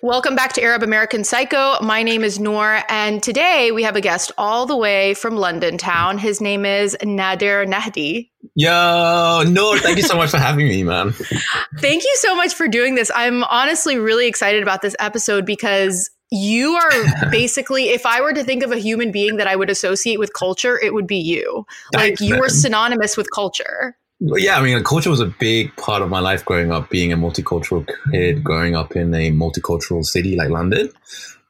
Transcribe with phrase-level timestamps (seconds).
[0.00, 1.74] Welcome back to Arab American Psycho.
[1.80, 5.76] My name is Noor, and today we have a guest all the way from London
[5.76, 6.18] town.
[6.18, 8.30] His name is Nadir Nahdi.
[8.54, 11.10] Yo, Noor, thank you so much for having me, man.
[11.78, 13.10] Thank you so much for doing this.
[13.12, 18.44] I'm honestly really excited about this episode because you are basically, if I were to
[18.44, 21.66] think of a human being that I would associate with culture, it would be you.
[21.92, 22.44] Thanks, like you man.
[22.44, 23.96] are synonymous with culture.
[24.20, 27.16] Yeah, I mean, culture was a big part of my life growing up, being a
[27.16, 30.90] multicultural kid, growing up in a multicultural city like London.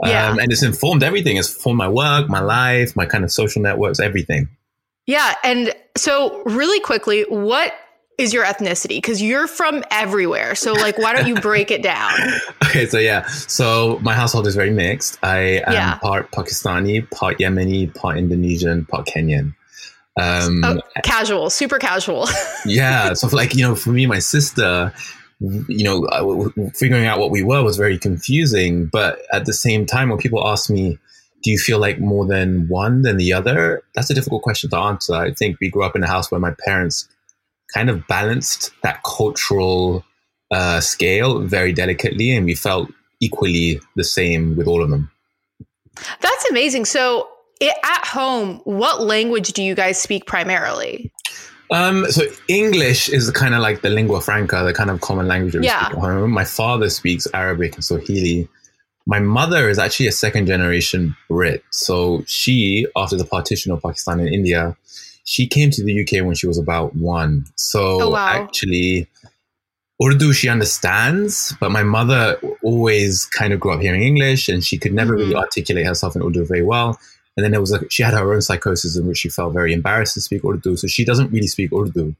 [0.05, 0.29] Yeah.
[0.31, 1.39] Um, and it's informed everything.
[1.39, 4.49] It's formed my work, my life, my kind of social networks, everything.
[5.07, 5.35] Yeah.
[5.43, 7.73] And so, really quickly, what
[8.19, 8.99] is your ethnicity?
[8.99, 10.55] Because you're from everywhere.
[10.55, 12.13] So, like, why don't you break it down?
[12.69, 15.19] Okay, so yeah, so my household is very mixed.
[15.23, 15.95] I am Yeah.
[15.95, 19.55] part Pakistani, part Yemeni, part Indonesian, part Kenyan.
[20.19, 22.27] Um, Oh, casual, super casual.
[22.67, 24.93] yeah so like you know for me and my sister
[25.41, 29.45] you know I w- w- figuring out what we were was very confusing but at
[29.47, 30.99] the same time when people ask me
[31.45, 34.77] do you feel like more than one than the other that's a difficult question to
[34.77, 37.09] answer i think we grew up in a house where my parents
[37.73, 40.05] kind of balanced that cultural
[40.51, 42.91] uh, scale very delicately and we felt
[43.21, 45.09] equally the same with all of them
[46.21, 46.85] That's amazing.
[46.85, 47.29] So,
[47.61, 51.11] it, at home, what language do you guys speak primarily?
[51.71, 55.53] Um, so English is kind of like the lingua franca, the kind of common language
[55.53, 55.85] that we Yeah.
[55.87, 56.31] speak at home.
[56.31, 58.49] My father speaks Arabic and Swahili.
[59.07, 61.63] My mother is actually a second generation Brit.
[61.71, 64.77] So she, after the partition of Pakistan and India,
[65.25, 67.45] she came to the UK when she was about one.
[67.57, 68.29] So Oh, wow.
[68.29, 69.07] actually,
[70.03, 74.79] Urdu she understands, but my mother always kind of grew up hearing English and she
[74.79, 75.19] could never Mhm.
[75.19, 76.99] really articulate herself in Urdu very well.
[77.39, 79.73] And then there was a, she had her own psychosis in which she felt very
[79.73, 80.77] embarrassed to speak Urdu.
[80.77, 82.17] So she doesn't really speak Urdu.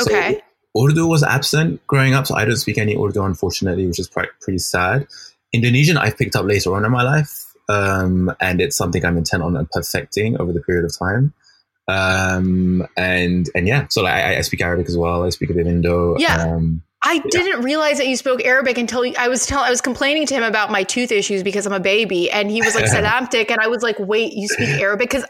[0.00, 0.42] So Okay.
[0.78, 4.58] Urdu was absent growing up, so I don't speak any Urdu, unfortunately, which is pretty
[4.58, 5.06] sad.
[5.54, 9.42] Indonesian I've picked up later on in my life, um, and it's something I'm intent
[9.42, 11.32] on perfecting over the period of time.
[11.88, 15.24] Um, and and yeah, so like, I, I speak Arabic as well.
[15.24, 16.18] I speak a bit of Indo.
[16.18, 16.36] Yeah.
[16.36, 20.26] Um, I didn't realize that you spoke Arabic until I was tell I was complaining
[20.26, 23.50] to him about my tooth issues because I'm a baby, and he was like Salamtic,
[23.50, 25.24] and I was like, "Wait, you speak Arabic?" Because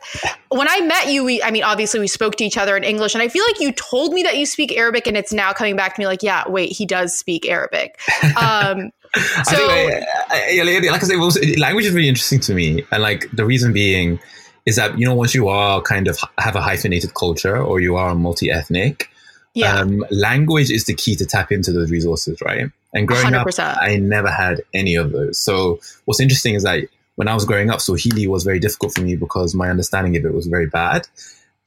[0.48, 3.14] when I met you, we I mean, obviously we spoke to each other in English,
[3.14, 5.76] and I feel like you told me that you speak Arabic, and it's now coming
[5.76, 8.00] back to me like, "Yeah, wait, he does speak Arabic."
[8.40, 8.90] Um,
[9.44, 13.44] So- I, I, like I it language is really interesting to me, and like the
[13.44, 14.18] reason being
[14.66, 17.96] is that you know once you are kind of have a hyphenated culture or you
[17.96, 19.10] are multi ethnic,
[19.54, 22.70] yeah, um, language is the key to tap into those resources, right?
[22.94, 23.78] And growing up, 100%.
[23.80, 25.38] I never had any of those.
[25.38, 26.84] So what's interesting is that
[27.16, 30.24] when I was growing up, Swahili was very difficult for me because my understanding of
[30.24, 31.06] it was very bad.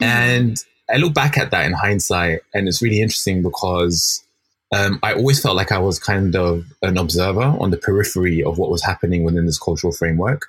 [0.01, 0.05] Mhm.
[0.05, 0.57] And
[0.89, 4.23] I look back at that in hindsight, and it's really interesting because
[4.73, 8.57] um, I always felt like I was kind of an observer on the periphery of
[8.57, 10.47] what was happening within this cultural framework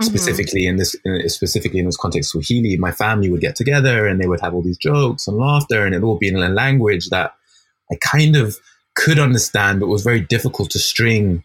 [0.00, 0.06] Mhm.
[0.06, 4.20] specifically in this in, specifically in this context Swahili, my family would get together and
[4.20, 6.48] they would have all these jokes and laughter, and it would all be in a
[6.48, 7.34] language that
[7.90, 8.56] I kind of
[8.94, 11.42] could understand, but was very difficult to string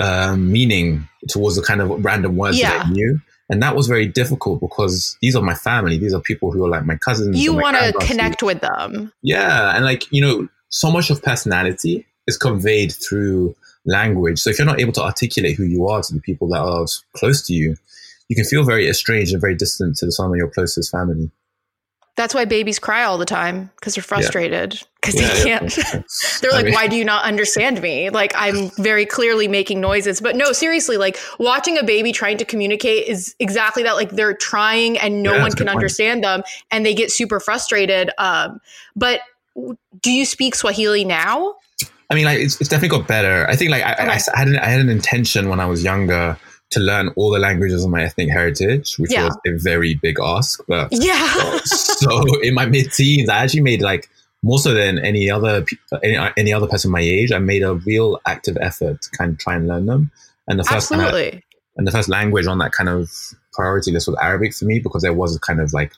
[0.00, 3.20] um, meaning towards the kind of random words that I knew.
[3.50, 5.96] And that was very difficult because these are my family.
[5.98, 7.38] These are people who are like my cousins.
[7.42, 9.12] you want to connect with them.
[9.22, 13.54] Yeah, and like you know, so much of personality is conveyed through
[13.88, 14.38] language.
[14.38, 16.86] So if you're not able to articulate who you are to the people that are
[17.16, 17.76] close to you,
[18.28, 21.30] you can feel very estranged and very distant to some of your closest family.
[22.16, 25.70] That's why babies cry all the time because they're frustrated because Yeah, they can't.
[26.42, 28.10] They're I like, mean- why do you not understand me?
[28.10, 30.20] Like, I'm very clearly making noises.
[30.20, 33.92] But no, seriously, like watching a baby trying to communicate is exactly that.
[33.94, 38.10] Like, they're trying and no Yeah, one can understand them and they get super frustrated.
[38.18, 38.60] Um,
[38.96, 39.20] but
[40.02, 41.54] do you speak Swahili now?
[42.10, 43.46] I mean, like it's, it's definitely got better.
[43.48, 44.12] I think like I, I- I, Okay.
[44.14, 46.38] s- I had an, I had an intention when I was younger
[46.70, 49.24] to learn all the languages of my ethnic heritage, which Yeah.
[49.26, 50.60] was a very big ask.
[50.68, 51.58] But Yeah.
[51.64, 54.08] so in my mid teens, I actually made like
[54.42, 55.64] more so than any other
[56.02, 57.32] any, any other person my age.
[57.32, 60.10] I made a real active effort to kind of try and learn them.
[60.46, 61.42] And the first kind of- Absolutely.
[61.76, 63.10] and the first language on that kind of
[63.52, 65.92] priority list was Arabic for me because there was a kind of like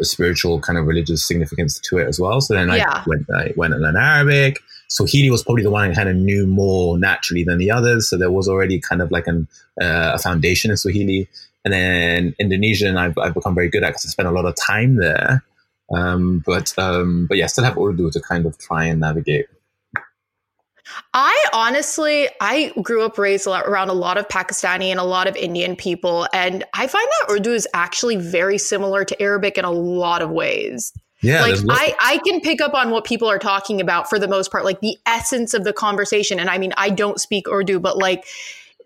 [0.00, 2.40] a spiritual kind of religious significance to it as well.
[2.40, 3.04] So then I Yeah.
[3.06, 4.58] went I went and learned Arabic.
[4.90, 8.08] Swahili was probably the one I kind of knew more naturally than the others.
[8.08, 9.48] So there was already kind of like an,
[9.80, 11.28] uh, a foundation in Swahili.
[11.64, 14.56] And then Indonesian, I've, I've become very good at because I spent a lot of
[14.56, 15.44] time there.
[15.94, 19.46] Um, but um, but yeah, still have Urdu to kind of try and navigate.
[21.14, 25.36] I honestly, I grew up raised around a lot of Pakistani and a lot of
[25.36, 29.70] Indian people, and I find that Urdu is actually very similar to Arabic in a
[29.70, 30.92] lot of ways.
[31.22, 34.28] Yeah, like I, I can pick up on what people are talking about for the
[34.28, 36.40] most part, like the essence of the conversation.
[36.40, 38.24] And I mean, I don't speak Urdu, but like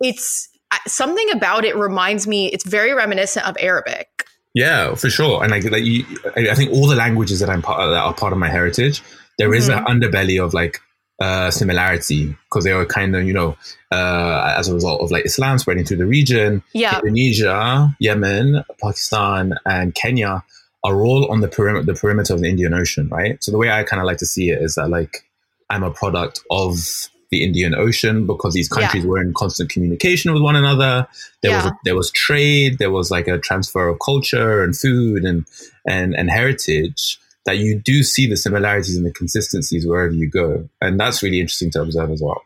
[0.01, 0.49] it's
[0.87, 2.51] something about it reminds me.
[2.53, 4.09] It's very reminiscent of Arabic.
[4.55, 5.43] Yeah, for sure.
[5.43, 6.05] And like, like you,
[6.37, 9.03] I think all the languages that I'm part of, that are part of my heritage,
[9.39, 9.59] there mm-hmm.
[9.59, 10.81] is an underbelly of like
[11.21, 13.57] uh, similarity because they were kind of, you know,
[13.91, 16.63] uh, as a result of like Islam spreading through the region.
[16.73, 16.99] Yeah.
[16.99, 20.45] Indonesia, Yemen, Pakistan, and Kenya
[20.85, 23.43] are all on the perimeter, the perimeter of the Indian Ocean, right?
[23.43, 25.25] So the way I kind of like to see it is that like
[25.71, 26.77] I'm a product of
[27.31, 29.11] the Indian Ocean because these countries yeah.
[29.11, 31.09] were in constant communication with one another.
[31.43, 31.57] There yeah.
[31.57, 35.47] was a, there was trade, there was like a transfer of culture and food and
[35.87, 40.69] and and heritage that you do see the similarities and the consistencies wherever you go.
[40.81, 42.43] And that's really interesting to observe as well.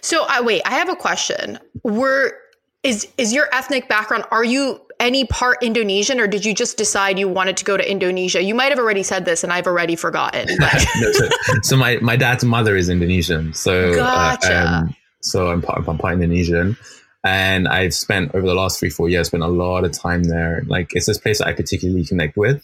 [0.00, 1.58] So I uh, wait, I have a question.
[1.82, 2.34] Were
[2.82, 7.18] is is your ethnic background are you any part Indonesian or did you just decide
[7.18, 8.42] you wanted to go to Indonesia?
[8.42, 10.48] You might have already said this and I've already forgotten.
[10.58, 11.28] no, so,
[11.62, 13.54] so, my, my dad's mother is Indonesian.
[13.54, 14.52] So, gotcha.
[14.52, 16.76] uh, um, so I'm part, I'm part Indonesian
[17.24, 20.62] and I've spent over the last three, four years, spent a lot of time there.
[20.66, 22.56] Like it's this place that I particularly connect with.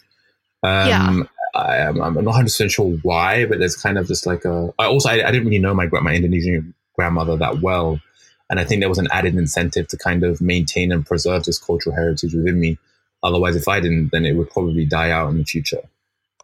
[0.63, 1.23] Um, yeah.
[1.55, 4.73] I, am I'm not 100% sure why, but there's kind of just like a.
[4.79, 8.01] I also, I, I didn't really know my my Indonesian grandmother that well,
[8.51, 11.59] and I think there was an added incentive to kind of maintain and preserve this
[11.59, 12.79] cultural heritage within me.
[13.23, 15.81] Otherwise, if I didn't, then it would probably die out in the future.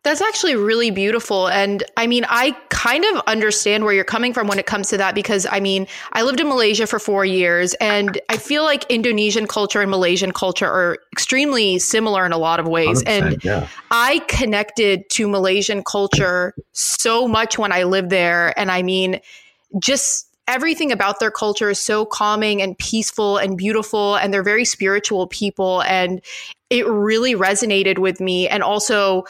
[0.02, 1.48] That's actually really beautiful.
[1.48, 4.96] And I mean, I kind of understand where you're coming from when it comes to
[4.96, 8.86] that because I mean, I lived in Malaysia for four years and I feel like
[8.88, 13.02] Indonesian culture and Malaysian culture are extremely similar in a lot of ways.
[13.02, 13.68] And yeah.
[13.90, 18.58] I connected to Malaysian culture so much when I lived there.
[18.58, 19.20] And I mean,
[19.78, 24.64] just everything about their culture is so calming and peaceful and beautiful and they're very
[24.64, 26.20] spiritual people and
[26.68, 29.24] it really resonated with me and also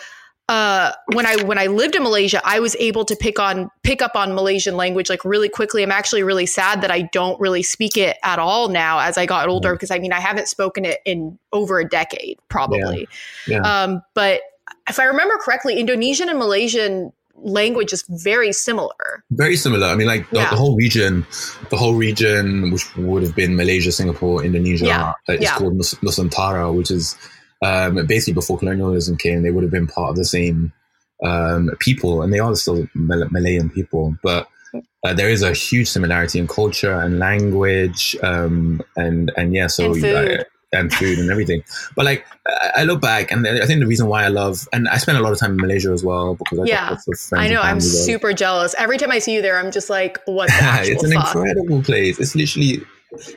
[0.48, 4.02] uh, when I when I lived in Malaysia, I was able to pick on pick
[4.02, 5.84] up on Malaysian language like really quickly.
[5.84, 9.26] I'm actually really sad that I don't really speak it at all now as I
[9.26, 13.06] got older because I mean I haven't spoken it in over a decade probably.
[13.46, 13.60] Yeah.
[13.62, 13.82] Yeah.
[13.82, 14.40] Um, but
[14.88, 19.24] if I remember correctly, Indonesian and Malaysian language is very similar.
[19.30, 19.86] Very similar.
[19.86, 20.50] I mean, like the, yeah.
[20.50, 21.26] the, whole region,
[21.70, 25.12] the whole region, which would have been Malaysia, Singapore, Indonesia, yeah.
[25.28, 27.16] uh, is called Nus- Nusantara, which is
[27.62, 30.72] um, basically before colonialism came, they would have been part of the same
[31.22, 34.16] um, people, and they are still Mal- Malayan people.
[34.22, 34.48] But
[35.04, 39.92] uh, there is a huge similarity in culture and language, um, and and yeah, so
[39.92, 40.40] and food.
[40.40, 41.62] Uh, and food and everything.
[41.96, 42.26] But like,
[42.76, 45.20] I look back, and I think the reason why I love, and I spent a
[45.20, 46.96] lot of time in Malaysia as well because I yeah,
[47.32, 47.80] I know I'm there.
[47.80, 48.74] super jealous.
[48.78, 50.48] Every time I see you there, I'm just like, what?
[50.52, 51.34] it's an fuck?
[51.34, 52.18] incredible place.
[52.18, 52.82] It's literally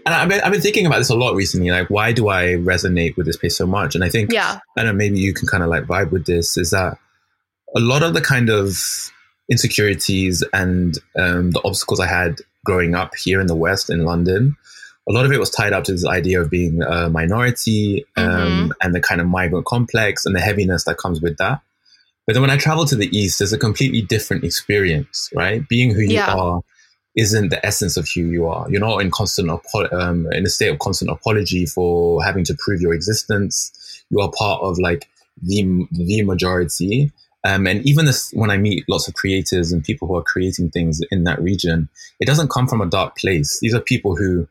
[0.06, 1.72] and I've been, I've been thinking about this a lot recently.
[1.72, 3.96] Like, why do I resonate with this place so much?
[3.96, 6.26] And I think, yeah, I don't know maybe you can kind of like vibe with
[6.26, 6.58] this.
[6.58, 6.98] Is that
[7.76, 8.78] a lot of the kind of
[9.50, 14.56] insecurities and um, the obstacles I had growing up here in the West in London,
[15.08, 18.26] a lot of it was tied up to this idea of being a minority um,
[18.26, 18.72] mm-hmm.
[18.82, 21.62] and the kind of migrant complex and the heaviness that comes with that.
[22.26, 25.68] But then when I travel to the East, there's a completely different experience, right?
[25.68, 26.34] Being who you yeah.
[26.34, 26.62] are
[27.16, 28.70] isn't the essence of who you are.
[28.70, 29.50] You're not in constant
[29.92, 34.04] um, in a state of constant apology for having to prove your existence.
[34.10, 35.10] You are part of like
[35.42, 37.12] the the majority.
[37.46, 40.70] Um, and even this, when I meet lots of creators and people who are creating
[40.70, 41.90] things in that region,
[42.22, 43.60] it doesn't come from a dark place.
[43.60, 44.48] These are people who,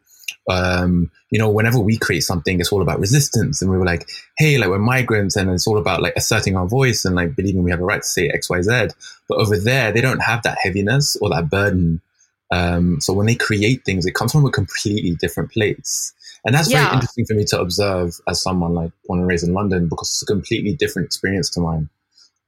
[0.48, 3.62] um, you know, whenever we create something, it's all about resistance.
[3.62, 6.67] And we were like, hey, like we're migrants and it's all about like asserting our
[6.67, 8.88] voice and like believing we have a right to say X, Y, Z.
[9.28, 12.00] But over there, they don't have that heaviness or that burden
[12.52, 16.12] um, so when they create things, it comes from a completely different place.
[16.44, 16.84] And that's yeah.
[16.84, 20.10] very interesting for me to observe as someone like born and raised in London because
[20.10, 21.88] it's a completely different experience to mine.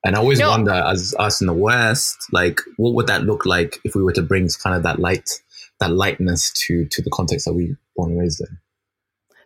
[0.04, 0.50] And I always no.
[0.50, 4.12] wonder, as us in the West, like what would that look like if we were
[4.12, 5.40] to bring kind of that light,
[5.80, 8.58] that lightness to to the context that we born and raised in?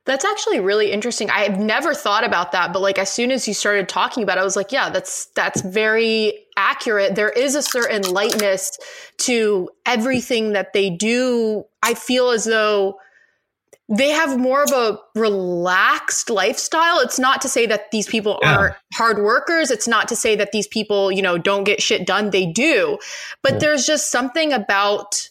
[0.04, 1.28] That's actually really interesting.
[1.28, 4.40] I've never thought about that, but like as soon as you started talking about it,
[4.40, 7.14] I was like, yeah, that's that's very accurate.
[7.14, 8.78] There is a certain lightness
[9.18, 11.64] to everything that they do.
[11.82, 12.98] I feel as though
[13.90, 17.00] they have more of a relaxed lifestyle.
[17.00, 18.56] It's not to say that these people yeah.
[18.56, 19.70] are hard workers.
[19.70, 22.30] It's not to say that these people, you know, don't get shit done.
[22.30, 22.98] They do.
[23.42, 23.58] But yeah.
[23.58, 25.27] there's just something about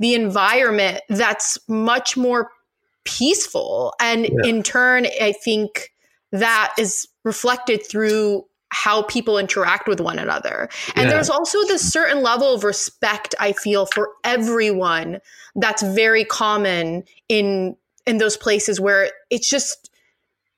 [0.00, 2.50] the environment that's much more
[3.04, 3.94] peaceful.
[4.00, 4.50] And yeah.
[4.50, 5.92] in turn, I think
[6.32, 10.68] that is reflected through how people interact with one another.
[10.94, 11.10] And yeah.
[11.10, 15.18] there's also this certain level of respect I feel for everyone
[15.56, 17.76] that's very common in
[18.06, 19.90] in those places where it's just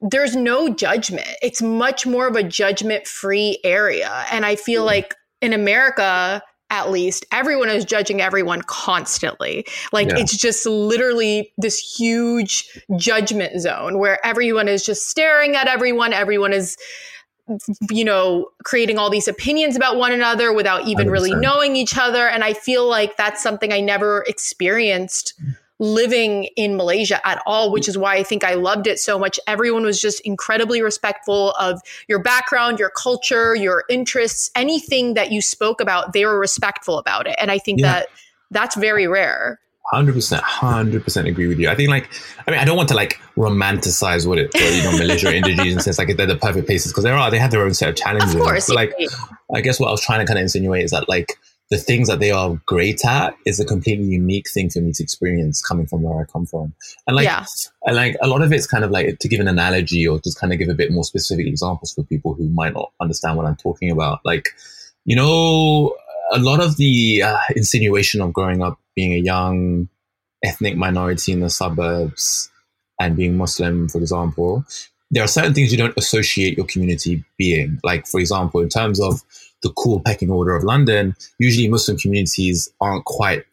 [0.01, 1.29] there's no judgment.
[1.43, 4.25] It's much more of a judgment free area.
[4.31, 4.87] And I feel yeah.
[4.87, 9.67] like in America, at least, everyone is judging everyone constantly.
[9.93, 10.19] Like yeah.
[10.19, 16.13] it's just literally this huge judgment zone where everyone is just staring at everyone.
[16.13, 16.77] Everyone is
[17.91, 21.11] you know, creating all these opinions about one another without even 100%.
[21.11, 22.29] really knowing each other.
[22.29, 25.35] And I feel like that's something I never experienced
[25.83, 27.89] living in Malaysia at all, which mm.
[27.89, 29.41] is why I think I loved it so much.
[29.49, 35.43] Everyone was just incredibly respectful of your background, your culture, your interests, anything that you
[35.43, 37.35] spoke about, they were respectful about it.
[37.37, 37.93] And I think yeah.
[37.93, 38.07] that
[38.53, 39.59] that's very rare.
[39.91, 41.69] Hundred percent, hundred percent agree with you.
[41.69, 42.09] I think like,
[42.47, 45.81] I mean, I don't want to like romanticize what it, you know, Malaysia or Indonesia
[45.81, 47.97] says like they're the perfect places because there are they have their own set of
[47.97, 48.37] challenges.
[48.37, 48.95] Of course, but, like,
[49.53, 51.37] I guess what I was trying to kind of insinuate is that like
[51.73, 55.03] the things that they are great at is a completely unique thing for me to
[55.03, 56.75] experience coming from where I come from.
[57.07, 57.47] And like, yeah.
[57.87, 60.39] and like a lot of it's kind of like to give an analogy or just
[60.39, 63.47] kind of give a bit more specific examples for people who might not understand what
[63.47, 64.21] I'm talking about.
[64.23, 64.51] Like,
[65.07, 65.97] you know,
[66.31, 69.89] a lot of the uh, insinuation of growing up being a young
[70.45, 72.51] ethnic minority in the suburbs
[73.01, 74.63] and being Muslim, for example,
[75.11, 77.81] there are certain things you don't associate your community being.
[77.83, 79.23] Like, for example, in terms of
[79.63, 83.45] the cool pecking order of London, usually Muslim communities aren't quite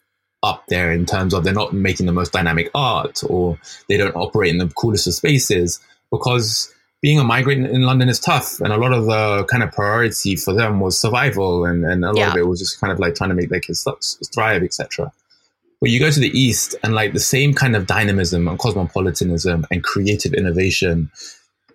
[0.42, 4.16] up there in terms of they're not making the most dynamic art or they don't
[4.16, 5.80] operate in the coolest of spaces
[6.12, 9.72] because being a migrant in London is tough, and a lot of the kind of
[9.72, 12.32] priority for them was survival, and, and a lot yeah.
[12.32, 13.88] of it was just kind of like trying to make their kids
[14.34, 15.12] thrive, etc.
[15.80, 19.66] But you go to the east, and like the same kind of dynamism and cosmopolitanism
[19.72, 21.10] and creative innovation,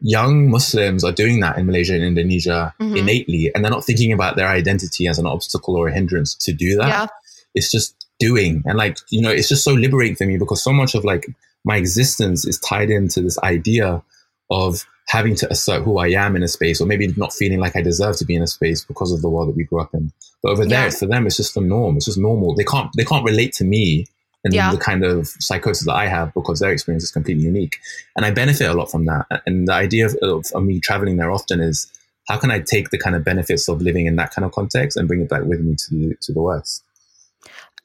[0.04, 2.96] young Muslims are doing that in Malaysia and Indonesia mm-hmm.
[2.96, 6.52] innately, and they're not thinking about their identity as an obstacle or a hindrance to
[6.52, 6.88] do that.
[6.88, 7.06] Yeah.
[7.54, 10.73] It's just doing, and like you know, it's just so liberating for me because so
[10.73, 11.26] much of like
[11.64, 14.02] my existence is tied into this idea
[14.50, 17.75] of having to assert who I am in a space, or maybe not feeling like
[17.75, 19.94] I deserve to be in a space because of the world that we grew up
[19.94, 20.12] in.
[20.42, 20.90] But over there, yeah.
[20.90, 21.96] for them, it's just the norm.
[21.96, 22.54] It's just normal.
[22.54, 24.06] They can't they can't relate to me
[24.44, 24.70] and yeah.
[24.70, 27.78] the kind of psychosis that I have because their experience is completely unique,
[28.16, 29.26] and I benefit a lot from that.
[29.46, 31.90] And the idea of, of, of me traveling there often is
[32.28, 34.96] how can I take the kind of benefits of living in that kind of context
[34.96, 36.84] and bring it back with me to to the West.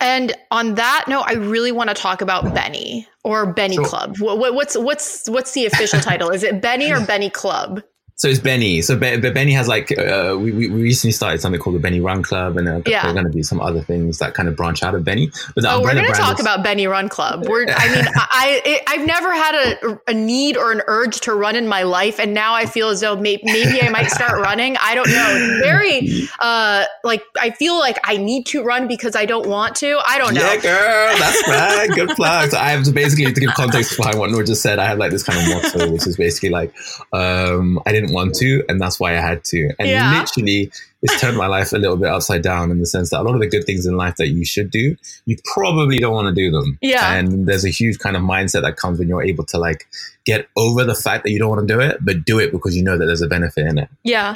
[0.01, 3.85] And on that note, I really want to talk about Beni or Beni sure.
[3.85, 4.15] Club.
[4.19, 6.29] What, what's what's what's the official title?
[6.29, 7.83] Is it Beni or Beni Club?
[8.19, 8.81] So it's Beni.
[8.81, 12.21] So Be- Beni has like uh, we, we recently started something called the Beni Run
[12.21, 13.01] Club, and uh, yeah.
[13.01, 15.31] there are going to be some other things that kind of branch out of Beni.
[15.55, 17.45] But oh, we're going to talk is- about Beni Run Club.
[17.47, 21.33] We're, I mean, I, I I've never had a, a need or an urge to
[21.33, 24.41] run in my life, and now I feel as though may- maybe I might start
[24.41, 24.75] running.
[24.81, 25.59] I don't know.
[25.61, 29.97] very uh, like I feel like I need to run because I don't want to.
[30.05, 30.41] I don't know.
[30.41, 31.89] Yeah, girl, that's right.
[31.95, 32.49] Good plug.
[32.49, 34.77] So I have to basically to give context behind what Noor just said.
[34.77, 36.75] I have like this kind of motto, which is basically like
[37.13, 39.71] um, I didn't didn't want to, and that's why I had to.
[39.79, 40.19] And yeah.
[40.19, 43.23] literally, it's turned my life a little bit upside down in the sense that a
[43.23, 46.27] lot of the good things in life that you should do, you probably don't want
[46.27, 46.77] to do them.
[46.81, 47.13] Yeah.
[47.13, 49.87] And there's a huge kind of mindset that comes when you're able to like
[50.25, 52.75] get over the fact that you don't want to do it, but do it because
[52.75, 53.89] you know that there's a benefit in it.
[54.03, 54.35] Yeah.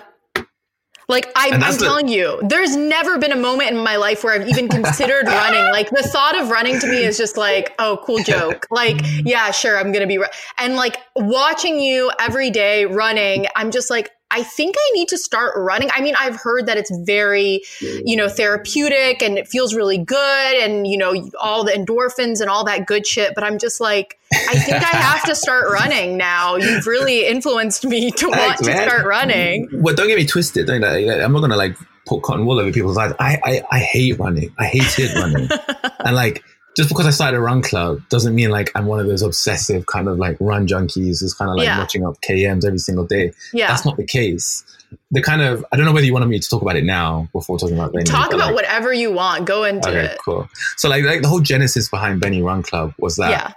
[1.07, 4.47] Like I, am telling you, there's never been a moment in my life where I've
[4.47, 5.63] even considered running.
[5.71, 8.67] Like the thought of running to me is just like, oh, cool joke.
[8.73, 10.19] Like, yeah, sure, I'm gonna be.
[10.57, 15.17] And like watching you every day running, I'm just like, I think I need to
[15.17, 15.89] start running.
[15.93, 20.55] I mean, I've heard that it's very, you know, therapeutic and it feels really good
[20.55, 23.35] and, you know, all the endorphins and all that good shit.
[23.35, 26.55] But I'm just like, I think I have to start running now.
[26.55, 29.69] You've really influenced me to want to start running.
[29.71, 30.67] Well, don't get me twisted.
[30.67, 33.13] I'm not going to like put cotton wool over people's eyes.
[33.19, 34.51] I, I, I hate running.
[34.57, 35.47] I hated running.
[35.99, 36.43] and like,
[36.75, 39.85] just because I started a run club doesn't mean like I'm one of those obsessive
[39.85, 41.77] kind of like run junkies who's kind of like yeah.
[41.77, 43.33] watching up KMs every single day.
[43.53, 43.67] Yeah.
[43.67, 44.63] That's not the case.
[45.11, 47.27] The kind of I don't know whether you wanted me to talk about it now
[47.31, 48.05] before talking about Beni.
[48.05, 49.45] Talk about like, whatever you want.
[49.45, 50.19] Go into okay, it.
[50.23, 50.47] Cool.
[50.77, 53.53] So like like the whole genesis behind Beni Run Club was that yeah.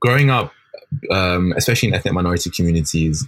[0.00, 0.52] growing up,
[1.10, 3.26] um, especially in ethnic minority communities,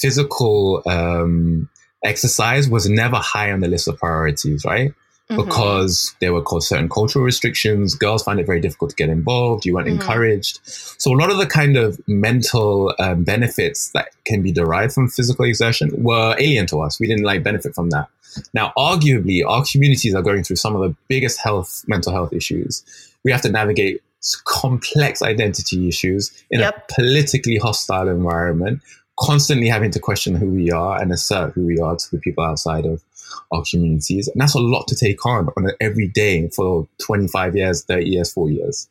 [0.00, 1.68] physical um,
[2.04, 4.92] exercise was never high on the list of priorities, right?
[5.30, 5.44] Mm-hmm.
[5.44, 7.94] because there were certain cultural restrictions.
[7.94, 9.64] Girls find it very difficult to get involved.
[9.64, 10.00] You weren't mm-hmm.
[10.00, 10.60] encouraged.
[10.64, 15.08] So a lot of the kind of mental um, benefits that can be derived from
[15.08, 17.00] physical exertion were alien to us.
[17.00, 18.08] We didn't like benefit from that.
[18.54, 22.82] Now, arguably, our communities are going through some of the biggest health, mental health issues.
[23.24, 24.02] We have to navigate
[24.44, 26.76] complex identity issues in yep.
[26.88, 28.80] a politically hostile environment,
[29.18, 32.44] constantly having to question who we are and assert who we are to the people
[32.44, 33.02] outside of
[33.50, 34.28] our communities.
[34.28, 38.32] And that's a lot to take on on every day for 25 years, 30 years,
[38.32, 38.88] four years.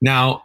[0.00, 0.44] Now,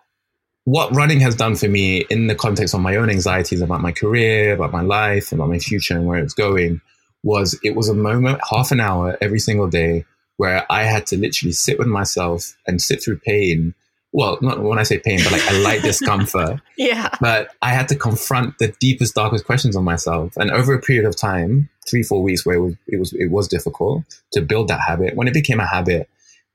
[0.65, 3.91] what running has done for me in the context of my own anxieties about my
[3.91, 6.81] career, about my life, about my future and where it's going
[7.23, 10.05] was it was a moment, half an hour every single day
[10.37, 13.75] where I had to literally sit with myself and sit through pain.
[14.13, 16.59] Well, not when I say pain, but like a light discomfort.
[16.77, 17.09] Yeah.
[17.21, 20.35] But I had to confront the deepest, darkest questions on myself.
[20.35, 23.31] And over a period of time, three, four weeks, where it was, it was, it
[23.31, 24.03] was difficult
[24.33, 25.15] to build that habit.
[25.15, 26.09] When it became a habit,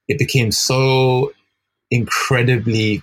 [0.07, 1.33] it became so
[1.91, 3.03] incredibly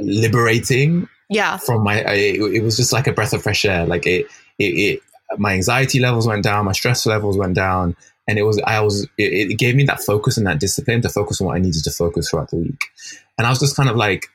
[0.00, 1.56] liberating Yeah.
[1.58, 4.26] from my I, it was just like a breath of fresh air like it,
[4.58, 5.02] it it
[5.38, 7.96] my anxiety levels went down my stress levels went down
[8.28, 11.08] and it was i was it, it gave me that focus and that discipline to
[11.08, 12.80] focus on what i needed to focus throughout the week
[13.38, 14.26] and i was just kind of like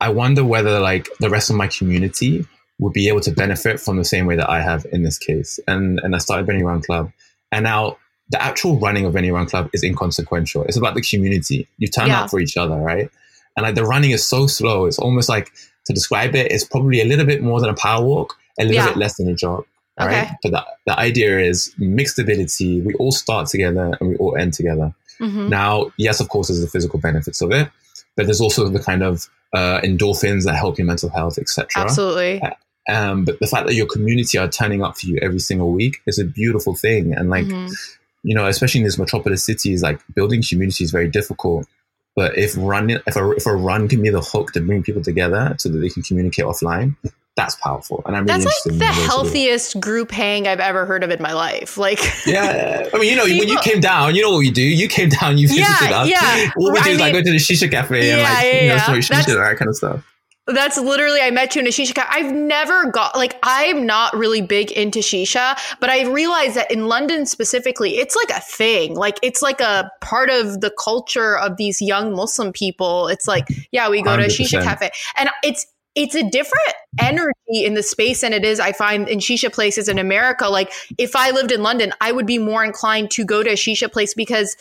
[0.00, 2.46] i wonder whether like the rest of my community
[2.80, 5.58] would be able to benefit from the same way that i have in this case
[5.66, 7.10] and and i started beni run club
[7.52, 7.96] and now
[8.30, 10.62] the actual running of Beni Run Club is inconsequential.
[10.64, 11.66] It's about the community.
[11.78, 12.20] You turn Yeah.
[12.24, 13.10] out for each other, right?
[13.56, 14.84] And like the running is so slow.
[14.84, 15.50] It's almost like
[15.86, 18.74] to describe it, it's probably a little bit more than a power walk, a little
[18.76, 18.88] Yeah.
[18.88, 19.64] bit less than a jog.
[20.06, 20.30] Right.
[20.42, 22.80] But the, the idea is mixed ability.
[22.82, 24.94] We all start together and we all end together.
[25.20, 25.48] Mhm.
[25.48, 27.68] Now, yes, of course, there's the physical benefits of it,
[28.16, 31.66] but there's also the kind of uh, endorphins that help your mental health, etc.
[31.76, 32.40] Absolutely.
[32.88, 35.98] Um, but the fact that your community are turning up for you every single week
[36.06, 37.12] is a beautiful thing.
[37.14, 37.74] And like, Mhm.
[38.22, 41.66] you know, especially in these metropolis cities, like building community is very difficult.
[42.14, 45.02] But if running, if a, if a run can be the hook to bring people
[45.02, 46.96] together so that they can communicate offline,
[47.38, 48.02] that's powerful.
[48.04, 51.32] And I'm really That's like the healthiest group hang I've ever heard of in my
[51.32, 51.78] life.
[51.78, 54.60] Like, Yeah, I mean, you know, when you came down, you know what we do.
[54.62, 56.08] You came down, you visited Yeah, us.
[56.10, 56.50] yeah.
[56.56, 58.60] What we do I is like mean- go to the shisha cafe and like yeah,
[58.62, 58.84] you know yeah.
[58.84, 60.04] smoke shisha and that kind of stuff.
[60.50, 61.94] That's literally I met you in a shisha.
[61.94, 62.08] cafe.
[62.10, 66.86] I've never got like I'm not really big into shisha, but I realized that in
[66.88, 68.94] London specifically, it's like a thing.
[68.96, 73.08] Like it's like a part of the culture of these young Muslim people.
[73.08, 75.66] It's like, yeah, we go to a shisha cafe, and it's
[75.98, 79.88] it's a different energy in the space than it is I find in shisha places
[79.88, 80.48] in America.
[80.48, 83.54] Like if I lived in London, I would be more inclined to go to a
[83.54, 84.56] shisha place because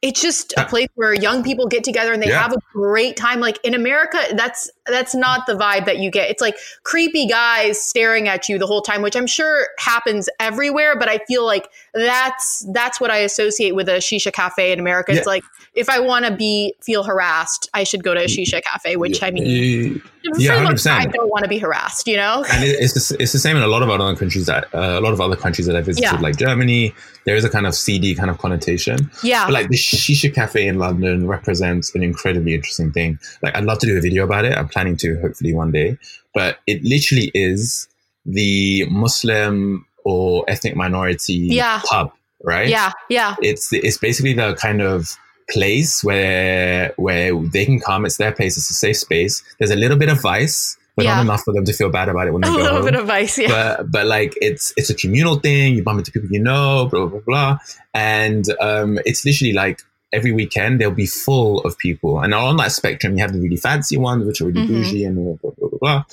[0.00, 2.42] it's just a place where young people get together and they Yeah.
[2.42, 3.38] have a great time.
[3.38, 6.30] Like in America, that's that's not the vibe that you get.
[6.30, 10.98] It's like creepy guys staring at you the whole time, which I'm sure happens everywhere.
[10.98, 15.12] But I feel like that's that's what I associate with a shisha cafe in America.
[15.12, 18.62] It's like if I want to be feel harassed, I should go to a shisha
[18.62, 18.96] cafe.
[18.96, 20.02] Which I mean, You-
[20.38, 22.06] yeah, the most I don't want to be harassed.
[22.06, 22.44] You know?
[22.52, 24.98] and it, it's the, it's the same in a lot of other countries that uh,
[24.98, 26.20] a lot of other countries that I visited, Yeah.
[26.20, 26.94] like Germany.
[27.24, 29.44] There is a kind of seedy kind of connotation, Yeah.
[29.46, 33.18] but like the shisha cafe in London represents an incredibly interesting thing.
[33.42, 34.56] Like I'd love to do a video about it.
[34.56, 35.98] I'm planning to hopefully one day,
[36.34, 37.88] but it literally is
[38.26, 41.80] the Muslim or ethnic minority Yeah.
[41.84, 42.12] pub,
[42.44, 42.68] right?
[42.68, 42.92] yeah.
[43.08, 43.34] Yeah.
[43.42, 45.16] it's it's basically the kind of
[45.52, 48.04] place where where they can come.
[48.06, 48.56] It's their place.
[48.56, 49.42] It's a safe space.
[49.58, 51.14] There's a little bit of vice, but Yeah.
[51.16, 52.76] not enough for them to feel bad about it when they A go A little
[52.76, 52.84] home.
[52.90, 53.48] bit of vice, Yeah.
[53.48, 55.74] but but like it's it's a communal thing.
[55.76, 57.58] You bump into people you know, blah blah blah, blah.
[57.94, 59.80] and um, it's literally like
[60.14, 62.20] every weekend they'll be full of people.
[62.20, 64.68] And on that spectrum, you have the really fancy ones, which are really Mhm.
[64.68, 66.04] bougie and blah blah blah, blah, blah.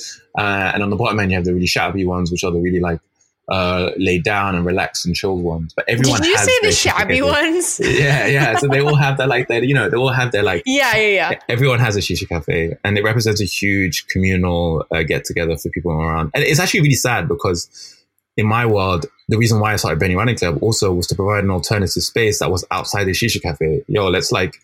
[0.42, 2.60] Uh, and on the bottom end, you have the really shabby ones, which are the
[2.60, 3.00] really like
[3.50, 5.74] uh, laid down and relax and chill ones.
[5.74, 7.80] But everyone Did you say the shabby ones?
[7.84, 8.58] Yeah, yeah.
[8.58, 9.64] So they all have that like that.
[9.64, 10.64] You know, they all have their like.
[10.66, 10.96] Yeah.
[10.96, 11.32] Yeah.
[11.32, 11.40] Yeah.
[11.50, 15.70] Everyone has a shisha cafe, and it represents a huge communal uh, get together for
[15.70, 16.32] people around.
[16.34, 17.68] And it's actually really sad because
[18.38, 21.44] in my world, the reason why I started Beni Running Club also was to provide
[21.44, 23.84] an alternative space that was outside the shisha cafe.
[23.88, 24.56] Yo, let's like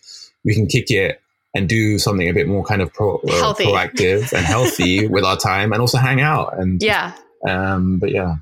[0.44, 1.20] we can kick it
[1.54, 5.36] and do something a bit more kind of pro, uh, proactive and healthy with our
[5.36, 6.56] time, and also hang out.
[6.58, 7.12] And Yeah.
[7.46, 8.36] um, but yeah,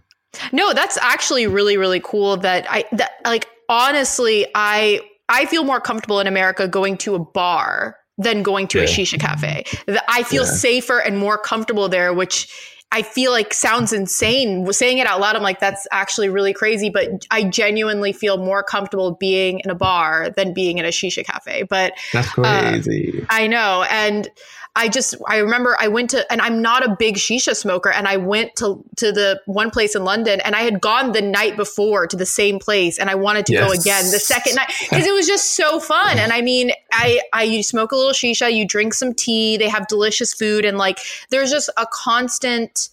[0.52, 5.80] No, that's actually really really cool that I that like honestly I I feel more
[5.80, 9.64] comfortable in America going to a bar than going to a shisha cafe.
[9.86, 10.50] That I feel Yeah.
[10.50, 12.48] safer and more comfortable there which
[12.92, 14.72] I feel like sounds insane.
[14.72, 16.90] Saying it out loud, I'm like, that's actually really crazy.
[16.90, 21.24] But I genuinely feel more comfortable being in a bar than being in a shisha
[21.24, 21.64] cafe.
[21.64, 23.26] But that's Uh, crazy.
[23.30, 23.84] I know.
[23.90, 24.28] And
[24.76, 28.08] I just I remember I went to and I'm not a big shisha smoker and
[28.08, 31.56] I went to to the one place in London and I had gone the night
[31.56, 35.06] before to the same place and I wanted to go again the second night because
[35.06, 36.18] it was just so fun.
[36.18, 39.68] And I mean I I you smoke a little shisha you drink some tea they
[39.68, 40.98] have delicious food and like
[41.30, 42.88] there's just a constant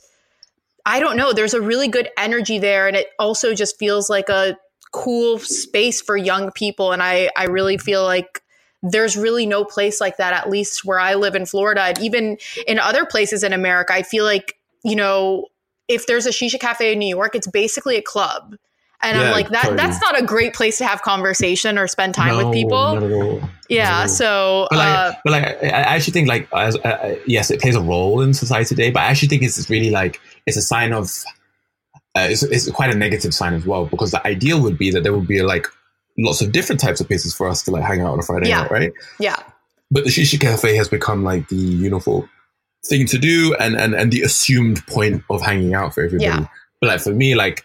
[0.85, 4.29] I don't know there's a really good energy there and it also just feels like
[4.29, 4.55] a
[4.91, 8.43] cool space for young people and I I really feel like
[8.83, 11.81] there's really no place like that, at least where I live in Florida.
[11.81, 15.47] And even in other places in America, I feel like, you know,
[15.87, 18.55] if there's a shisha cafe in New York, it's basically a club.
[19.03, 19.77] And I'm like, that totally.
[19.77, 22.93] that's not a great place to have conversation or spend time No, with people.
[22.93, 23.41] Not at all.
[23.67, 24.05] yeah.
[24.05, 27.49] So But like, uh, but like, I I actually think like, as, uh, uh, yes,
[27.49, 28.91] it plays a role in society today.
[28.91, 31.11] But I actually think it's really like it's a sign of,
[32.15, 35.01] uh, it's, it's quite a negative sign as well because the ideal would be that
[35.01, 35.65] there would be like
[36.25, 38.49] lots of different types of places for us to like hang out on a Friday
[38.49, 38.61] Yeah.
[38.63, 38.93] night, right?
[39.19, 39.35] Yeah.
[39.89, 42.29] But the Shisha Cafe has become like the uniform
[42.85, 46.25] thing to do and, and, and the assumed point of hanging out for everybody.
[46.25, 46.47] Yeah.
[46.79, 47.63] But like for me, like,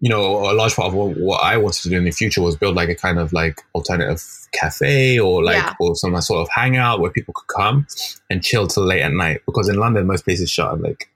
[0.00, 2.40] you know, a large part of what, what I wanted to do in the future
[2.42, 5.74] was build like a kind of like alternative cafe or like Yeah.
[5.80, 7.86] or some sort of hangout where people could come
[8.30, 9.40] and chill till late at night.
[9.46, 11.08] Because in London, most places shut at like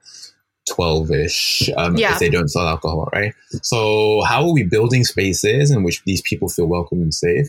[0.68, 2.12] twelve ish um, Yeah.
[2.14, 3.32] if they don't sell alcohol, right?
[3.62, 7.48] So how are we building spaces in which these people feel welcome and safe,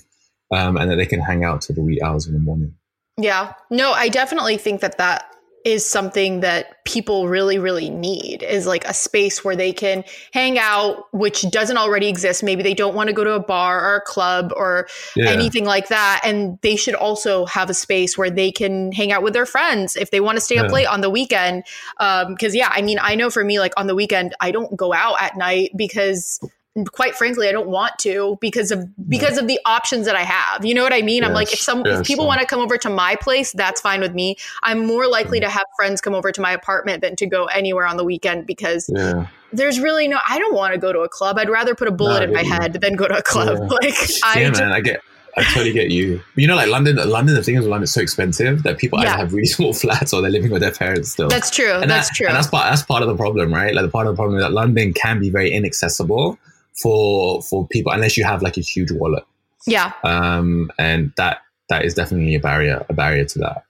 [0.51, 2.75] um, and that they can hang out till the wee hours in the morning?
[3.19, 3.53] Yeah.
[3.71, 5.25] No, I definitely think that that
[5.67, 10.01] is something that people really, really need is like a space where they can
[10.31, 12.41] hang out, which doesn't already exist.
[12.41, 15.31] Maybe they don't want to go to a bar or a club or Yeah.
[15.31, 16.21] anything like that.
[16.23, 19.97] And they should also have a space where they can hang out with their friends
[19.97, 21.65] if they want to stay up late on the weekend.
[21.97, 24.73] Um, cause yeah, I mean, I know for me, like on the weekend, I don't
[24.77, 26.39] go out at night because
[26.85, 30.65] quite frankly, I don't want to because of because of the options that I have.
[30.65, 31.23] You know what I mean?
[31.23, 32.29] I'm like, if some yes, if people yeah.
[32.29, 34.35] want to come over to my place, that's fine with me.
[34.63, 35.43] I'm more likely mm.
[35.43, 38.45] to have friends come over to my apartment than to go anywhere on the weekend
[38.45, 39.27] because Yeah.
[39.51, 41.37] there's really no I don't want to go to a club.
[41.37, 43.57] I'd rather put a bullet No, in my head than go to a club.
[43.59, 43.67] Yeah.
[43.69, 43.83] Like
[44.23, 45.01] I just, man, I get,
[45.35, 46.21] I totally get you.
[46.33, 47.35] But you know, like London, London.
[47.35, 49.09] The thing is, London's so expensive that people Yeah.
[49.09, 51.27] either have really small flats or they're living with their parents still.
[51.27, 51.73] that's true.
[51.73, 52.27] and that's that- true.
[52.27, 52.69] And that's part.
[52.69, 53.73] That's part of the problem, right?
[53.73, 56.37] Like the part of the problem is that London can be very inaccessible
[56.81, 59.23] for for people unless you have like a huge wallet.
[59.65, 59.93] yeah.
[60.03, 63.63] Um, and that that is definitely a barrier, a barrier to that.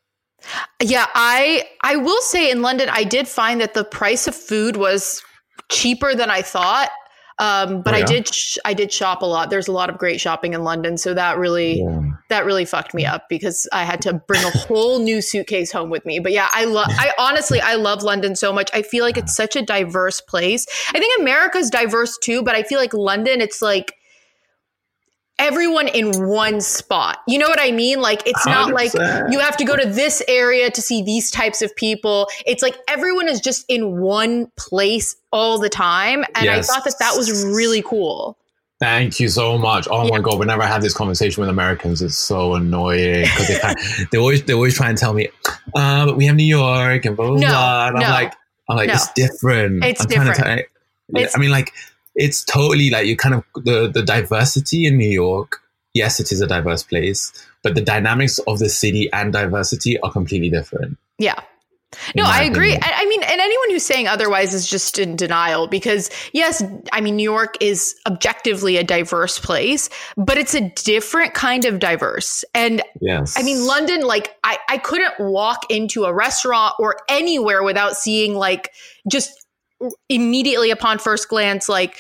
[0.82, 4.78] Yeah, I I will say in London I did find that the price of food
[4.78, 5.24] was
[5.70, 6.90] cheaper than I thought.
[7.40, 9.50] Um, but Oh, I did sh- I did shop a lot.
[9.50, 12.00] There's a lot of great shopping in London, so that really Yeah.
[12.30, 15.90] that really fucked me up because I had to bring a whole new suitcase home
[15.92, 16.20] with me.
[16.20, 18.72] But yeah, I love I honestly I love London so much.
[18.74, 20.66] I feel like it's such a diverse place.
[20.96, 23.94] I think America's diverse too, but I feel like London it's like
[25.40, 27.20] everyone in one spot.
[27.28, 28.02] You know what I mean?
[28.02, 28.94] Like it's not like
[29.32, 32.28] you have to go to this area to see these types of people.
[32.46, 36.70] It's like everyone is just in one place all the time and Yes.
[36.70, 38.38] I thought that that was really cool.
[38.80, 39.88] Thank you so much.
[39.90, 44.06] Oh my god, whenever I have this conversation with Americans, it's so annoying because they,
[44.12, 45.30] they always they always try and tell me,
[45.76, 47.88] ah, but we have New York and blah blah No, blah.
[47.88, 48.06] And no.
[48.06, 48.34] I'm like,
[48.70, 48.94] I'm like, No.
[48.94, 49.84] it's different.
[49.84, 50.60] It's I'm trying to different.
[51.12, 51.72] tell- It's- I mean, like,
[52.18, 55.62] it's totally like you kind of the the diversity in New York.
[55.94, 57.32] Yes, it is a diverse place,
[57.64, 60.98] but the dynamics of the city and diversity are completely different.
[61.18, 61.40] Yeah.
[62.16, 62.74] No, I agree.
[62.74, 67.00] I, I mean, and anyone who's saying otherwise is just in denial because, yes, I
[67.00, 72.44] mean, New York is objectively a diverse place, but it's a different kind of diverse.
[72.54, 77.64] And Yes, I mean, London, like, I, I couldn't walk into a restaurant or anywhere
[77.64, 78.72] without seeing, like,
[79.10, 79.47] just
[80.10, 81.98] immediately upon first glance, like,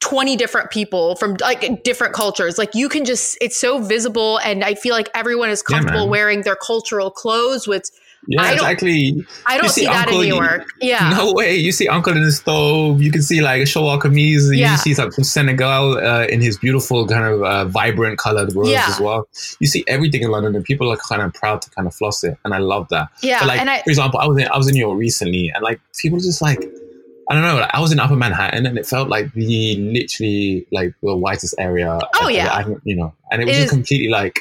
[0.00, 2.58] 20 different people from like different cultures.
[2.58, 4.38] Like you can just, it's so visible.
[4.40, 6.10] And I feel like everyone is comfortable man.
[6.10, 7.84] wearing their cultural clothes, which
[8.28, 9.24] Yeah, I exactly.
[9.46, 10.66] I don't see see, that in New York.
[10.82, 11.08] Yeah.
[11.16, 11.56] No way.
[11.56, 13.00] You see Uncle in the stove.
[13.00, 14.54] You can see like Kameez.
[14.54, 14.72] Yeah.
[14.72, 18.70] You see some from Senegal uh, in his beautiful kind of uh, vibrant colored robes
[18.70, 18.84] Yeah.
[18.88, 19.26] as well.
[19.60, 22.22] You see everything in London, and people are kind of proud to kind of floss
[22.22, 23.08] it, and I love that.
[23.22, 23.38] Yeah.
[23.38, 25.62] But like, I, for example, I was in I was in New York recently, and
[25.64, 26.62] like people just like.
[27.28, 27.56] I don't know.
[27.56, 31.54] Like, I was in Upper Manhattan, and it felt like the literally like the whitest
[31.58, 31.98] area.
[32.20, 32.52] Oh, yeah.
[32.52, 34.38] I, you know, and it was It just is- completely like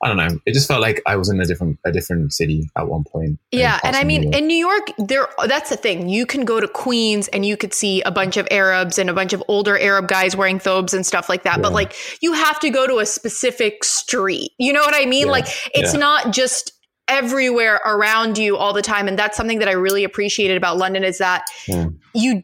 [0.00, 0.38] I don't know.
[0.46, 3.40] It just felt like I was in a different a different city at one point.
[3.50, 3.80] yeah.
[3.82, 6.08] And I mean, in New York, there, that's the thing.
[6.08, 9.12] You can go to Queens and you could see a bunch of Arabs and a
[9.12, 11.60] bunch of older Arab guys wearing thobes and stuff like that.
[11.62, 14.52] But like, you have to go to a specific street.
[14.56, 15.26] You know what I mean?
[15.26, 15.32] Yeah.
[15.32, 15.98] Like, it's Yeah.
[16.00, 16.72] not just
[17.08, 19.08] everywhere around you all the time.
[19.08, 21.86] And that's something that I really appreciated about London is that Yeah.
[22.14, 22.42] you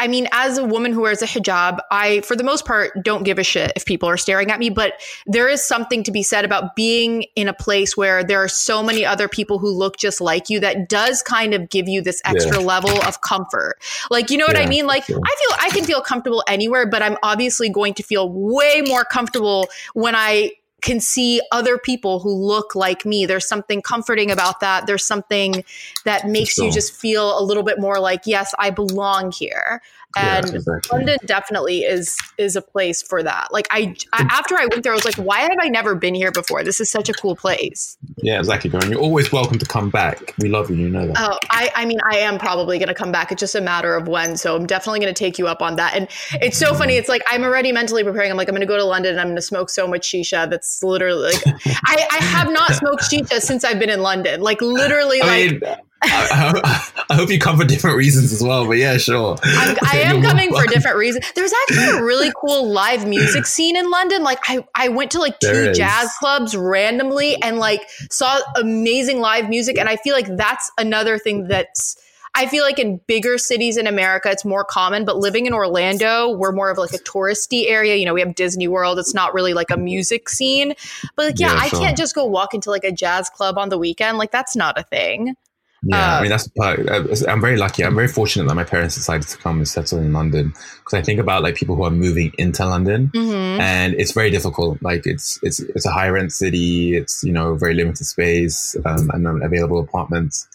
[0.00, 3.22] I mean, as a woman who wears a hijab, I, for the most part, don't
[3.22, 4.70] give a shit if people are staring at me.
[4.70, 4.94] But
[5.24, 8.82] there is something to be said about being in a place where there are so
[8.82, 12.20] many other people who look just like you that does kind of give you this
[12.24, 12.66] extra Yeah.
[12.66, 13.76] level of comfort.
[14.10, 14.86] Like, you know what I mean?
[14.88, 15.20] Like, sure.
[15.24, 19.04] I feel I can feel comfortable anywhere, but I'm obviously going to feel way more
[19.04, 23.26] comfortable when I can see other people who look like me.
[23.26, 24.86] There's something comforting about that.
[24.86, 25.64] There's something
[26.04, 29.82] that makes you just feel a little bit more like, yes, I belong here.
[30.16, 30.96] Yeah, And exactly.
[30.96, 33.48] London definitely is is a place for that.
[33.52, 36.14] Like I, I after I went there, I was like, why have I never been
[36.14, 36.64] here before?
[36.64, 37.98] This is such a cool place.
[38.16, 38.90] Yeah, exactly, Darren.
[38.90, 40.34] You're always welcome to come back.
[40.38, 40.76] We love you.
[40.76, 41.16] You know that.
[41.18, 43.32] Oh, I, I mean, I am probably going to come back.
[43.32, 44.36] It's just a matter of when.
[44.38, 45.94] So I'm definitely going to take you up on that.
[45.94, 46.08] And
[46.40, 46.94] it's so funny.
[46.94, 48.30] It's like I'm already mentally preparing.
[48.30, 50.10] I'm like, I'm going to go to London and I'm going to smoke so much
[50.10, 50.48] shisha.
[50.48, 51.42] That's literally like,
[51.86, 54.40] I, I have not smoked shisha since I've been in London.
[54.40, 58.66] Like literally, I like mean, I, I, hope you come for different reasons as well.
[58.66, 59.36] But yeah, sure.
[59.42, 61.30] I'm, I am coming for different reasons.
[61.34, 64.22] There's actually a really cool live music scene in London.
[64.22, 69.48] Like I, I went to like two jazz clubs randomly and like saw amazing live
[69.48, 69.78] music.
[69.78, 71.96] And I feel like that's another thing that's
[72.34, 76.30] I feel like in bigger cities in America, it's more common, but living in Orlando,
[76.30, 77.96] we're more of like a touristy area.
[77.96, 78.98] You know, we have Disney World.
[78.98, 80.74] It's not really like a music scene.
[81.16, 83.68] But like, yeah, yeah I can't just go walk into like a jazz club on
[83.68, 84.18] the weekend.
[84.18, 85.34] Like, that's not a thing.
[85.82, 86.88] Yeah, um, I mean that's part.
[86.88, 87.84] Uh, I'm very lucky.
[87.84, 91.02] I'm very fortunate that my parents decided to come and settle in London because I
[91.02, 93.60] think about like people who are moving into London, mm-hmm.
[93.60, 94.82] and it's very difficult.
[94.82, 96.96] Like it's it's it's a high rent city.
[96.96, 100.48] It's you know very limited space um, and available apartments,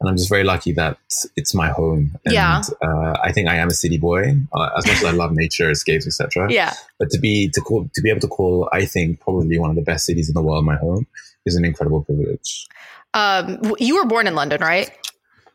[0.00, 0.98] and I'm just very lucky that
[1.36, 2.16] it's my home.
[2.24, 5.12] And, yeah, uh, I think I am a city boy uh, as much as I
[5.12, 6.52] love nature, escapes, etc.
[6.52, 9.70] Yeah, but to be to call to be able to call, I think probably one
[9.70, 11.06] of the best cities in the world my home
[11.46, 12.66] is an incredible privilege.
[13.14, 14.90] Um, you were born in London, right?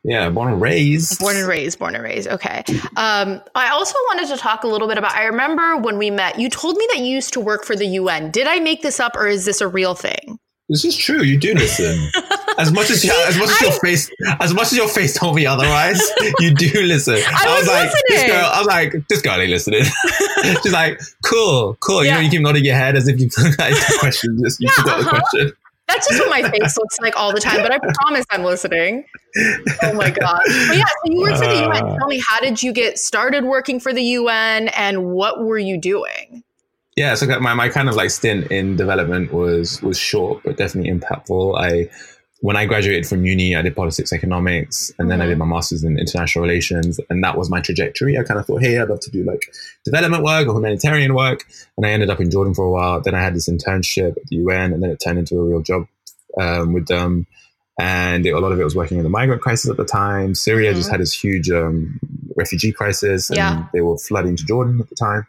[0.03, 1.19] Yeah, born and raised.
[1.19, 2.27] Born and raised, born and raised.
[2.27, 2.63] Okay.
[2.97, 5.11] Um, I also wanted to talk a little bit about.
[5.11, 7.85] I remember when we met, you told me that you used to work for the
[7.85, 8.31] UN.
[8.31, 10.39] Did I make this up, or is this a real thing?
[10.69, 11.21] This is true.
[11.21, 12.09] You do listen.
[12.57, 15.35] As much as, you, as much as your face, as much as your face told
[15.35, 16.01] me otherwise,
[16.39, 17.15] you do listen.
[17.27, 18.01] I, I was, was, like, listening.
[18.09, 18.49] this girl.
[18.51, 19.83] I was like, this girl ain't listening.
[20.63, 22.03] She's like, cool, cool.
[22.03, 22.11] Yeah.
[22.11, 24.39] You know, you keep nodding your head as if you forgot the question.
[24.43, 25.03] Just you yeah, forgot uh-huh.
[25.03, 25.53] the question.
[25.87, 29.03] That's just what my face looks like all the time, but I promise I'm listening.
[29.83, 30.41] Oh my God.
[30.45, 31.83] But yeah, so you worked for the UN.
[31.83, 31.97] Uh.
[31.97, 35.77] Tell me, how did you get started working for the UN and what were you
[35.77, 36.43] doing?
[36.95, 40.91] Yeah, so my, my kind of like stint in development was was short, but definitely
[40.91, 41.57] impactful.
[41.57, 41.89] I
[42.41, 45.25] when I graduated from uni, I did politics economics, and then mm-hmm.
[45.25, 48.17] I did my master's in international relations, and that was my trajectory.
[48.17, 49.53] I kind of thought, hey, I'd love to do like
[49.85, 51.45] development work or humanitarian work,
[51.77, 52.99] and I ended up in Jordan for a while.
[52.99, 55.61] Then I had this internship at the UN, and then it turned into a real
[55.61, 55.85] job
[56.39, 57.27] um, with them.
[57.79, 60.33] And it, a lot of it was working in the migrant crisis at the time.
[60.33, 60.79] Syria mm-hmm.
[60.79, 61.99] just had this huge um,
[62.35, 63.67] refugee crisis, and yeah.
[63.71, 65.27] they were flooding to Jordan at the time.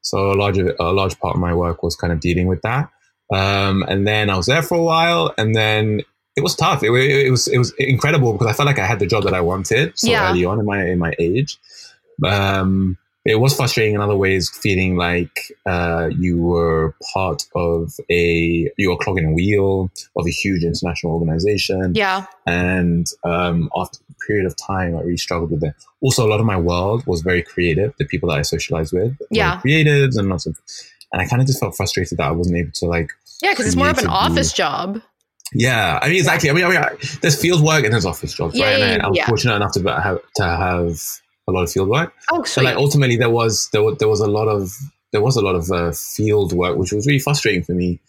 [0.00, 2.88] So a large a large part of my work was kind of dealing with that.
[3.30, 6.02] Um, and then I was there for a while, and then
[6.36, 6.82] it was tough.
[6.82, 9.34] It, it, was it was incredible because I felt like I had the job that
[9.34, 10.30] I wanted so yeah.
[10.30, 11.58] early on in my in my age.
[12.24, 18.70] Um, it was frustrating in other ways, feeling like uh, you were part of a
[18.76, 21.94] you were clogging a wheel of a huge international organization.
[21.94, 25.74] Yeah, and um, after a period of time, I really struggled with it.
[26.02, 27.94] Also, a lot of my world was very creative.
[27.98, 30.58] The people that I socialized with, yeah, creatives and lots of,
[31.12, 33.10] and I kind of just felt frustrated that I wasn't able to like.
[33.40, 35.00] Yeah, because it's more of an office job.
[35.52, 36.50] Yeah, I mean exactly.
[36.50, 38.78] I mean, I mean, there's field work and there's office jobs, yeah, right?
[38.78, 39.26] Yeah, and I, am yeah.
[39.26, 41.00] fortunate enough to have to have
[41.46, 42.12] a lot of field work.
[42.30, 42.42] Oh.
[42.44, 44.72] So like ultimately, there was there was, there was a lot of
[45.12, 48.00] there was a lot of uh, field work, which was really frustrating for me.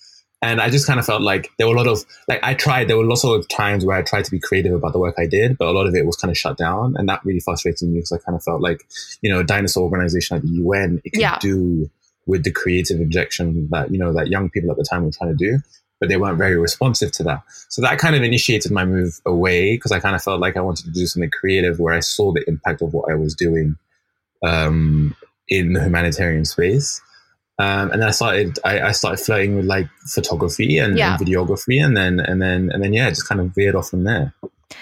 [0.42, 2.88] And I just kind of felt like there were a lot of like I tried.
[2.88, 5.28] There were lots of times where I tried to be creative about the work I
[5.28, 7.88] did, but a lot of it was kind of shut down, and that really frustrated
[7.88, 8.86] me because I kind of felt like
[9.22, 11.40] you know a dinosaur organization like the UN it could yeah.
[11.40, 11.90] do
[12.28, 15.36] with the creative injection that you know that young people at the time were trying
[15.36, 15.60] to do
[16.06, 17.42] but they weren't very responsive to that.
[17.70, 20.62] So that kind of initiated my move away because I kind of felt like I
[20.62, 23.76] wanted to do something creative where I saw the impact of what I was doing
[24.44, 25.16] um,
[25.48, 27.02] in the humanitarian space.
[27.58, 31.16] Um, and then I started, I, I, started flirting with like photography and, yeah.
[31.16, 34.04] and, videography, and then, and then, and then, yeah, just kind of veered off from
[34.04, 34.36] there.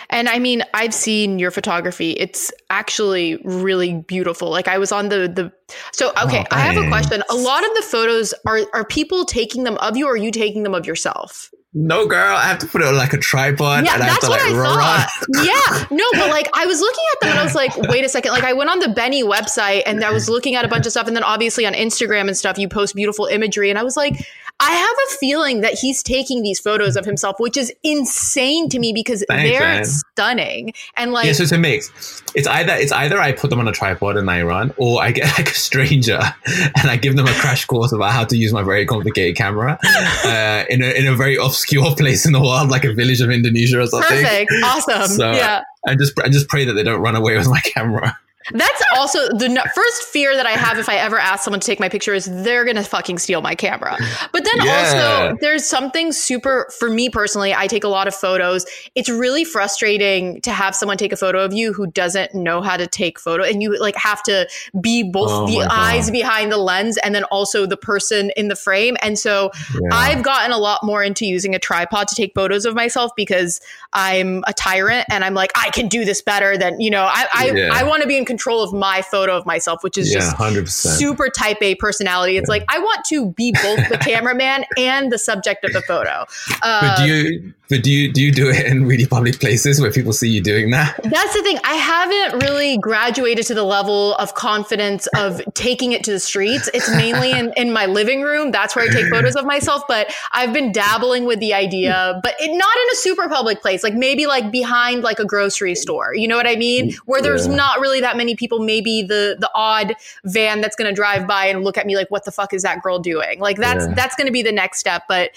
[0.10, 2.12] And I mean, I've seen your photography.
[2.12, 4.50] It's actually really beautiful.
[4.50, 5.52] Like I was on the the
[5.92, 7.24] So oh, okay, oh, I have a question.
[7.30, 10.32] A lot of the photos are are people taking them of you or are you
[10.32, 11.52] taking them of yourself?
[11.76, 13.84] No, girl, I have to put it on like a tripod.
[13.84, 15.10] Yeah, and I that's to, what like, I thought.
[15.44, 18.10] yeah, no, but like I was looking at them and I was like, wait a
[18.10, 18.32] second.
[18.32, 20.92] Like I went on the Beni website and I was looking at a bunch of
[20.92, 23.98] stuff, and then obviously on Instagram and stuff, you post beautiful imagery, and I was
[23.98, 24.24] like,
[24.60, 28.80] I have a feeling that he's taking these photos of himself, which is insane to
[28.80, 29.86] me because Thanks, they're man.
[29.86, 30.74] stunning.
[30.96, 32.22] And like, yeah, so it's a mix.
[32.34, 35.12] It's either it's either I put them on a tripod and I run, or I
[35.12, 38.54] get like a stranger and I give them a crash course about how to use
[38.54, 39.78] my very complicated camera
[40.26, 43.32] uh, in a in a very obscure place in the world, like a village of
[43.32, 44.24] Indonesia or something.
[44.24, 45.08] Perfect, awesome.
[45.08, 48.18] So yeah, I just I just pray that they don't run away with my camera.
[48.52, 51.80] That's also the first fear that I have if I ever ask someone to take
[51.80, 53.98] my picture is they're going to fucking steal my camera.
[54.32, 55.30] But then yeah.
[55.30, 58.66] also there's something super for me personally, I take a lot of photos.
[58.96, 62.78] It's really frustrating to have someone take a photo of you who doesn't know how
[62.78, 64.48] to take photo and you like have to
[64.82, 68.56] be both oh the eyes behind the lens and then also the person in the
[68.56, 68.98] frame.
[69.02, 69.90] And so yeah.
[69.92, 73.62] I've gotten a lot more into using a tripod to take photos of myself because
[73.94, 77.28] I'm a tyrant and I'm like I can do this better than, you know, I
[77.34, 77.70] I, yeah.
[77.72, 80.36] I want to be in control of my photo of myself, which is yeah, just
[80.36, 80.96] hundred percent.
[81.00, 82.38] super type A personality.
[82.38, 86.26] It's like I want to be both the cameraman and the subject of the photo.
[86.62, 89.80] Uh, But do you but do you do you do it in really public places
[89.82, 91.00] where people see you doing that?
[91.04, 91.58] That's the thing.
[91.64, 96.70] I haven't really graduated to the level of confidence of taking it to the streets.
[96.74, 98.52] It's mainly in, in my living room.
[98.52, 99.82] That's where I take photos of myself.
[99.88, 103.82] But I've been dabbling with the idea, but it, not in a super public place,
[103.84, 106.14] like maybe like behind like a grocery store.
[106.16, 106.94] You know what I mean?
[107.06, 107.56] Where there's Yeah.
[107.56, 108.60] not really that many people.
[108.60, 109.94] Maybe the the odd
[110.26, 112.64] van that's going to drive by and look at me like, "What the fuck is
[112.64, 113.94] that girl doing?" Like that's Yeah.
[113.94, 115.04] that's going to be the next step.
[115.10, 115.32] But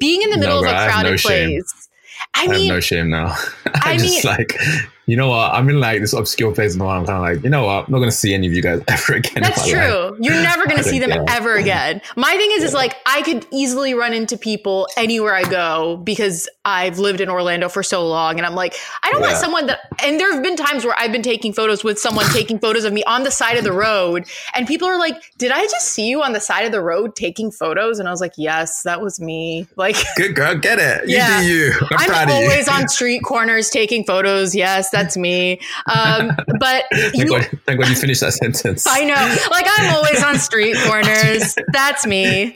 [0.00, 1.50] being in the middle No, of a crowded no shame.
[1.50, 1.88] place.
[2.34, 3.36] I I, mean, have no shame now.
[3.66, 4.58] I'm I just like,
[5.06, 5.52] you know what?
[5.52, 6.80] I'm in like this obscure place in.
[6.82, 7.86] I'm kind of like, you know what?
[7.86, 9.42] I'm not going to see any of you guys ever again.
[9.42, 9.90] That's my life.
[9.90, 10.16] true.
[10.20, 11.24] You're never going to see them care.
[11.28, 12.00] ever again.
[12.16, 16.48] My thing is, is like I could easily run into people anywhere I go because
[16.64, 19.80] I've lived in Orlando for so long, and I'm like, I don't want someone that.
[20.02, 22.92] And there have been times where I've been taking photos with someone taking photos of
[22.92, 26.06] me on the side of the road, and people are like, "Did I just see
[26.08, 29.00] you on the side of the road taking photos?" And I was like, "Yes, that
[29.02, 29.96] was me." Like.
[30.16, 31.08] Good girl, get it.
[31.10, 31.40] You Yeah.
[31.42, 31.72] do you.
[31.90, 32.34] I'm, I'm of you.
[32.42, 34.54] always on street corners taking photos.
[34.54, 35.60] Yes, that's me.
[35.86, 38.86] Um, but Thank you, God, thank God you finished that sentence.
[38.88, 39.36] I know.
[39.50, 41.54] Like I'm always on street corners.
[41.72, 42.54] That's me.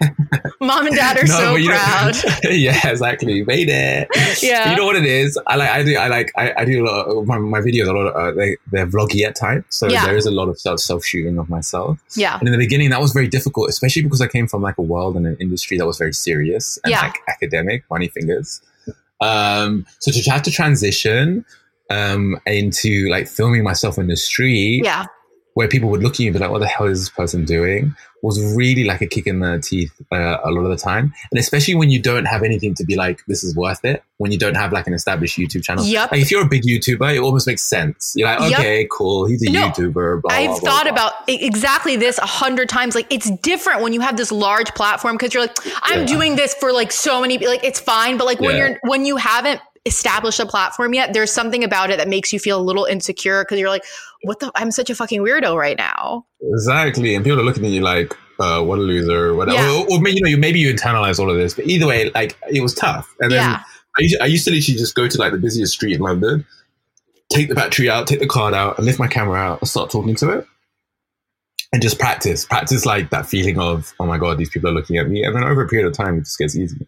[0.60, 2.16] Mom and dad are so you know- proud.
[2.44, 3.44] yeah, exactly.
[3.44, 4.08] Made it.
[4.42, 4.70] Yeah.
[4.70, 5.38] You know what it is?
[5.46, 5.70] I like.
[5.70, 5.96] I do.
[5.96, 6.32] I like.
[6.36, 7.04] I, I do a lot.
[7.06, 7.88] Of, my, my videos.
[7.88, 8.06] A lot.
[8.08, 9.64] Of, uh, they they're vloggy at times.
[9.70, 10.04] So Yeah.
[10.06, 11.98] there is a lot of self self shooting of myself.
[12.16, 12.38] Yeah.
[12.38, 14.82] And in the beginning, that was very difficult, especially because I came from like a
[14.82, 17.02] world and an industry that was very serious and Yeah.
[17.02, 18.60] like academic, money fingers.
[19.20, 21.44] Um, so to have to transition
[21.90, 25.06] um, into like filming myself in the street, Yeah.
[25.54, 27.44] where people would look at you and be like, "What the hell is this person
[27.44, 31.14] doing?" was really like a kick in the teeth uh, a lot of the time,
[31.30, 34.32] and especially when you don't have anything to be like, "This is worth it." When
[34.32, 36.10] you don't have like an established YouTube channel, Yep.
[36.10, 38.14] like if you're a big YouTuber, it almost makes sense.
[38.16, 38.58] You're like, Yep.
[38.58, 42.26] "Okay, cool, he's a No, YouTuber." Blah, I've blah, blah, thought about exactly this a
[42.26, 42.96] hundred times.
[42.96, 46.06] Like it's different when you have this large platform because you're like, I'm Yeah.
[46.06, 47.38] doing this for like so many.
[47.38, 48.66] People, like it's fine, but like when Yeah.
[48.70, 52.38] you're when you haven't established a platform yet, there's something about it that makes you
[52.38, 53.84] feel a little insecure because you're like,
[54.22, 54.52] what the?
[54.54, 56.26] I'm such a fucking weirdo right now.
[56.40, 59.58] Exactly, and people are looking at you like, uh, "What a loser!" Whatever.
[59.58, 59.82] Yeah.
[59.82, 62.10] Or, or maybe you know, you maybe you internalize all of this, but either way,
[62.10, 63.12] like it was tough.
[63.20, 63.62] And then Yeah.
[63.98, 66.46] I, used, I used to literally just go to like the busiest street in London,
[67.32, 69.90] take the battery out, take the card out, and lift my camera out and start
[69.90, 70.46] talking to it,
[71.72, 74.98] and just practice, practice like that feeling of, "Oh my god, these people are looking
[74.98, 76.86] at me," and then over a period of time, it just gets easy.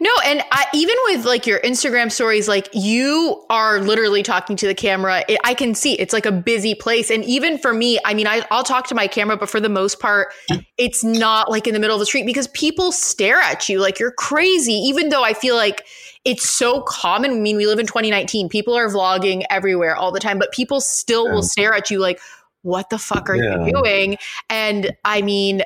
[0.00, 4.66] No, and I, even with like your Instagram stories, like you are literally talking to
[4.66, 5.24] the camera.
[5.28, 8.26] It, I can see it's like a busy place, and even for me, I mean,
[8.26, 10.32] I, I'll talk to my camera, but for the most part,
[10.78, 13.98] it's not like in the middle of the street because people stare at you like
[13.98, 14.72] you're crazy.
[14.72, 15.86] Even though I feel like
[16.24, 17.32] it's so common.
[17.32, 18.48] I mean, we live in 2019.
[18.48, 22.20] People are vlogging everywhere all the time, but people still will stare at you like,
[22.62, 23.64] "What the fuck are Yeah.
[23.66, 24.18] you doing?"
[24.48, 25.62] And I mean,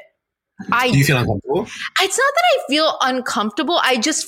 [0.73, 1.63] I Do you feel uncomfortable?
[2.01, 3.79] it's not that I feel uncomfortable.
[3.83, 4.27] I just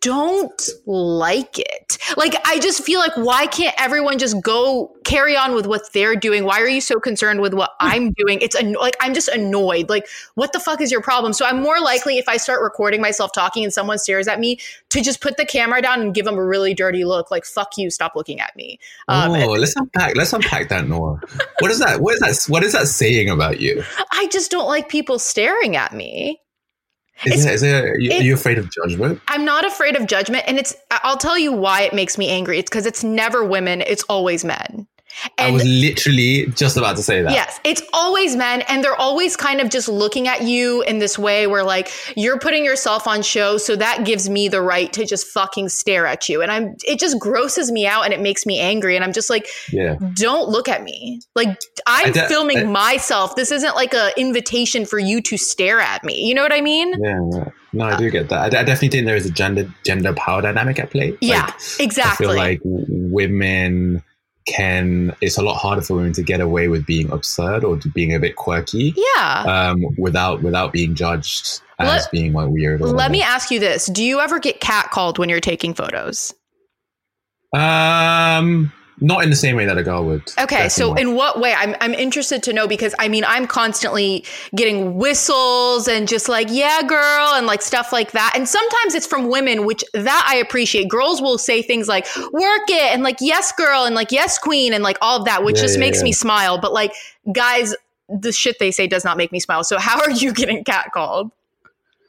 [0.00, 1.98] don't like it.
[2.16, 6.16] Like I just feel like why can't everyone just go carry on with what they're
[6.16, 6.44] doing?
[6.44, 8.40] Why are you so concerned with what I'm doing?
[8.40, 9.90] It's an, like I'm just annoyed.
[9.90, 11.32] Like what the fuck is your problem?
[11.34, 14.58] So I'm more likely if I start recording myself talking and someone stares at me
[14.90, 17.76] to just put the camera down and give them a really dirty look like fuck
[17.76, 18.78] you, stop looking at me.
[19.08, 20.16] Um, oh, let's unpack.
[20.16, 21.20] Let's unpack that, Nora.
[21.58, 22.00] What is that?
[22.00, 22.50] What is that?
[22.50, 23.84] What is that saying about you?
[24.10, 26.40] I just don't like people staring at me.
[27.24, 29.20] Is, it, is it, are, you, it- are you afraid of judgment?
[29.28, 30.44] I'm not afraid of judgment.
[30.46, 32.58] And it's, I'll tell you why it makes me angry.
[32.58, 34.86] It's because it's never women, it's always men.
[35.38, 37.32] I was literally just about to say that.
[37.32, 41.18] Yes, it's always men, and they're always kind of just looking at you in this
[41.18, 45.06] way where, like, you're putting yourself on show, so that gives me the right to
[45.06, 46.76] just fucking stare at you, and I'm.
[46.86, 49.96] It just grosses me out, and it makes me angry, and I'm just like, Yeah.
[50.14, 51.20] don't look at me.
[51.34, 53.36] Like, I'm de- filming I- myself.
[53.36, 56.26] This isn't like a invitation for you to stare at me.
[56.26, 56.92] You know what I mean?
[57.02, 57.44] Yeah, yeah.
[57.72, 58.40] no, I uh, do get that.
[58.40, 61.16] I, I definitely think there is a gender gender power dynamic at play.
[61.20, 62.26] Yeah, Like, exactly.
[62.26, 64.02] I feel like women
[64.46, 65.14] can.
[65.20, 68.18] It's a lot harder for women to get away with being absurd or being a
[68.18, 69.44] bit quirky, yeah.
[69.46, 72.80] um, without without being judged as Let- being like weird.
[72.80, 73.12] Or Let whatever.
[73.12, 76.32] me ask you this: Do you ever get catcalled when you're taking photos?
[77.52, 80.22] Um, not in the same way that a girl would.
[80.38, 81.02] Okay, so Definitely.
[81.02, 81.52] in what way?
[81.54, 86.48] I'm I'm interested to know because I mean I'm constantly getting whistles and just like
[86.50, 88.32] yeah, girl, and like stuff like that.
[88.34, 90.88] And sometimes it's from women, which that I appreciate.
[90.88, 94.72] Girls will say things like "work it" and like "yes, girl" and like "yes, queen"
[94.72, 96.04] and like all of that, which Yeah, just yeah, makes yeah.
[96.04, 96.58] me smile.
[96.58, 96.92] But like
[97.32, 97.74] guys,
[98.08, 99.62] the shit they say does not make me smile.
[99.64, 101.30] So how are you getting catcalled?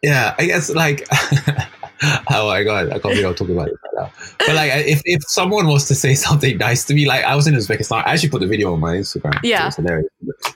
[0.03, 1.07] yeah, I guess like
[2.31, 4.11] oh my god, I can't believe I'm talking about it right now.
[4.39, 7.47] But like, if, if someone was to say something nice to me, like I was
[7.47, 9.39] in Uzbekistan, I actually put the video on my Instagram.
[9.43, 10.07] Yeah, it's hilarious.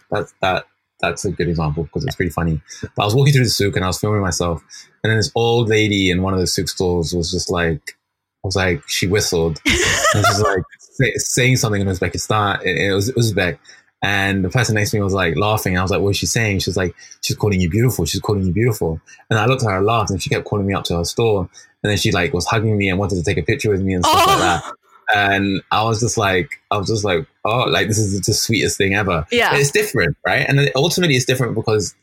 [0.09, 0.65] That's that
[0.99, 2.61] that's a good example because it's pretty funny.
[2.95, 4.63] But I was walking through the souk and I was filming myself,
[5.03, 7.97] and then this old lady in one of the souk stores was just like,
[8.43, 12.63] I was like, she whistled, and she was like say, saying something in Uzbekistan.
[12.63, 13.57] It was Uzbek.
[14.03, 15.77] And the person next to me was like laughing.
[15.77, 16.59] I was like, what is she saying?
[16.59, 18.05] She was like, she's calling you beautiful.
[18.05, 18.99] She's calling you beautiful.
[19.29, 21.05] And I looked at her and laughed and she kept calling me up to her
[21.05, 21.49] store.
[21.83, 23.93] And then she like was hugging me and wanted to take a picture with me
[23.93, 24.29] and stuff oh.
[24.29, 24.73] like that.
[25.13, 28.77] And I was just like, I was just like, oh, like this is the sweetest
[28.77, 29.25] thing ever.
[29.31, 29.51] Yeah.
[29.51, 30.45] But it's different, right?
[30.47, 31.93] And ultimately it's different because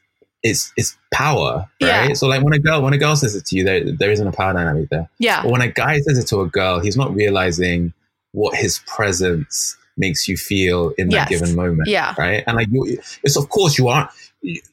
[0.42, 2.08] it's it's power, right?
[2.08, 2.12] Yeah.
[2.12, 4.26] So like when a girl when a girl says it to you, there there isn't
[4.26, 5.08] a power dynamic there.
[5.18, 5.42] Yeah.
[5.42, 7.92] But when a guy says it to a girl, he's not realizing
[8.32, 11.40] what his presence makes you feel in that yes.
[11.40, 11.88] given moment.
[11.88, 12.14] Yeah.
[12.18, 12.44] Right.
[12.46, 14.10] And like, you, it's of course you are.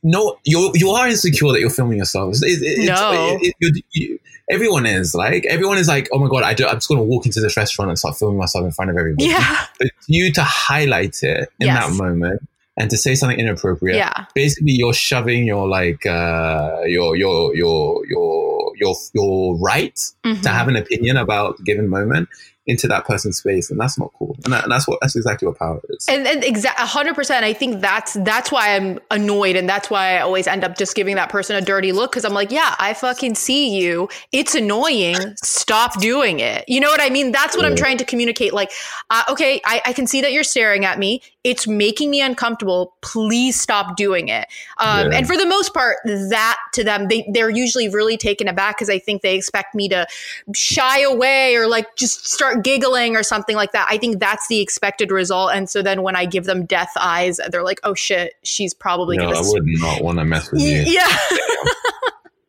[0.04, 2.36] No, you you are insecure that you're filming yourself.
[2.36, 3.40] It's, it, no.
[3.42, 4.20] It, you,
[4.50, 7.04] everyone is like everyone is like oh my god I do, I'm just going to
[7.04, 9.26] walk into this restaurant and start filming myself in front of everybody.
[9.26, 9.66] Yeah.
[9.80, 11.88] But you to highlight it in yes.
[11.88, 12.48] that moment
[12.78, 13.98] and to say something inappropriate.
[13.98, 14.26] Yeah.
[14.36, 20.42] Basically, you're shoving your like uh, your your your your your your right mm-hmm.
[20.42, 22.30] to have an opinion about a given moment
[22.68, 24.36] into that person's space and that's not cool.
[24.44, 26.08] And, that, and that's what that's exactly what power is.
[26.10, 30.20] And, and exactly 100% i think that's that's why i'm annoyed and that's why i
[30.20, 32.94] always end up just giving that person a dirty look because i'm like yeah i
[32.94, 34.10] fucking see you.
[34.32, 35.16] It's annoying.
[35.44, 36.66] Stop doing it.
[36.68, 37.32] You know what i mean?
[37.32, 37.70] That's what yeah.
[37.70, 38.72] i'm trying to communicate like
[39.10, 41.22] uh, okay I, I, can see that you're staring at me.
[41.44, 42.96] It's making me uncomfortable.
[43.02, 44.48] Please stop doing it.
[44.80, 45.20] Um, yeah.
[45.20, 48.90] and for the most part that to them they, they're usually really taken aback because
[48.90, 50.08] i think they expect me to
[50.54, 53.88] shy away or like just start giggling or something like that.
[53.90, 55.52] I think that's the expected result.
[55.54, 59.18] And so then when I give them death eyes, they're like, "Oh shit, she's probably
[59.18, 60.84] no, gonna." I would not want to mess with you.
[60.86, 61.08] Yeah.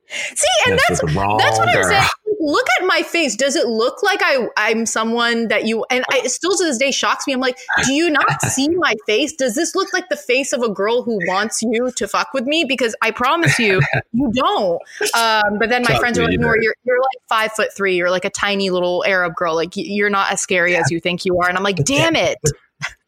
[0.08, 2.08] See, and that's that's, that's what I'm saying.
[2.46, 3.34] Look at my face.
[3.34, 6.78] Does it look like I I'm someone that you and I, it still to this
[6.78, 7.32] day shocks me.
[7.32, 9.32] I'm like, do you not see my face?
[9.32, 12.44] Does this look like the face of a girl who wants you to fuck with
[12.44, 12.64] me?
[12.64, 13.80] Because I promise you,
[14.12, 14.80] you don't.
[15.12, 17.96] Um, but then my friends are like, no, you're you're like five foot three.
[17.96, 19.56] You're like a tiny little Arab girl.
[19.56, 21.48] Like you're not as scary as you think you are.
[21.48, 22.38] And I'm like, damn it.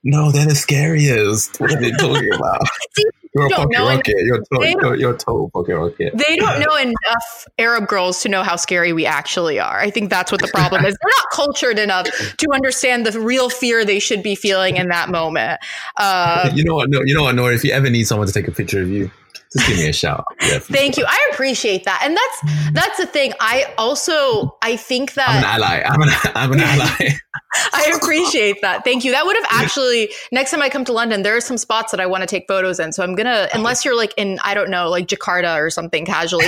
[0.04, 1.60] No, they're the scariest.
[1.60, 2.60] What are they talking about?
[2.92, 4.14] See, you're a rocket.
[4.18, 6.16] You're, to- you're, you're a total pocket rocket.
[6.16, 9.80] They don't know enough Arab girls to know how scary we actually are.
[9.80, 10.96] I think that's what the problem is.
[11.00, 15.10] They're not cultured enough to understand the real fear they should be feeling in that
[15.10, 15.60] moment.
[15.96, 16.90] Uh, you know what?
[16.90, 17.54] No, you know what, Nora?
[17.54, 19.10] If you ever need someone to take a picture of you,
[19.52, 20.24] just give me a shout.
[20.48, 21.04] Yeah, Thank you.
[21.06, 23.32] I appreciate that, and that's that's the thing.
[23.40, 25.82] I also I think that I'm an ally.
[25.84, 27.18] I'm an I'm an ally.
[27.72, 28.84] I appreciate that.
[28.84, 29.12] Thank you.
[29.12, 32.00] That would have actually next time I come to London, there are some spots that
[32.00, 32.92] I want to take photos in.
[32.92, 36.46] So I'm gonna unless you're like in I don't know like Jakarta or something casually.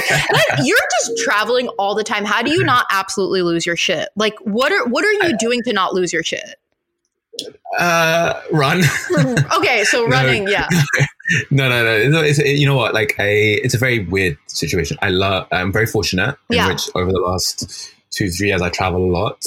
[0.62, 2.24] you're just traveling all the time.
[2.24, 4.08] How do you not absolutely lose your shit?
[4.16, 6.56] Like what are what are you doing to not lose your shit?
[7.78, 8.82] Uh, run.
[9.56, 10.68] okay, so running, no, yeah.
[11.50, 12.22] No, no, no.
[12.22, 12.94] It's, it, you know what?
[12.94, 14.96] Like, a, it's a very weird situation.
[15.02, 15.46] I love.
[15.52, 16.68] I'm very fortunate in yeah.
[16.68, 19.44] which over the last two, three years, I travel a lot,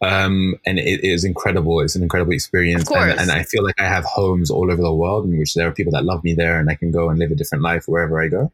[0.00, 1.80] um, and it is incredible.
[1.80, 4.94] It's an incredible experience, and, and I feel like I have homes all over the
[4.94, 7.18] world in which there are people that love me there, and I can go and
[7.18, 8.50] live a different life wherever I go.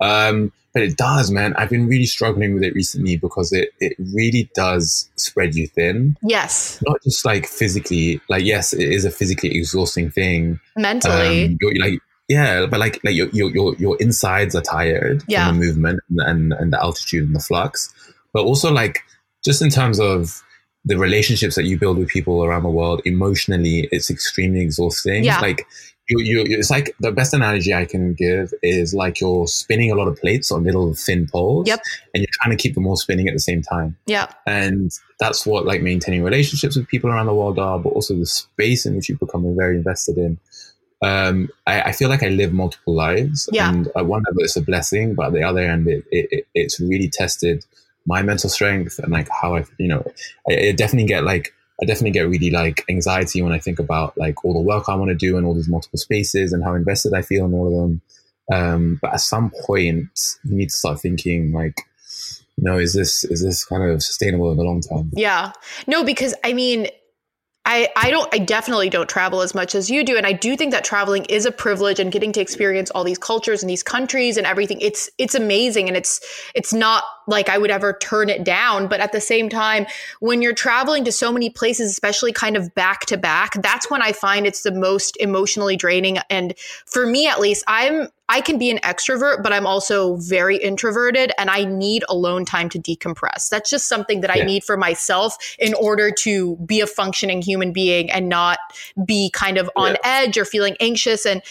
[0.00, 1.54] Um, but it does, man.
[1.56, 6.16] I've been really struggling with it recently because it, it really does spread you thin.
[6.22, 6.80] Yes.
[6.86, 10.60] Not just like physically, like, yes, it is a physically exhausting thing.
[10.76, 11.46] Mentally.
[11.46, 11.98] Um, you're, like,
[12.28, 15.48] yeah, but like, like your, your, your, insides are tired yeah.
[15.48, 17.92] from the movement and, and, and the altitude and the flux.
[18.32, 19.00] But also like,
[19.44, 20.42] just in terms of
[20.84, 25.24] the relationships that you build with people around the world emotionally, it's extremely exhausting.
[25.24, 25.40] Yeah.
[25.40, 25.66] Like
[26.08, 29.94] you, you, it's like the best analogy I can give is like you're spinning a
[29.94, 31.66] lot of plates on little thin poles.
[31.66, 31.80] Yep.
[32.14, 33.96] And you're trying to keep them all spinning at the same time.
[34.06, 34.30] Yeah.
[34.46, 38.26] And that's what like maintaining relationships with people around the world are, but also the
[38.26, 40.38] space in which you become very invested in.
[41.00, 43.48] Um, I, I, feel like I live multiple lives.
[43.52, 43.70] Yeah.
[43.70, 46.80] And at one level, it's a blessing, but at the other end, it, it, it's
[46.80, 47.64] really tested
[48.04, 50.04] my mental strength and like how I, you know,
[50.50, 54.18] I, I definitely get like I definitely get really like anxiety when I think about
[54.18, 56.74] like all the work I want to do and all these multiple spaces and how
[56.74, 58.00] invested I feel in all of them.
[58.50, 60.08] Um, but at some point,
[60.44, 61.76] you need to start thinking like,
[62.56, 65.10] you know, is this is this kind of sustainable in the long term?
[65.12, 65.52] Yeah,
[65.86, 66.88] no, because I mean,
[67.68, 70.16] I, I don't I definitely don't travel as much as you do.
[70.16, 73.18] And I do think that traveling is a privilege and getting to experience all these
[73.18, 74.80] cultures and these countries and everything.
[74.80, 76.20] It's it's amazing and it's
[76.54, 78.88] it's not like I would ever turn it down.
[78.88, 79.86] But at the same time,
[80.20, 84.02] when you're traveling to so many places, especially kind of back to back, that's when
[84.02, 86.18] I find it's the most emotionally draining.
[86.30, 86.54] And
[86.86, 91.32] for me, at least, I'm I can be an extrovert, but I'm also very introverted
[91.38, 93.48] and I need alone time to decompress.
[93.48, 94.42] That's just something that yeah.
[94.42, 98.58] I need for myself in order to be a functioning human being and not
[99.06, 99.98] be kind of on yeah.
[100.04, 101.24] edge or feeling anxious.
[101.24, 101.42] And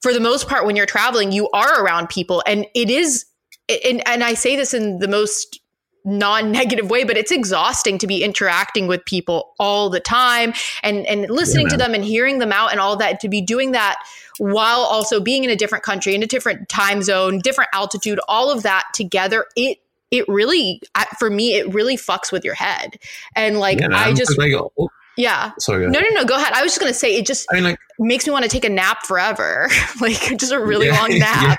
[0.00, 3.24] for the most part, when you're traveling, you are around people and it is,
[3.68, 5.60] and, and I say this in the most
[6.04, 10.52] non-negative way but it's exhausting to be interacting with people all the time
[10.82, 13.40] and and listening yeah, to them and hearing them out and all that to be
[13.40, 13.96] doing that
[14.38, 18.50] while also being in a different country in a different time zone different altitude all
[18.50, 19.78] of that together it
[20.10, 20.80] it really
[21.20, 22.98] for me it really fucks with your head
[23.36, 24.88] and like yeah, i just like, oh, oh.
[25.16, 25.52] yeah.
[25.58, 25.88] Sorry.
[25.88, 26.24] No, no, no.
[26.24, 26.52] Go ahead.
[26.52, 28.64] I was just gonna say it just I mean, like, makes me want to take
[28.64, 29.68] a nap forever,
[30.00, 31.58] like just a really yeah, long nap.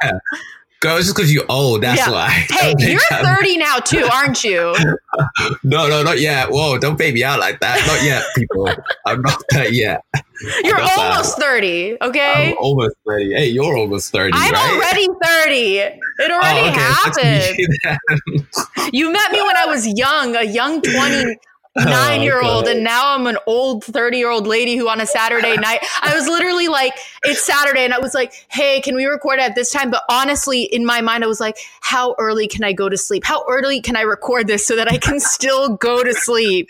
[0.83, 1.81] Girl, it's just because you're old.
[1.81, 2.11] That's yeah.
[2.11, 2.27] why.
[2.27, 4.75] Hey, you're 30 now too, aren't you?
[5.63, 6.51] no, no, not yet.
[6.51, 7.87] Whoa, don't baby out like that.
[7.87, 8.69] Not yet, people.
[9.05, 10.03] I'm not that yet.
[10.65, 11.45] You're almost that.
[11.45, 12.51] 30, okay?
[12.51, 13.33] I'm almost 30.
[13.33, 14.31] Hey, you're almost 30.
[14.35, 14.73] I'm right?
[14.73, 15.77] already 30.
[15.77, 17.55] It oh, already oh, okay.
[17.55, 18.91] happened.
[18.91, 21.37] you met me when I was young, a young 20
[21.79, 25.01] Oh, nine year old and now I'm an old 30 year old lady who on
[25.01, 26.93] a Saturday night, I was literally like,
[27.23, 27.83] it's Saturday.
[27.83, 29.89] And I was like, hey, can we record at this time?
[29.89, 33.23] But honestly, in my mind, I was like, how early can I go to sleep?
[33.23, 36.67] How early can I record this so that I can still go to sleep?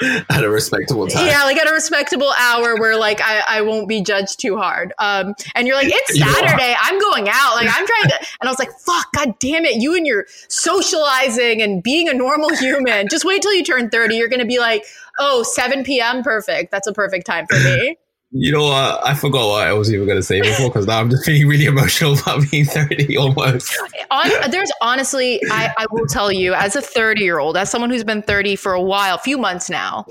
[0.30, 1.26] at a respectable time.
[1.26, 4.92] Yeah, like at a respectable hour where like I, I won't be judged too hard.
[4.98, 6.74] Um, and you're like, it's Saturday.
[6.80, 7.54] I'm going out.
[7.54, 9.80] Like I'm trying to, and I was like, fuck, god damn it.
[9.80, 13.08] You and your socializing and being a normal human.
[13.08, 14.16] Just wait till you turn 30.
[14.16, 14.84] You're going to be like,
[15.18, 16.22] oh, 7 p.m.
[16.22, 16.70] Perfect.
[16.70, 17.96] That's a perfect time for me.
[18.30, 19.06] You know what?
[19.06, 21.48] I forgot what I was even going to say before because now I'm just feeling
[21.48, 23.74] really emotional about being 30 almost.
[24.10, 27.90] On, there's honestly, I, I will tell you, as a 30 year old, as someone
[27.90, 30.04] who's been 30 for a while, a few months now,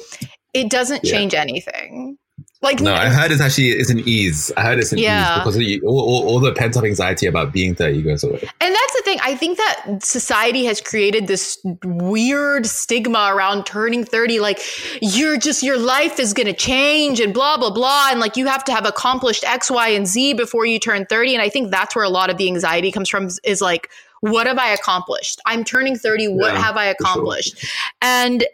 [0.53, 1.41] it doesn't change yeah.
[1.41, 2.17] anything.
[2.61, 4.51] Like no, I heard it's actually it's an ease.
[4.57, 5.45] I heard it's an yeah.
[5.45, 8.39] ease because all, all, all, the pent up anxiety about being thirty goes away.
[8.59, 9.19] And that's the thing.
[9.21, 14.39] I think that society has created this weird stigma around turning thirty.
[14.39, 14.59] Like
[15.03, 18.47] you're just your life is going to change and blah blah blah, and like you
[18.47, 21.35] have to have accomplished X, Y, and Z before you turn thirty.
[21.35, 23.29] And I think that's where a lot of the anxiety comes from.
[23.43, 23.91] Is like
[24.21, 25.39] what have I accomplished?
[25.45, 26.29] I'm turning 30.
[26.29, 27.59] What yeah, have I accomplished?
[27.59, 27.69] Sure.
[28.01, 28.45] And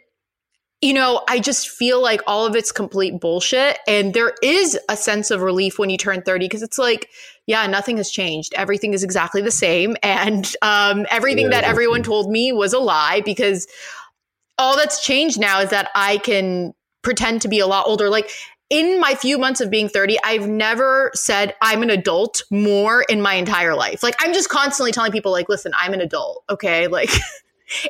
[0.83, 3.79] you know, I just feel like all of it's complete bullshit.
[3.87, 7.09] And there is a sense of relief when you turn 30 because it's like,
[7.47, 8.53] yeah, nothing has changed.
[8.53, 9.95] Everything is exactly the same.
[10.03, 13.65] And um, everything yeah, that everyone told me was a lie because
[14.57, 18.09] all that's changed now is that I can pretend to be a lot older.
[18.09, 18.29] Like,
[18.69, 23.21] in my few months of being 30, I've never said I'm an adult more in
[23.21, 24.01] my entire life.
[24.01, 26.43] Like I'm just constantly telling people like, listen, I'm an adult.
[26.49, 26.87] Okay.
[26.93, 27.11] Like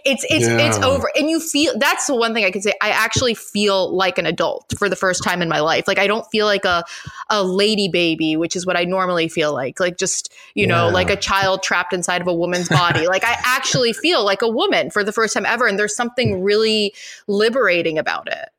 [0.05, 0.67] it's it's yeah.
[0.67, 1.09] it's over.
[1.17, 2.73] And you feel that's the one thing i can say.
[2.81, 5.87] I actually feel like an adult for the first time in my life.
[5.87, 6.83] Like i don't feel like a
[7.29, 9.79] a lady baby which is what i normally feel like.
[9.79, 10.75] Like just you yeah.
[10.75, 13.07] know like a child trapped inside of a woman's body.
[13.13, 15.67] Like i actually feel like a woman for the first time ever.
[15.67, 16.95] And there's something really
[17.27, 18.49] liberating about it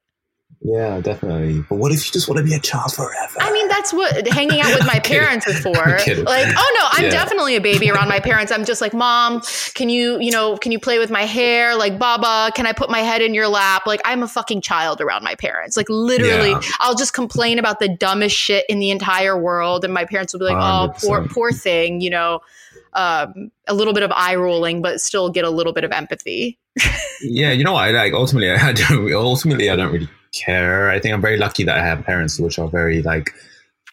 [0.67, 1.62] yeah, definitely.
[1.69, 3.37] But what if you just want to be a child forever?
[3.39, 5.75] I mean, that's what hanging out with my parents is for.
[6.25, 7.11] Like, oh no, I'm yeah.
[7.11, 8.51] definitely a baby around my parents.
[8.51, 9.43] I'm just like, mom,
[9.75, 11.77] can you, you know, can you play with my hair?
[11.77, 13.83] Like, Baba, can I put my head in your lap?
[13.87, 15.77] Like, I'm a fucking child around my parents.
[15.77, 16.61] Like, literally, yeah.
[16.81, 20.41] I'll just complain about the dumbest shit in the entire world, and my parents will
[20.41, 20.61] be like, 100%.
[20.62, 22.41] oh, poor, poor thing, you know.
[22.95, 26.59] Um, a little bit of eye rolling, but still get a little bit of empathy.
[27.21, 30.91] yeah, you know, I like ultimately, I don't, ultimately, I don't really care.
[30.91, 33.32] I think I'm very lucky that I have parents which are very like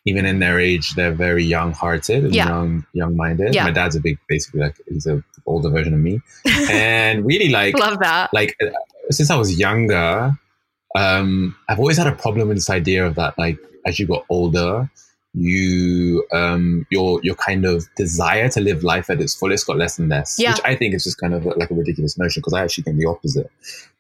[0.05, 2.47] even in their age, they're very young hearted and yeah.
[2.47, 3.53] young young minded.
[3.53, 3.65] Yeah.
[3.65, 6.21] My dad's a big basically like he's a older version of me.
[6.71, 8.33] and really like love that.
[8.33, 8.69] Like uh,
[9.09, 10.37] since I was younger,
[10.95, 14.25] um, I've always had a problem with this idea of that like as you got
[14.29, 14.89] older,
[15.33, 19.97] you um your your kind of desire to live life at its fullest got less
[19.97, 20.51] and less yeah.
[20.51, 22.97] which i think is just kind of like a ridiculous notion because i actually think
[22.97, 23.49] the opposite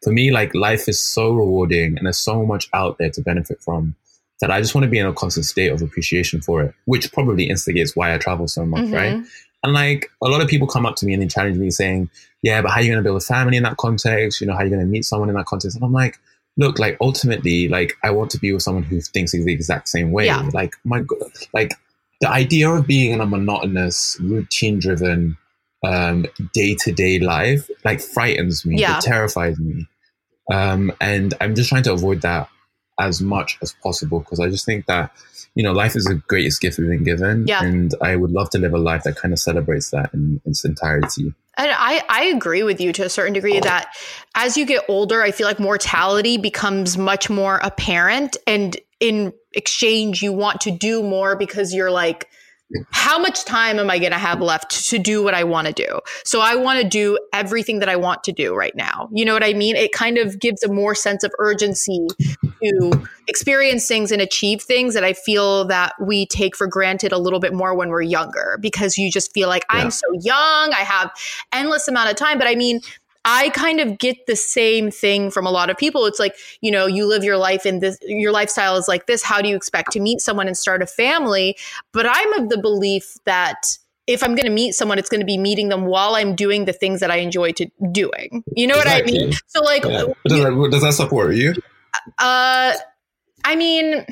[0.03, 3.61] for me like life is so rewarding and there's so much out there to benefit
[3.61, 3.95] from
[4.41, 7.09] that i just want to be in a constant state of appreciation for it which
[7.13, 8.93] probably instigates why i travel so much mm-hmm.
[8.93, 9.23] right
[9.63, 12.09] and like a lot of people come up to me and they challenge me saying
[12.41, 14.53] yeah but how are you going to build a family in that context you know
[14.53, 16.19] how are you going to meet someone in that context and i'm like
[16.57, 20.11] look, like ultimately, like I want to be with someone who thinks the exact same
[20.11, 20.25] way.
[20.25, 20.49] Yeah.
[20.53, 21.73] Like my God, like
[22.19, 25.37] the idea of being in a monotonous, routine-driven,
[25.83, 28.79] um, day-to-day life like frightens me.
[28.79, 28.97] Yeah.
[28.97, 29.87] It terrifies me.
[30.51, 32.49] Um, and I'm just trying to avoid that
[32.99, 35.11] as much as possible because I just think that
[35.55, 37.63] you know life is the greatest gift we've been given, Yeah.
[37.63, 40.63] and I would love to live a life that kind of celebrates that in its
[40.65, 41.33] entirety.
[41.57, 43.93] And I, I agree with you to a certain degree that
[44.35, 48.37] as you get older, I feel like mortality becomes much more apparent.
[48.47, 52.29] And in exchange, you want to do more because you're like,
[52.91, 55.73] how much time am I going to have left to do what I want to
[55.73, 55.99] do?
[56.23, 59.09] So I want to do everything that I want to do right now.
[59.11, 59.75] You know what I mean?
[59.75, 62.07] It kind of gives a more sense of urgency
[62.63, 67.17] to experience things and achieve things that I feel that we take for granted a
[67.17, 69.81] little bit more when we're younger because you just feel like Yeah.
[69.81, 71.11] I'm so young, I have
[71.53, 72.37] endless amount of time.
[72.37, 72.81] But I mean,
[73.23, 76.05] I kind of get the same thing from a lot of people.
[76.05, 79.21] It's like, you know, you live your life in this, your lifestyle is like this.
[79.21, 81.55] How do you expect to meet someone and start a family?
[81.91, 85.25] But I'm of the belief that if I'm going to meet someone, it's going to
[85.25, 88.43] be meeting them while I'm doing the things that I enjoy to doing.
[88.55, 89.33] You know what I mean?
[89.47, 90.05] So like, Yeah.
[90.25, 91.53] Does, that, does that support you?
[92.19, 92.73] Uh,
[93.43, 94.05] I mean,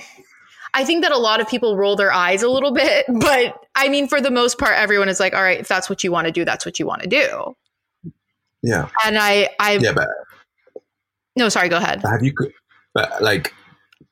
[0.74, 3.90] I think that a lot of people roll their eyes a little bit, but I
[3.90, 6.26] mean, for the most part, everyone is like, all right, if that's what you want
[6.28, 7.56] to do, that's what you want to do.
[8.62, 10.10] Yeah, And I, I, yeah, but
[11.38, 12.02] no, sorry, go ahead.
[12.04, 12.34] have you?
[12.94, 13.54] But like,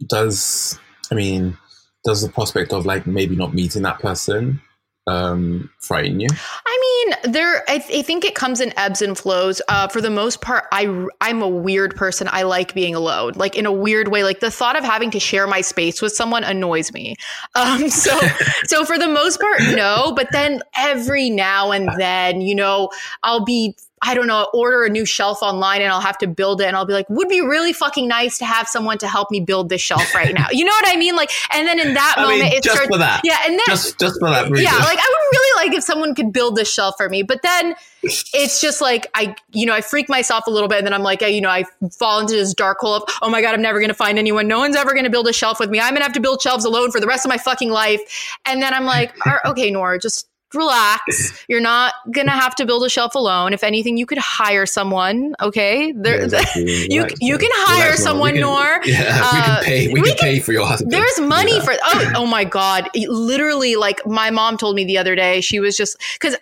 [0.08, 0.80] does
[1.12, 1.58] I mean,
[2.06, 4.62] does the prospect of like maybe not meeting that person
[5.08, 6.28] um frighten you?
[6.66, 7.64] I mean, there.
[7.70, 9.62] I, th- I think it comes in ebbs and flows.
[9.68, 12.28] Uh, for the most part, I I'm a weird person.
[12.32, 14.24] I like being alone, like in a weird way.
[14.24, 17.16] Like the thought of having to share my space with someone annoys me.
[17.56, 18.18] Um, so
[18.66, 20.14] so for the most part, no.
[20.16, 22.90] But then every now and then, you know,
[23.24, 23.76] I'll be.
[24.02, 26.76] I don't know, order a new shelf online and I'll have to build it and
[26.76, 29.70] I'll be like, would be really fucking nice to have someone to help me build
[29.70, 30.46] this shelf right now.
[30.52, 31.16] You know what I mean?
[31.16, 33.22] Like, and then in that I moment, mean, it just starts, for that.
[33.24, 34.66] yeah, and then Just just for that reason.
[34.66, 37.24] yeah, like I would really like if someone could build this shelf for me.
[37.24, 40.86] But then it's just like I, you know, I freak myself a little bit, and
[40.88, 41.66] then I'm like, I, you know, I
[41.98, 44.48] fall into this dark hole of, oh my god, I'm never going to find anyone.
[44.48, 45.80] No one's ever going to build a shelf with me.
[45.80, 48.38] I'm going to have to build shelves alone for the rest of my fucking life.
[48.46, 49.14] And then I'm like,
[49.46, 51.46] okay, Nora, just relax.
[51.50, 53.54] You're not going to have to build a shelf alone.
[53.54, 55.36] If anything, you could hire someone.
[55.42, 56.22] Okay, Yeah, there.
[56.24, 56.88] exactly.
[56.90, 58.80] you- Relax, you can hire Relax, someone, We can- Nor.
[58.86, 59.88] Yeah, we Uh, can pay.
[59.88, 60.92] We, we can, pay for your husband.
[60.92, 61.62] There's money Yeah.
[61.64, 62.90] for oh oh my god!
[62.96, 66.36] Literally, like my mom told me the other day, she was just because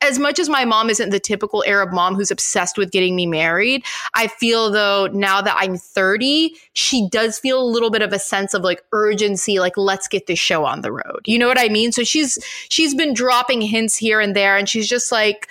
[0.00, 3.26] as much as my mom isn't the typical Arab mom who's obsessed with getting me
[3.26, 8.12] married, I feel though now that I'm 30, she does feel a little bit of
[8.12, 11.22] a sense of like urgency, like let's get this show on the road.
[11.26, 11.92] You know what I mean?
[11.92, 15.48] So she's she's been dropping hints here and there, and she's just like,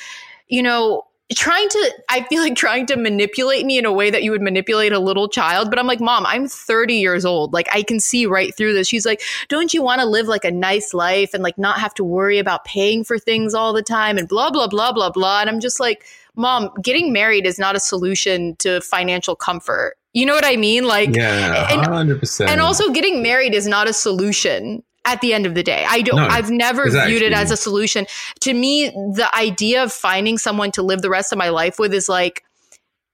[0.48, 4.24] you know, trying to i feel like trying to manipulate me in a way that
[4.24, 7.54] you would manipulate a little child but i'm like mom i'm 30 years old.
[7.54, 8.88] Like i can see right through this.
[8.88, 11.94] She's like don't you want to live like a nice life and like not have
[11.96, 15.42] to worry about paying for things all the time and blah blah blah blah blah?
[15.42, 16.06] And i'm just like
[16.36, 19.96] mom getting married is not a solution to financial comfort.
[20.14, 20.86] You know what i mean?
[20.86, 22.50] Like Yeah, hundred percent.
[22.50, 25.86] and also getting married is not a solution at the end of the day.
[25.88, 28.06] I don't No, I've never viewed it as a solution.
[28.42, 31.94] To me, the idea of finding someone to live the rest of my life with
[31.94, 32.44] is like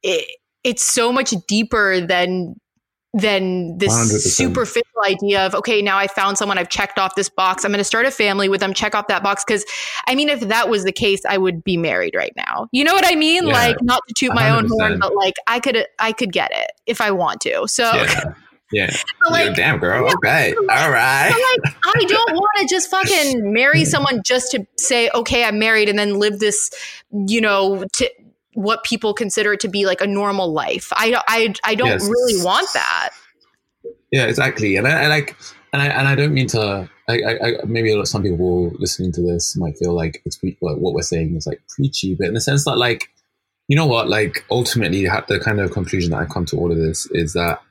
[0.03, 2.55] it, it's so much deeper than
[3.13, 4.19] than this 100%.
[4.19, 7.79] superficial idea of okay now i found someone i've checked off this box i'm going
[7.79, 9.65] to start a family with them check off that box because
[10.05, 12.67] i mean if that was the case i would be married right now.
[12.71, 13.47] You know what i mean?
[13.47, 16.51] Yeah, like not to toot my own horn but like i could i could get
[16.53, 17.67] it if i want to.
[17.67, 18.35] So yeah,
[18.72, 18.95] yeah.
[19.22, 20.09] but, like Yo, damn girl.
[20.15, 21.30] Okay, all right.
[21.30, 23.89] like I don't want to just fucking marry mm-hmm.
[23.89, 26.72] someone just to say okay I'm married and then live this
[27.11, 28.09] you know to
[28.53, 30.91] what people consider to be like a normal life.
[30.93, 32.03] I I I don't Yes.
[32.07, 33.11] really want that.
[34.11, 34.76] Yeah, exactly.
[34.76, 35.36] And I, I like,
[35.72, 36.89] and I and I don't mean to.
[37.07, 40.93] I, I, maybe some people listening to this might feel like it's pre- like what
[40.93, 43.09] we're saying is like preachy, but in the sense that like,
[43.67, 44.07] you know what?
[44.07, 47.61] Like ultimately, the kind of conclusion that I come to all of this is that,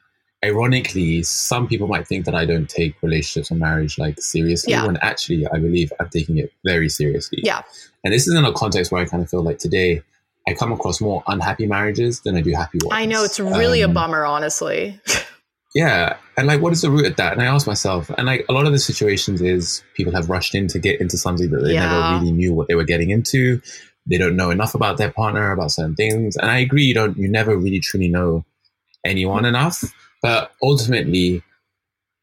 [0.45, 4.87] ironically, some people might think that I don't take relationships or marriage like seriously, Yeah.
[4.87, 7.41] when actually I believe I'm taking it very seriously.
[7.43, 7.63] Yeah.
[8.05, 10.03] And this is in a context where I kind of feel like today.
[10.49, 12.93] I come across more unhappy marriages than I do happy ones.
[12.99, 14.99] I know it's really a Um, bummer honestly.
[15.75, 18.47] yeah and like what is the root of that and i ask myself and like
[18.49, 21.63] a lot of the situations is people have rushed in to get into something that
[21.63, 21.87] they Yeah.
[21.87, 23.61] never really knew what they were getting into
[24.07, 27.19] they don't know enough about their partner about certain things and i agree you don't
[27.19, 28.47] you never really truly know
[29.05, 29.85] anyone enough
[30.23, 31.43] but ultimately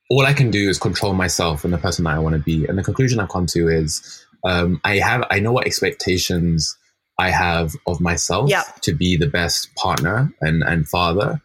[0.10, 2.66] all i can do is control myself and the person that i want to be
[2.66, 6.78] and the conclusion i've come to is um, i have i know what expectations
[7.20, 8.64] i have of myself Yeah.
[8.82, 11.42] to be the best partner and and father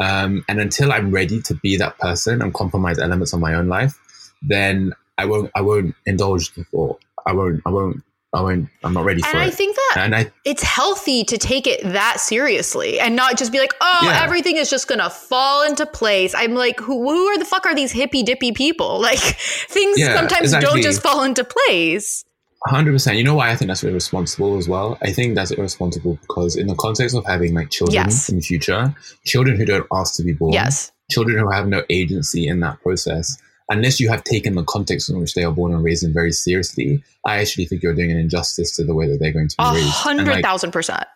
[0.00, 3.68] um, and until I'm ready to be that person and compromise elements of my own
[3.68, 3.96] life,
[4.42, 7.00] then I won't I won't indulge the thought.
[7.24, 8.02] I won't I won't
[8.34, 9.46] I won't, I'm not ready for and it.
[9.46, 13.52] I think that and I, it's healthy to take it that seriously and not just
[13.52, 14.22] be like, oh, Yeah.
[14.24, 16.34] everything is just gonna fall into place.
[16.34, 19.00] I'm like, who, who are the fuck are these hippy dippy people?
[19.02, 22.24] Like things Yeah, sometimes don't just fall into place.
[22.66, 23.18] Hundred percent.
[23.18, 24.96] You know why I think that's irresponsible as well.
[25.02, 28.28] I think that's irresponsible because in the context of having like children Yes.
[28.30, 28.94] in the future,
[29.26, 30.92] children who don't ask to be born, Yes.
[31.10, 33.36] children who have no agency in that process,
[33.68, 36.32] unless you have taken the context in which they are born and raised in very
[36.32, 39.56] seriously, I actually think you're doing an injustice to the way that they're going to
[39.56, 39.84] be A raised.
[39.84, 41.06] And, hundred thousand percent.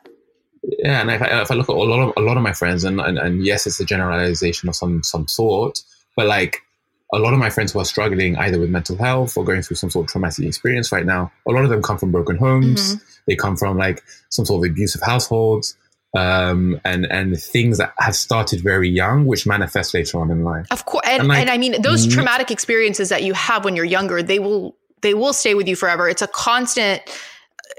[0.62, 2.52] yeah, and if I, if I look at a lot of a lot of my
[2.52, 5.82] friends, and, and and yes, it's a generalization of some some sort,
[6.16, 6.62] but like
[7.12, 9.76] a lot of my friends who are struggling either with mental health or going through
[9.76, 12.96] some sort of traumatic experience right now, a lot of them come from broken homes.
[12.96, 13.04] Mm-hmm.
[13.28, 15.76] They come from like some sort of abusive households,
[16.16, 20.66] um, and and things that have started very young, which manifest later on in life.
[20.70, 23.64] Of course, and, And, like, and I mean those mm- traumatic experiences that you have
[23.64, 26.08] when you're younger, they will they will stay with you forever.
[26.08, 27.02] It's a constant,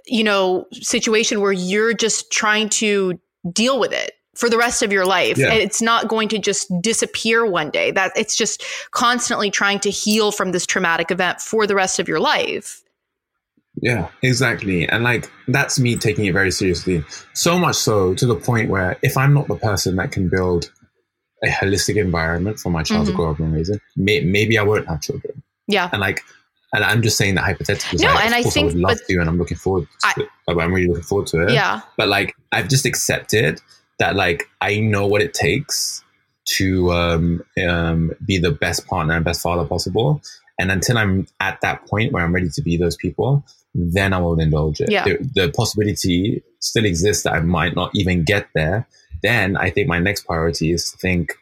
[0.06, 3.20] you know, situation where you're just trying to
[3.52, 5.38] deal with it for the rest of your life.
[5.38, 5.48] Yeah.
[5.48, 7.92] And it's not going to just disappear one day.
[7.92, 12.08] That it's just constantly trying to heal from this traumatic event for the rest of
[12.08, 12.84] your life.
[13.82, 14.88] Yeah, exactly.
[14.90, 17.04] And like that's me taking it very seriously.
[17.34, 20.72] So much so to the point where if I'm not the person that can build
[21.44, 23.12] a holistic environment for my child Mhm.
[23.12, 25.44] to grow up and raise in, may, maybe I won't have children.
[25.68, 25.90] Yeah.
[25.92, 26.22] And like,
[26.74, 28.00] and I'm just saying that hypothetically.
[28.04, 29.88] No, like, and I think- I would love but- to, and I'm looking forward.
[30.16, 30.30] To it.
[30.48, 31.52] I'm really looking forward to it.
[31.52, 31.82] Yeah.
[31.98, 33.62] But like, I've just accepted
[34.00, 36.04] that like I know what it takes
[36.58, 40.22] to um, um, be the best partner and best father possible.
[40.60, 43.44] And until I'm at that point where I'm ready to be those people,
[43.74, 44.90] then I will indulge it.
[44.92, 45.04] Yeah.
[45.04, 48.88] The, the possibility still exists that I might not even get there.
[49.22, 51.34] Then I think my next priority is to think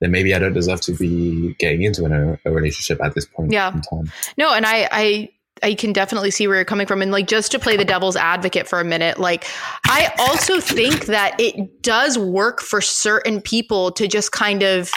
[0.00, 3.52] that maybe I don't deserve to be getting into an, a relationship at this point
[3.52, 3.72] Yeah.
[3.74, 4.12] in time.
[4.36, 5.28] No, and I, I,
[5.62, 7.02] I can definitely see where you're coming from.
[7.02, 9.44] And like, just to play the devil's advocate for a minute, like,
[9.86, 14.90] I also think that it does work for certain people to just kind of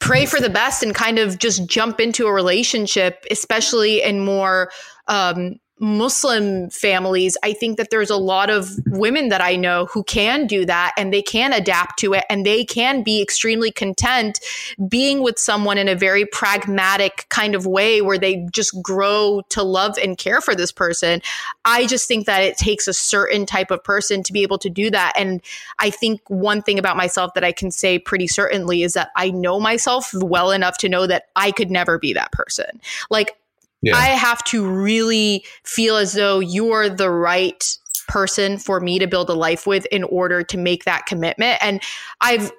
[0.00, 4.70] pray for the best and kind of just jump into a relationship, especially in more,
[5.08, 10.02] um, Muslim families, I think that there's a lot of women that I know who
[10.04, 14.40] can do that and they can adapt to it and they can be extremely content
[14.88, 19.62] being with someone in a very pragmatic kind of way where they just grow to
[19.62, 21.22] love and care for this person.
[21.64, 24.70] I just think that it takes a certain type of person to be able to
[24.70, 25.12] do that.
[25.16, 25.40] And
[25.78, 29.30] I think one thing about myself that I can say pretty certainly is that I
[29.30, 32.80] know myself well enough to know that I could never be that person.
[33.10, 33.36] Like,
[33.82, 33.96] Yeah.
[33.96, 37.64] I have to really feel as though you're the right
[38.08, 41.58] person for me to build a life with in order to make that commitment.
[41.60, 41.80] And
[42.20, 42.50] I've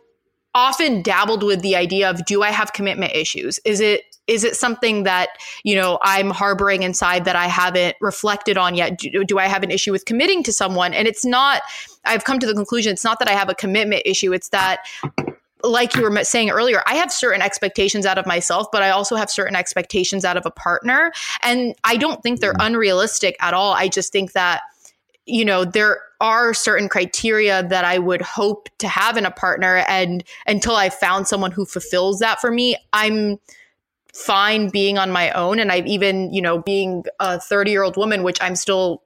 [0.56, 3.60] often dabbled with the idea of do I have commitment issues?
[3.66, 5.30] Is it is it something that
[5.64, 9.00] you know I'm harboring inside that I haven't reflected on yet?
[9.00, 10.94] Do, do I have an issue with committing to someone?
[10.94, 11.64] And it's not.
[12.06, 14.32] I've come to the conclusion it's not that I have a commitment issue.
[14.32, 14.86] It's that
[15.64, 19.16] like you were saying earlier, I have certain expectations out of myself, but I also
[19.16, 21.12] have certain expectations out of a partner.
[21.44, 22.66] And I don't think they're mm.
[22.66, 23.74] unrealistic at all.
[23.74, 24.62] I just think that,
[25.26, 29.78] you know, there are certain criteria that I would hope to have in a partner.
[29.88, 33.40] And until I found someone who fulfills that for me, I'm
[34.14, 35.60] fine being on my own.
[35.60, 39.04] And I've even, you know, being a 30 year old woman, which I'm still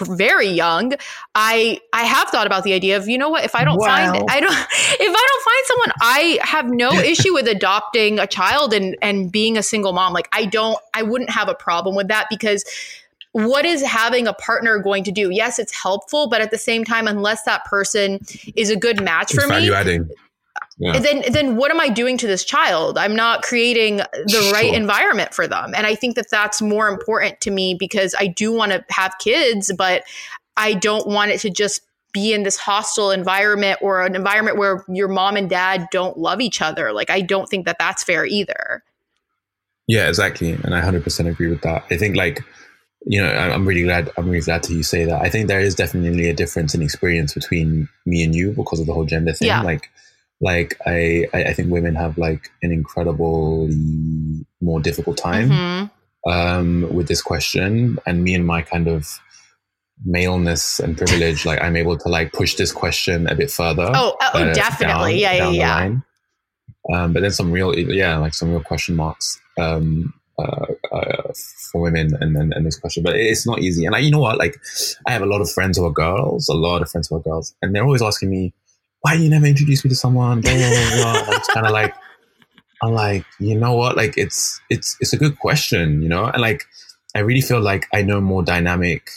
[0.00, 0.92] very young
[1.34, 3.86] i i have thought about the idea of you know what if i don't Wow.
[3.86, 8.26] find i don't if i don't find someone i have no issue with adopting a
[8.26, 11.94] child and and being a single mom like i don't i wouldn't have a problem
[11.94, 12.64] with that because
[13.32, 16.84] what is having a partner going to do yes it's helpful but at the same
[16.84, 18.18] time unless that person
[18.54, 19.68] is a good match It's for me.
[20.78, 20.98] Yeah.
[20.98, 22.98] then then what am I doing to this child?
[22.98, 24.74] I'm not creating the right Sure.
[24.74, 25.72] environment for them.
[25.74, 29.14] And I think that that's more important to me because I do want to have
[29.18, 30.04] kids, but
[30.56, 31.80] I don't want it to just
[32.12, 36.40] be in this hostile environment or an environment where your mom and dad don't love
[36.40, 36.92] each other.
[36.92, 38.82] Like I don't think that that's fair either.
[39.86, 41.84] Yeah, exactly, and I hundred percent agree with that.
[41.90, 42.42] I think like
[43.06, 45.22] you know I'm really glad I'm really glad to you say that.
[45.22, 48.86] I think there is definitely a difference in experience between me and you because of
[48.86, 49.48] the whole gender thing.
[49.48, 49.62] Yeah.
[49.62, 49.90] Like
[50.40, 53.74] like I I I think women have like an incredibly
[54.60, 55.90] more difficult time Mhm.
[56.26, 59.18] um, with this question, and me and my kind of
[60.04, 63.90] maleness and privilege, like I'm able to like push this question a bit further.
[63.94, 65.12] Oh, oh, uh, definitely.
[65.12, 65.74] down- yeah, yeah, down yeah.
[65.74, 66.02] line.
[66.92, 71.32] Um, but then some real, yeah, like some real question marks um, uh, uh,
[71.72, 73.02] for women, and then and this question.
[73.02, 73.86] But it's not easy.
[73.86, 74.38] And I, you know what?
[74.38, 74.56] Like,
[75.06, 77.20] I have a lot of friends who are girls, a lot of friends who are
[77.20, 78.52] girls, and they're always asking me,
[79.06, 81.94] "Why you never introduce me to someone?" Blah, blah, blah, it's kind of like,
[82.82, 83.96] I'm like, you know what?
[83.96, 86.64] Like, it's it's it's a good question, you know, and like,
[87.14, 89.10] I really feel like I know more dynamic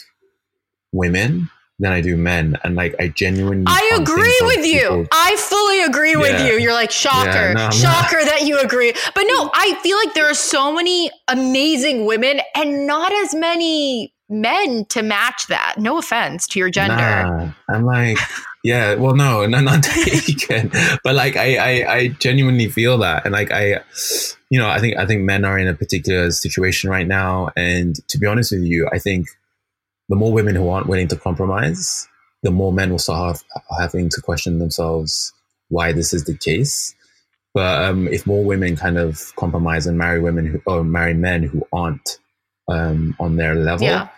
[0.92, 2.58] women than I do men.
[2.62, 3.64] And like, I genuinely.
[3.66, 4.80] I agree with you.
[4.88, 6.58] people- I fully agree with you.
[6.58, 8.92] You're like, shocker, Yeah, no, shocker that you agree.
[9.14, 14.12] But no, I feel like there are so many amazing women and not as many
[14.28, 15.76] men to match that.
[15.78, 16.94] No offense to your gender.
[16.96, 18.18] Nah, I'm like,
[18.62, 20.70] yeah, well, no, no, not taken,
[21.02, 23.80] but like, I, I, I genuinely feel that, and like, I,
[24.50, 27.96] you know, I think, I think men are in a particular situation right now, and
[28.08, 29.28] to be honest with you, I think
[30.08, 32.08] the more women who aren't willing to compromise,
[32.42, 35.32] the more men will start have, having to question themselves
[35.68, 36.94] why this is the case.
[37.54, 41.42] But um, if more women kind of compromise and marry women who, or marry men
[41.42, 42.18] who aren't
[42.68, 44.08] um, on their level, Yeah.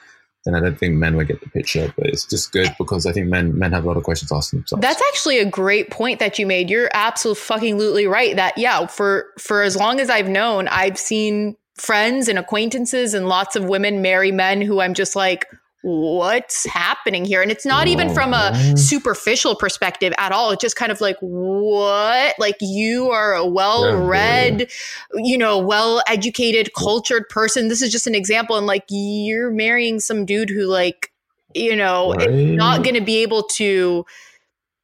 [0.45, 1.93] Then I don't think men would get the picture.
[1.97, 4.61] But it's just good because I think men men have a lot of questions asking
[4.61, 4.83] themselves.
[4.83, 6.71] That's actually a great point that you made.
[6.71, 8.35] You're absolutely fucking lutely right.
[8.37, 13.29] That yeah, for for as long as I've known, I've seen friends and acquaintances and
[13.29, 15.47] lots of women marry men who I'm just like,
[15.83, 17.43] what's happening here?
[17.43, 18.75] And it's not even oh, from a Oh.
[18.77, 20.51] superficial perspective at all.
[20.53, 22.35] It's just kind of like, what?
[22.39, 24.71] Like you are a well-read,
[25.15, 27.69] you know, well-educated, cultured person.
[27.69, 28.57] This is just an example.
[28.57, 31.13] And like you're marrying some dude who like,
[31.55, 32.57] you know, is Right?
[32.57, 34.07] not going to be able to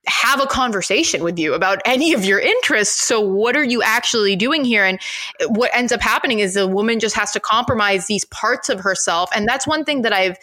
[0.07, 2.99] have a conversation with you about any of your interests.
[3.03, 4.85] So, what are you actually doing here?
[4.85, 4.99] And
[5.49, 9.29] what ends up happening is the woman just has to compromise these parts of herself.
[9.35, 10.39] And that's one thing that I've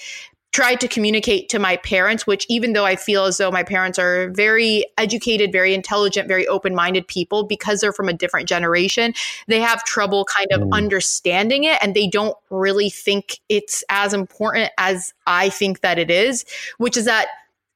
[0.55, 3.99] tried to communicate to my parents, which even though I feel as though my parents
[3.99, 9.13] are very educated, very intelligent, very open minded people, because they're from a different generation,
[9.49, 10.71] they have trouble kind of Mm.
[10.71, 16.09] understanding it and they don't really think it's as important as I think that it
[16.09, 16.45] is,
[16.77, 17.27] which is that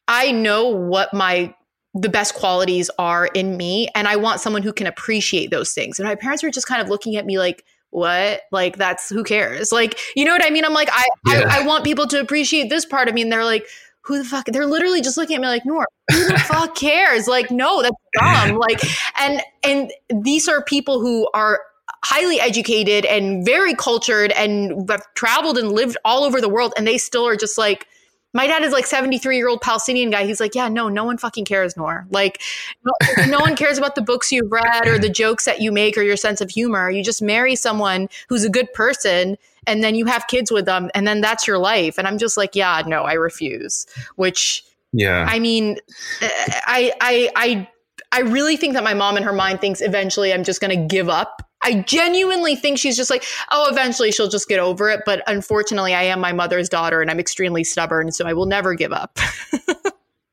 [0.08, 1.54] I know what my
[1.94, 6.00] the best qualities are in me and I want someone who can appreciate those things.
[6.00, 8.42] And my parents were just kind of looking at me like what?
[8.52, 9.72] Like that's who cares?
[9.72, 10.66] Like you know what i mean?
[10.66, 11.46] I'm like i Yeah.
[11.50, 13.66] I, I want people to appreciate this part of me and they're like
[14.02, 14.46] who the fuck?
[14.46, 17.28] They're literally just looking at me like nor who the fuck cares?
[17.28, 18.58] Like no that's dumb.
[18.58, 18.82] Like
[19.20, 19.92] and and
[20.24, 21.62] these are people who are
[22.04, 26.88] highly educated and very cultured and have traveled and lived all over the world and
[26.88, 27.88] they still are just like
[28.34, 30.26] my dad is like 73 year old Palestinian guy.
[30.26, 32.06] He's like, yeah, no, no one fucking cares, Nor.
[32.12, 32.42] Like,
[32.84, 32.94] no,
[33.28, 36.02] no one cares about the books you've read or the jokes that you make or
[36.02, 36.90] your sense of humor.
[36.92, 40.90] You just marry someone who's a good person and then you have kids with them
[40.94, 41.98] and then that's your life.
[41.98, 43.88] And I'm just like, yeah, no, I refuse.
[44.16, 44.64] Which,
[44.94, 45.26] yeah.
[45.28, 45.78] I mean,
[46.22, 46.30] eh,
[46.66, 47.70] I, I, I,
[48.12, 50.88] I really think that my mom in her mind thinks eventually I'm just going to
[50.88, 51.49] give up.
[51.62, 55.02] I genuinely think she's just like, oh, eventually she'll just get over it.
[55.06, 58.12] But unfortunately, I am my mother's daughter and I'm extremely stubborn.
[58.12, 59.18] So I will never give up.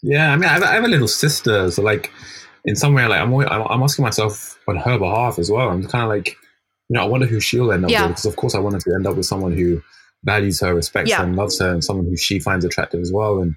[0.03, 2.13] Yeah, I mean, I have, I have a little sister, so like,
[2.65, 5.69] in some way, like, I'm always, I'm I'm asking myself on her behalf as well.
[5.69, 6.29] I'm kind of like,
[6.89, 8.03] you know, I wonder who she'll end up Yeah.
[8.03, 9.83] with because, of course, I wanted to end up with someone who
[10.23, 11.19] values her, respects Yeah.
[11.19, 13.41] her, and loves her, and someone who she finds attractive as well.
[13.41, 13.57] And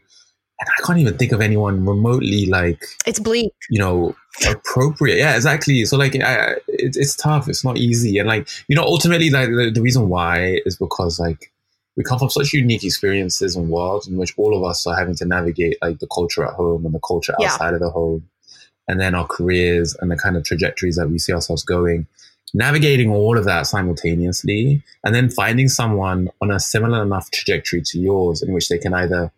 [0.60, 3.53] and I can't even think of anyone remotely like, it's bleak.
[3.70, 4.16] you know,
[4.47, 5.18] appropriate.
[5.18, 5.86] Yeah, exactly.
[5.86, 7.47] So like, I, it, it's tough.
[7.47, 11.20] It's not easy, and like, you know, ultimately, like the, the reason why is because
[11.20, 11.51] like
[11.95, 15.16] we come from such unique experiences and worlds in which all of us are having
[15.16, 17.47] to navigate like the culture at home and the culture Yeah.
[17.51, 18.30] outside of the home,
[18.88, 22.07] and then our careers and the kind of trajectories that we see ourselves going.
[22.51, 27.99] Navigating all of that simultaneously, and then finding someone on a similar enough trajectory to
[27.99, 29.32] yours, in which they can either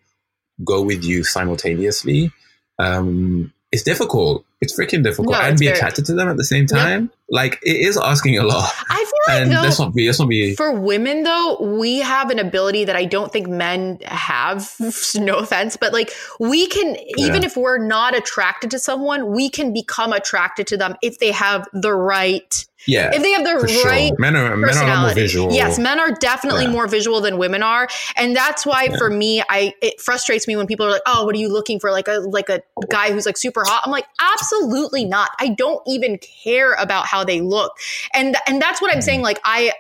[0.64, 2.32] go with you simultaneously,
[2.80, 4.46] um, it's difficult.
[4.60, 7.10] It's freaking difficult, No, and be very- attracted to them at the same time.
[7.30, 8.70] Like it is asking a lot.
[8.90, 10.06] I feel like And though, let's not be.
[10.06, 10.56] Let's not be.
[10.56, 14.70] for women though, we have an ability that I don't think men have.
[15.16, 17.48] No offense, but like we can, even Yeah.
[17.48, 21.68] if we're not attracted to someone, we can become attracted to them if they have
[21.74, 23.86] the right Yeah, if they have the for sure.
[23.86, 25.54] right Men are men are more visual.
[25.54, 26.72] Yes, men are definitely Yeah.
[26.72, 28.98] more visual than women are, and that's why Yeah.
[28.98, 31.80] for me, I it frustrates me when people are like, "Oh, what are you looking
[31.80, 31.92] for?
[31.92, 35.30] Like a like a guy who's like super hot?" I'm like, absolutely not.
[35.40, 37.74] I don't even care about how they look,
[38.14, 39.04] and and that's what I'm Mm.
[39.04, 39.22] saying.
[39.22, 39.74] Like I.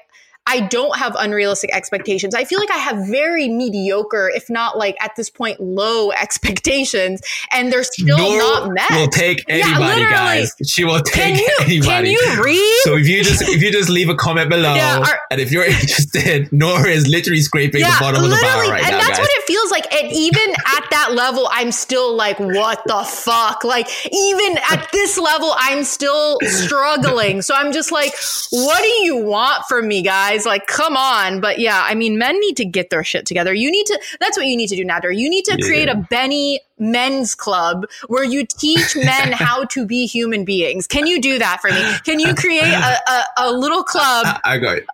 [0.47, 2.33] I don't have unrealistic expectations.
[2.35, 7.21] I feel like I have very mediocre, if not like at this point low expectations,
[7.53, 8.89] and they're still not met.
[8.91, 10.11] will take Yeah, anybody, literally.
[10.11, 10.55] guys.
[10.65, 12.15] She will Can take you anybody.
[12.15, 12.79] can you read?
[12.83, 15.51] so if you just if you just leave a comment below, Yeah, our- and if
[15.51, 19.09] you're interested, Nora is literally scraping the bottom of the barrel right and now, that's
[19.11, 19.19] guys.
[19.19, 19.93] what it feels like.
[19.93, 23.63] And even at that level, I'm still like, what the fuck?
[23.63, 27.41] Like, even at this level, I'm still struggling.
[27.41, 28.13] So I'm just like,
[28.51, 30.30] what do you want from me, guys?
[30.45, 31.41] Like, come on.
[31.41, 33.53] But yeah, I mean, men need to get their shit together.
[33.53, 35.11] You need to, that's what you need to do, Nadir.
[35.11, 35.65] You need to Yeah.
[35.65, 40.87] create a Beni men's club where you teach men how to be human beings.
[40.87, 41.83] Can you do that for me?
[42.03, 44.25] Can you create a, a, a little club?
[44.25, 44.87] I, I got it.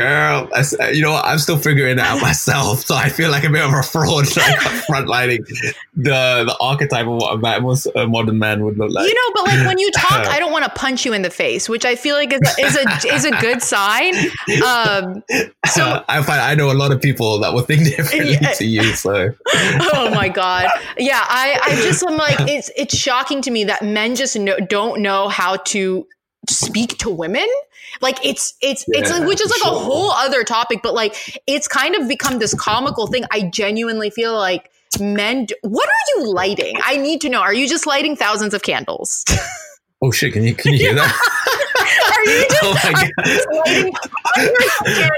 [0.00, 2.86] Girl, I, you know, I'm still figuring it out myself.
[2.86, 5.46] So I feel like a bit of a fraud, like frontlining
[5.94, 9.06] the the archetype of what a, modern man would look like.
[9.06, 11.30] You know, but like when you talk, I don't want to punch you in the
[11.30, 14.14] face, which I feel like is a, is a is a good sign.
[14.64, 15.22] Um,
[15.66, 18.52] so I find I know a lot of people that will think differently yeah.
[18.52, 18.82] to you.
[18.94, 23.64] So, oh my god, yeah, I I just am like it's it's shocking to me
[23.64, 26.06] that men just know, don't know how to
[26.48, 27.46] speak to women?
[28.00, 29.72] Like it's it's yeah, it's like, which is like sure.
[29.72, 33.24] a whole other topic but like it's kind of become this comical thing.
[33.30, 34.70] I genuinely feel like
[35.00, 36.76] men do, what are you lighting?
[36.82, 37.40] I need to know.
[37.40, 39.24] Are you just lighting thousands of candles?
[40.02, 40.32] Oh shit.
[40.32, 41.46] Can you can you hear that?
[42.10, 44.10] Are you oh, just, oh my God.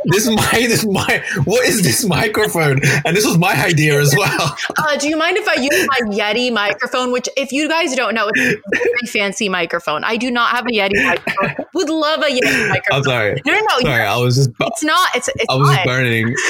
[0.07, 2.81] This my this my what is this microphone?
[3.05, 4.57] And this was my idea as well.
[4.79, 7.13] Uh, do you mind if I use my Yeti microphone?
[7.13, 10.05] Which, if you guys don't know, it's a very fancy microphone.
[10.05, 11.67] I do not have a Yeti microphone.
[11.75, 12.99] Would love a Yeti microphone.
[12.99, 13.43] I'm sorry.
[13.45, 13.81] No, no, no.
[13.81, 14.51] Sorry, I was just.
[14.61, 15.09] It's not.
[15.15, 15.29] It's.
[15.29, 15.87] it's I was not.
[15.87, 16.35] burning.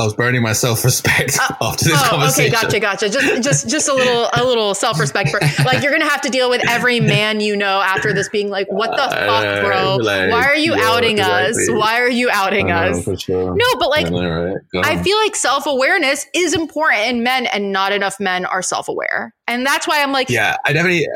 [0.00, 2.54] I was burning my self respect uh, after this oh, conversation.
[2.54, 3.08] Okay, gotcha, gotcha.
[3.10, 5.30] Just, just, just a little, a little self respect.
[5.30, 8.48] for Like you're gonna have to deal with every man you know after this being
[8.48, 9.96] like, "What the fuck, bro?
[9.96, 11.64] Like, Why are you yeah, outing exactly.
[11.64, 11.70] us?
[11.70, 13.54] Why are you outing us?" Sure.
[13.54, 14.56] No, but like, right.
[14.74, 18.88] I feel like self awareness is important in men, and not enough men are self
[18.88, 21.06] aware, and that's why I'm like, yeah, I definitely.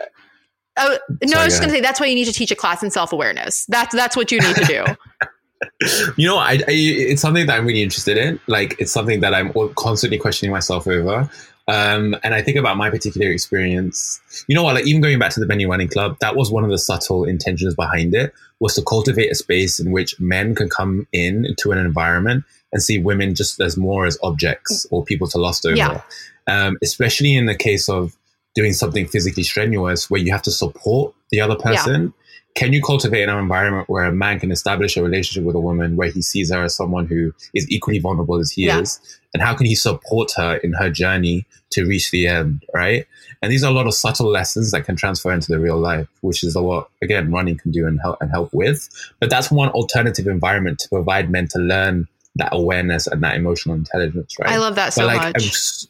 [0.81, 2.53] Oh, no, Sorry, I was just going to say that's why you need to teach
[2.53, 3.67] a class in self awareness.
[3.67, 4.85] That's that's what you need to do.
[6.17, 8.41] you know, I, I, it's something that I'm really interested in.
[8.47, 11.31] Like, it's something that I'm constantly questioning myself over.
[11.67, 14.21] Um, and I think about my particular experience.
[14.49, 14.75] You know what?
[14.75, 17.25] Like, even going back to the Men Running Club, that was one of the subtle
[17.25, 21.71] intentions behind it was to cultivate a space in which men can come in to
[21.73, 25.77] an environment and see women just as more as objects or people to lust over.
[25.77, 26.01] Yeah.
[26.47, 28.17] Um, especially in the case of
[28.55, 32.15] doing something physically strenuous where you have to support the other person.
[32.59, 35.95] Can you cultivate an environment where a man can establish a relationship with a woman
[35.95, 38.81] where he sees her as someone who is equally vulnerable as he yeah.
[38.81, 38.99] is?
[39.33, 43.07] And how can he support her in her journey to reach the end right?
[43.43, 46.09] And these are a lot of subtle lessons that can transfer into the real life
[46.23, 48.89] which is a lot again running can do and help and help with.
[49.21, 53.77] But that's one alternative environment to provide men to learn that awareness and that emotional
[53.77, 54.51] intelligence right?
[54.51, 55.87] I love that so like, much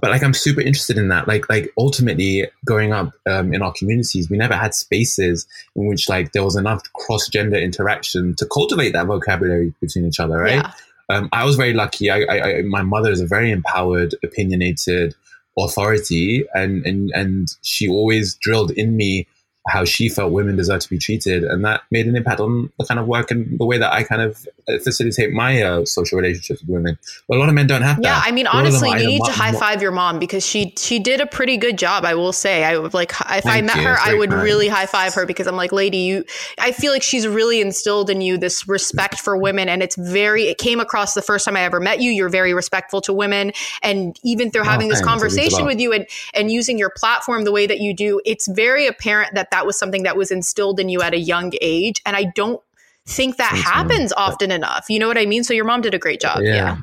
[0.00, 1.26] but like I'm super interested in that.
[1.26, 6.08] Like like ultimately, growing up um, in our communities, we never had spaces in which
[6.08, 10.38] like there was enough cross gender interaction to cultivate that vocabulary between each other.
[10.38, 10.54] Right.
[10.54, 10.72] Yeah.
[11.08, 12.08] Um, I was very lucky.
[12.08, 15.16] I, I, I, my mother is a very empowered, opinionated
[15.58, 19.26] authority, and and and she always drilled in me
[19.68, 22.84] how she felt women deserve to be treated, and that made an impact on the
[22.86, 26.18] kind of work and the way that I kind of uh, facilitate my uh, social
[26.18, 26.98] relationships with women.
[27.28, 28.02] But a lot of men don't have that.
[28.02, 31.20] Yeah, I mean, honestly, you need to high five your mom because she she did
[31.20, 32.04] a pretty good job.
[32.04, 33.82] I will say, I would like if Thank I met you.
[33.82, 34.42] her, I would kind.
[34.42, 36.24] really high five her because I'm like, lady, you.
[36.58, 40.44] I feel like she's really instilled in you this respect for women, and it's very.
[40.44, 42.10] It came across the first time I ever met you.
[42.10, 43.52] You're very respectful to women,
[43.82, 47.52] and even through oh, having this conversation with you and and using your platform the
[47.52, 50.88] way that you do, it's very apparent that that was something that was instilled in
[50.88, 52.00] you at a young age.
[52.06, 52.60] And I don't
[53.06, 54.32] think that Thanks, happens mom.
[54.32, 54.86] often enough.
[54.88, 55.44] You know what I mean?
[55.44, 56.40] So your mom did a great job.
[56.42, 56.54] Yeah.
[56.54, 56.76] yeah.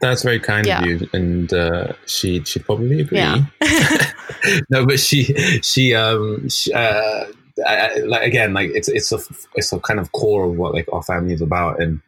[0.00, 0.80] That's very kind yeah.
[0.80, 3.16] of you, and uh, she she probably agree.
[3.16, 3.46] Yeah.
[4.70, 5.24] no, but she
[5.62, 7.24] she um she, uh,
[7.66, 9.18] I, like again like it's it's a
[9.54, 12.02] it's a kind of core of what like our family is about, and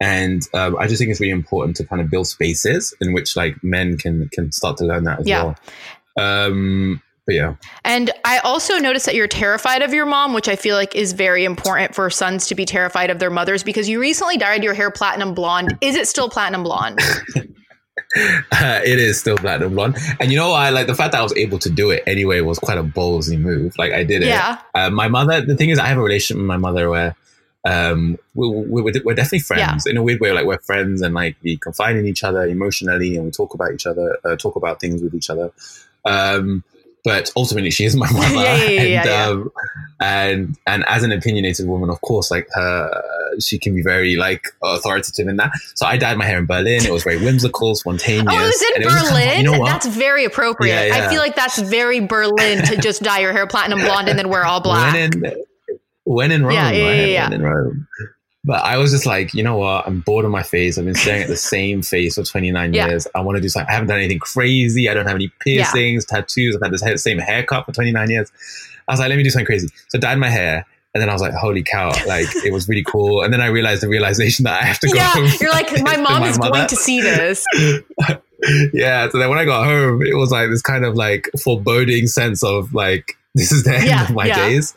[0.00, 3.36] and um, I just think it's really important to kind of build spaces in which
[3.36, 5.44] like men can can start to learn that as yeah.
[5.44, 5.56] well.
[6.18, 7.54] Um, but yeah.
[7.84, 11.12] And I also noticed that you're terrified of your mom, which I feel like is
[11.12, 14.74] very important for sons to be terrified of their mothers because you recently dyed your
[14.74, 15.78] hair platinum blonde.
[15.80, 16.98] Is it still platinum blonde?
[18.16, 21.22] Uh, it is still platinum blonde, and you know, I like the fact that I
[21.22, 23.78] was able to do it anyway was quite a ballsy move.
[23.78, 24.28] Like I did it.
[24.28, 24.58] Yeah.
[24.74, 25.42] Uh, my mother.
[25.42, 27.14] The thing is, I have a relationship with my mother where
[27.64, 29.90] um, we, we, we're, we're definitely friends yeah.
[29.90, 30.32] in a weird way.
[30.32, 33.72] Like we're friends, and like we confide in each other emotionally, and we talk about
[33.74, 35.52] each other, uh, talk about things with each other.
[36.04, 36.64] Um,
[37.04, 38.34] but ultimately she is my mother.
[38.34, 39.52] Yeah, yeah, and, yeah, um,
[40.00, 43.02] and and as an opinionated woman of course like her
[43.38, 45.52] she can be very like authoritative in that.
[45.74, 46.84] So i dyed my hair in berlin.
[46.84, 48.26] It was very whimsical spontaneous.
[48.28, 50.92] Oh it was in berlin was, you know that's very appropriate.
[50.92, 54.28] I feel like that's very berlin to just dye your hair platinum blonde and then
[54.28, 54.94] wear all black.
[54.94, 55.44] when in,
[56.04, 57.08] when in rome yeah, yeah, right?
[57.08, 57.28] yeah.
[57.28, 57.86] when in rome
[58.44, 59.86] but I was just like, you know what?
[59.86, 60.78] I'm bored of my face.
[60.78, 62.88] I've been staring at the same face for 29 yeah.
[62.88, 63.06] years.
[63.14, 63.68] I want to do something.
[63.68, 64.88] I haven't done anything crazy.
[64.88, 66.16] I don't have any piercings, yeah.
[66.16, 66.56] tattoos.
[66.56, 68.32] I've had the same haircut for 29 years.
[68.88, 69.68] I was like, let me do something crazy.
[69.88, 70.66] So I dyed my hair.
[70.92, 73.22] And then I was like, holy cow, like it was really cool.
[73.22, 75.96] And then I realized the realization that I have to go yeah, You're like, my
[75.98, 76.50] mom my is mother.
[76.50, 77.44] going to see this.
[78.72, 79.08] yeah.
[79.08, 82.42] So then when I got home, it was like this kind of like foreboding sense
[82.42, 84.48] of like, this is the end Yeah, of my yeah.
[84.48, 84.74] days.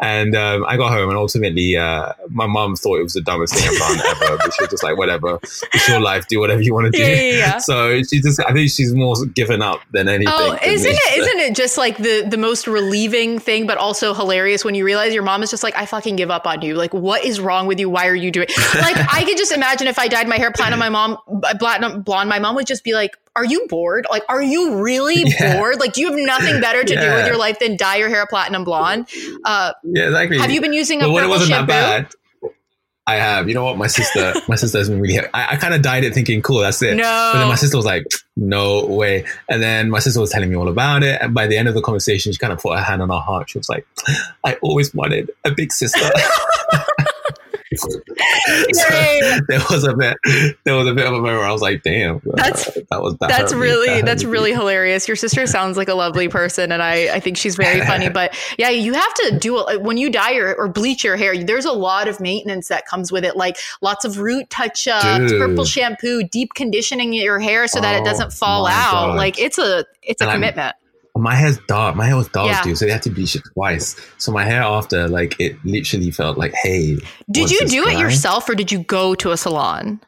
[0.00, 3.54] And um, I got home, and ultimately, uh, my mom thought it was the dumbest
[3.54, 4.36] thing I've done ever.
[4.36, 7.02] But she was just like, whatever, it's your life, do whatever you want to do.
[7.02, 7.58] Yeah.
[7.64, 10.34] So she just, I think she's more given up than anything.
[10.36, 10.94] Oh, isn't me.
[10.96, 11.18] it?
[11.18, 15.14] Isn't it just like the the most relieving thing, but also hilarious when you realize
[15.14, 16.74] your mom is just like, I fucking give up on you.
[16.74, 17.88] Like, what is wrong with you?
[17.88, 18.48] Why are you doing?
[18.74, 21.16] Like, I could just imagine if I dyed my hair platinum, my mom
[21.58, 24.06] blonde, my mom would just be like, Are you bored?
[24.10, 25.56] Like, are you really Yeah.
[25.56, 25.80] bored?
[25.80, 28.26] Like, do you have nothing better to do with your life than dye your hair
[28.26, 29.08] platinum blonde?
[29.44, 30.38] Uh, Yeah, exactly.
[30.38, 31.72] have you been using a But when it purple wasn't shampoo?
[31.72, 32.52] that bad,
[33.06, 33.48] I have.
[33.48, 33.76] You know what?
[33.76, 35.18] My sister, my sister has been really.
[35.34, 36.96] I, I kind of dyed it thinking, cool, that's it.
[36.96, 37.30] No.
[37.34, 38.06] But then my sister was like,
[38.36, 39.26] no way.
[39.48, 41.20] And then my sister was telling me all about it.
[41.20, 43.18] And by the end of the conversation, she kind of put her hand on her
[43.18, 43.50] heart.
[43.50, 43.86] She was like,
[44.44, 46.00] I always wanted a big sister.
[47.76, 47.88] So
[49.48, 50.16] there was a bit,
[50.64, 53.02] there was a bit of a moment where I was like, damn, uh, That's- that
[53.02, 53.58] was that That's me.
[53.58, 55.08] That really that's really hilarious.
[55.08, 58.08] Your sister sounds like a lovely person, and I I think she's very funny.
[58.08, 61.36] But yeah, you have to do it when you dye your or bleach your hair.
[61.42, 65.32] There's a lot of maintenance that comes with it, like lots of root touch ups,
[65.32, 69.08] purple shampoo, deep conditioning your hair so that it Oh doesn't fall out.
[69.08, 69.16] God.
[69.16, 70.76] Like it's a it's a And I'm- commitment.
[71.16, 71.94] My hair's dark.
[71.96, 72.62] My hair was dark, Yeah.
[72.64, 72.76] dude.
[72.78, 73.94] So they had to bleach it twice.
[74.18, 76.98] So my hair after, like, it literally felt like, hey.
[77.30, 80.00] Did you do it yourself or did you go to a salon?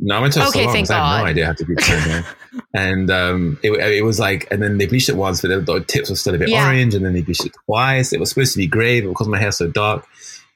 [0.00, 1.78] No, I went to a Okay, salon thank I had no idea how to bleach
[1.88, 2.24] my hair.
[2.74, 5.80] and um, it, it was like, and then they bleached it once, but the, the
[5.84, 6.64] tips were still a bit Yeah.
[6.66, 8.12] orange, and then they bleached it twice.
[8.14, 10.06] It was supposed to be gray, but because my hair's so dark,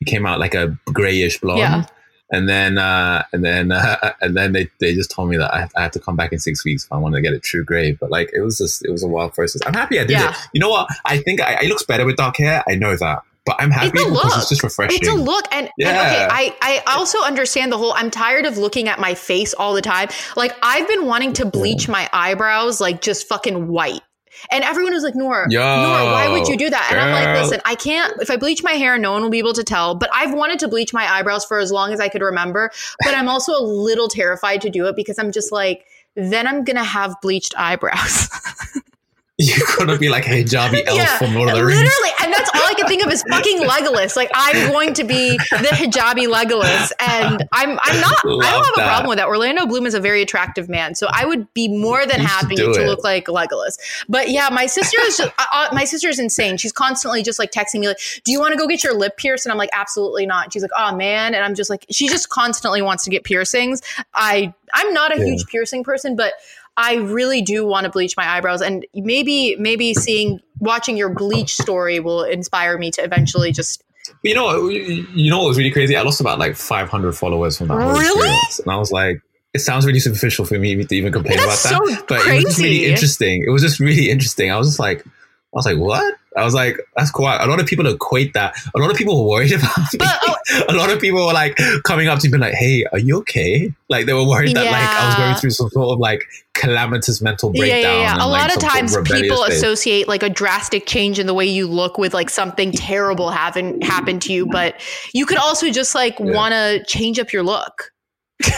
[0.01, 1.59] it came out like a grayish blonde.
[1.61, 1.84] Yeah.
[2.33, 5.61] And then, uh, and then, uh, and then they, they just told me that I
[5.61, 7.39] have, I have to come back in six weeks if I want to get a
[7.39, 7.93] true gray.
[7.93, 9.61] But like, it was just, it was a wild process.
[9.66, 10.30] I'm happy I did Yeah.
[10.30, 10.37] it.
[10.55, 10.89] You know what?
[11.05, 12.64] I think I, it looks better with dark hair.
[12.66, 14.37] I know that, but I'm happy It's a because look.
[14.39, 14.99] it's just refreshing.
[15.03, 16.28] It's a look, and, and okay, Yeah.
[16.30, 17.93] I I also understand the whole.
[17.93, 20.09] I'm tired of looking at my face all the time.
[20.37, 24.01] Like I've been wanting to bleach my eyebrows like just fucking white.
[24.51, 26.88] And everyone was like, Nora, Yo, Nora, why would you do that?
[26.90, 29.38] And I'm like, listen, I can't, if I bleach my hair, no one will be
[29.38, 29.95] able to tell.
[29.95, 32.70] But I've wanted to bleach my eyebrows for as long as I could remember.
[33.05, 36.64] But I'm also a little terrified to do it because I'm just like, then I'm
[36.64, 38.28] going to have bleached eyebrows.
[39.39, 41.80] You're gonna be like a hijabi elf from Lord of the Rings.
[41.80, 44.14] Literally, and that's all I can think of is fucking Legolas.
[44.14, 48.18] Like I'm going to be the hijabi Legolas, and I'm I'm not.
[48.24, 49.26] I don't have a problem with that.
[49.28, 52.57] Orlando Bloom is a very attractive man, so I would be more than You happy
[52.57, 53.78] to look like Legolas.
[54.07, 56.59] But yeah, my sister is just uh, uh, my sister is insane.
[56.59, 59.16] She's constantly just like texting me like, "Do you want to go get your lip
[59.16, 61.87] pierced?" And I'm like, "Absolutely not." And she's like, "Oh man," and I'm just like,
[61.91, 63.80] she just constantly wants to get piercings.
[64.14, 65.24] I I'm not a Yeah.
[65.26, 66.35] huge piercing person, but
[66.77, 71.55] I really do want to bleach my eyebrows, and maybe maybe seeing watching your bleach
[71.57, 73.83] story will inspire me to eventually just.
[74.23, 75.97] You know, what- you know what was really crazy?
[75.97, 78.29] I lost about like 500 followers from that Really?
[78.64, 79.20] and I was like,
[79.55, 82.07] it sounds really superficial for me to even complain That's about so that.
[82.09, 83.45] But it was just really interesting.
[83.47, 84.51] It was just really interesting.
[84.51, 85.11] I was just like, I
[85.53, 86.14] was like, what?
[86.37, 87.27] I was like, that's cool.
[87.27, 88.57] A lot of people equate that.
[88.75, 89.99] A lot of people were worried about me.
[89.99, 90.35] But oh,
[90.70, 93.73] a lot of people were like coming up to me like, hey, are you okay?
[93.91, 96.25] Like they were worried that like I was going through some sort of like
[96.63, 97.83] calamitous mental yeah, breakdown.
[97.83, 98.13] yeah, yeah.
[98.13, 99.57] and, A like, lot of times people phase.
[99.57, 103.81] associate like a drastic change in the way you look with like something terrible having
[103.81, 104.81] happened to you, but
[105.13, 106.33] you could also just like Yeah.
[106.33, 107.91] want to change up your look.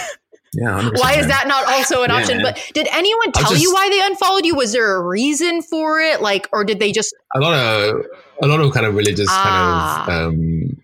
[0.56, 2.36] Yeah, Why is that not also an Yeah, option?
[2.40, 2.52] man.
[2.54, 4.54] But did anyone tell you why they unfollowed you?
[4.54, 6.22] Was there a reason for it?
[6.22, 7.12] Like, or did they just?
[7.34, 8.06] a lot of
[8.40, 10.04] a lot of kind of religious Ah.
[10.06, 10.76] kind of um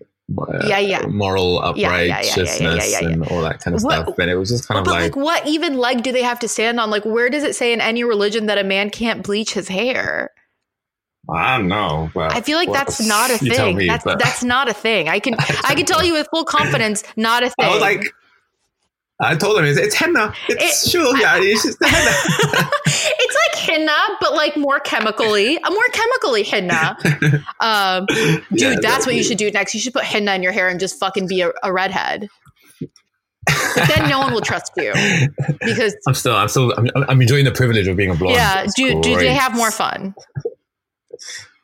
[0.67, 1.05] Yeah, yeah.
[1.07, 1.89] moral yeah.
[3.01, 5.15] and all that kind of What- stuff and it was just kind of but like,
[5.15, 6.89] like, what even leg do they have to stand on?
[6.89, 10.31] Like, where does it say in any religion that a man can't bleach his hair?
[11.29, 13.77] I don't know but I feel like well, that's not a thing.
[13.77, 15.07] me, that's that's not a thing.
[15.07, 17.65] I can I I can tell you with full confidence, not a thing.
[17.65, 18.03] I was like
[19.21, 22.11] I told him it's, it's henna it's It- sure yeah it's just henna
[22.85, 26.97] it's like henna, but like more chemically, a more chemically henna.
[27.59, 29.73] Um, dude, Yeah, that's what you should do next.
[29.75, 32.27] You should put henna in your hair and just fucking be a, a redhead.
[33.45, 34.91] But then no one will trust you
[35.61, 38.63] because I'm still I'm still I'm, I'm enjoying the privilege of being a blonde yeah,
[38.63, 40.13] It's dude, do they have more fun?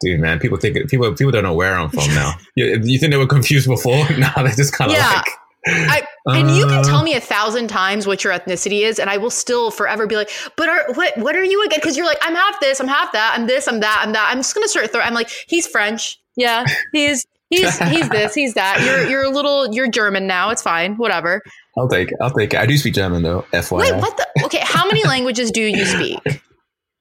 [0.02, 3.12] dude man people think people people don't know where I'm from now you, you think
[3.12, 5.12] they were confused before now they're just kind of Yeah.
[5.16, 5.26] like
[5.70, 9.10] I, and you can uh, tell me a thousand times what your ethnicity is, and
[9.10, 11.18] I will still forever be like, "But are, what?
[11.18, 13.68] What are you again?" Because you're like, "I'm half this, I'm half that, I'm this,
[13.68, 14.92] I'm that, I'm that." I'm just gonna start.
[14.92, 16.66] Throw, I'm like, "He's French, yeah.
[16.92, 18.82] He's he's he's this, he's that.
[18.84, 20.50] You're you're a little, you're German now.
[20.50, 21.42] It's fine, whatever."
[21.78, 24.46] I'll take it I'll take it I do speak German though FYI Wait, what the?
[24.46, 26.20] Okay, how many languages do you speak?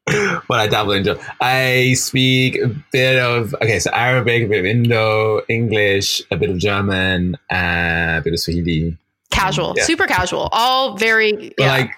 [0.48, 1.24] but I dabble in German.
[1.40, 6.50] I speak a bit of okay, so Arabic, a bit of Indo, English, a bit
[6.50, 8.96] of German, uh, a bit of Swahili.
[9.30, 9.84] Casual, Yeah.
[9.84, 11.68] super casual, all very yeah.
[11.68, 11.90] like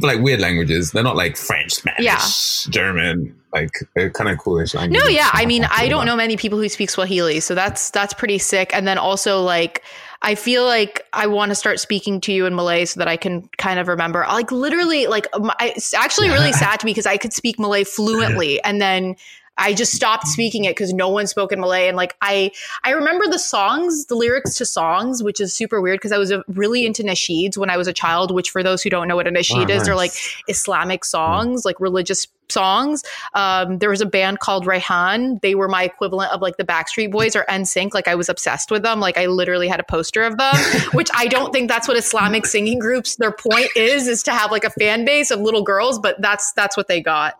[0.00, 0.92] like weird languages.
[0.92, 2.70] They're not like French, Spanish, Yeah.
[2.70, 3.34] German.
[3.52, 5.04] Like they're kind of coolish languages.
[5.04, 5.30] No, yeah.
[5.32, 8.70] I mean, I don't know many people who speak Swahili, so that's that's pretty sick.
[8.74, 9.82] And then also like
[10.22, 13.16] I feel like I want to start speaking to you in Malay so that I
[13.16, 14.24] can kind of remember.
[14.28, 15.26] Like literally, like
[15.60, 19.14] it's actually really sad to me because I could speak Malay fluently, and then
[19.58, 21.88] I just stopped speaking it because no one spoke in Malay.
[21.88, 22.50] And like I,
[22.84, 26.32] I remember the songs, the lyrics to songs, which is super weird because I was
[26.32, 28.34] uh, really into nasheeds when I was a child.
[28.34, 30.12] Which for those who don't know what a nasheed is, they're like.
[30.48, 33.02] Islamic songs, like religious songs.
[33.34, 35.40] Um, there was a band called Raihan.
[35.40, 37.94] They were my equivalent of like the Backstreet Boys or NSYNC.
[37.94, 39.00] Like I was obsessed with them.
[39.00, 40.54] Like I literally had a poster of them,
[40.92, 43.16] which I don't think that's what Islamic singing groups.
[43.16, 46.52] Their point is is to have like a fan base of little girls, but that's
[46.52, 47.38] that's what they got.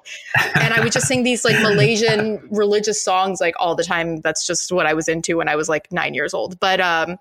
[0.55, 4.21] And I would just sing these like Malaysian religious songs like all the time.
[4.21, 6.59] That's just what I was into when I was like nine years old.
[6.61, 7.19] But um,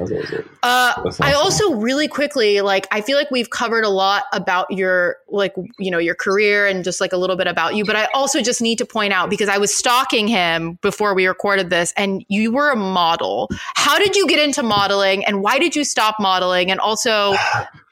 [0.00, 0.44] awesome.
[0.62, 5.16] uh, I also really quickly like I feel like we've covered a lot about your
[5.28, 8.08] like you know your career and just like a little bit about you, but I
[8.12, 11.94] also just need to point out because I was stalking him before we recorded this,
[11.96, 13.48] and you were a model.
[13.76, 16.70] How did you get into modeling, and why did you stop modeling?
[16.70, 17.34] And also,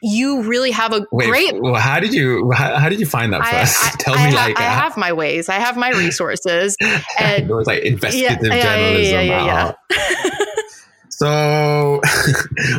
[0.03, 1.61] you really have a Wait, great.
[1.63, 3.85] well, how did you how, how did you find that I, first?
[3.85, 5.49] I- Tell I me, ha- like, I uh, have my ways.
[5.49, 6.77] I have my resources.
[6.81, 7.03] and-
[7.51, 9.15] it was like investigative yeah, journalism.
[9.15, 10.39] yeah, yeah, yeah.
[11.11, 12.01] So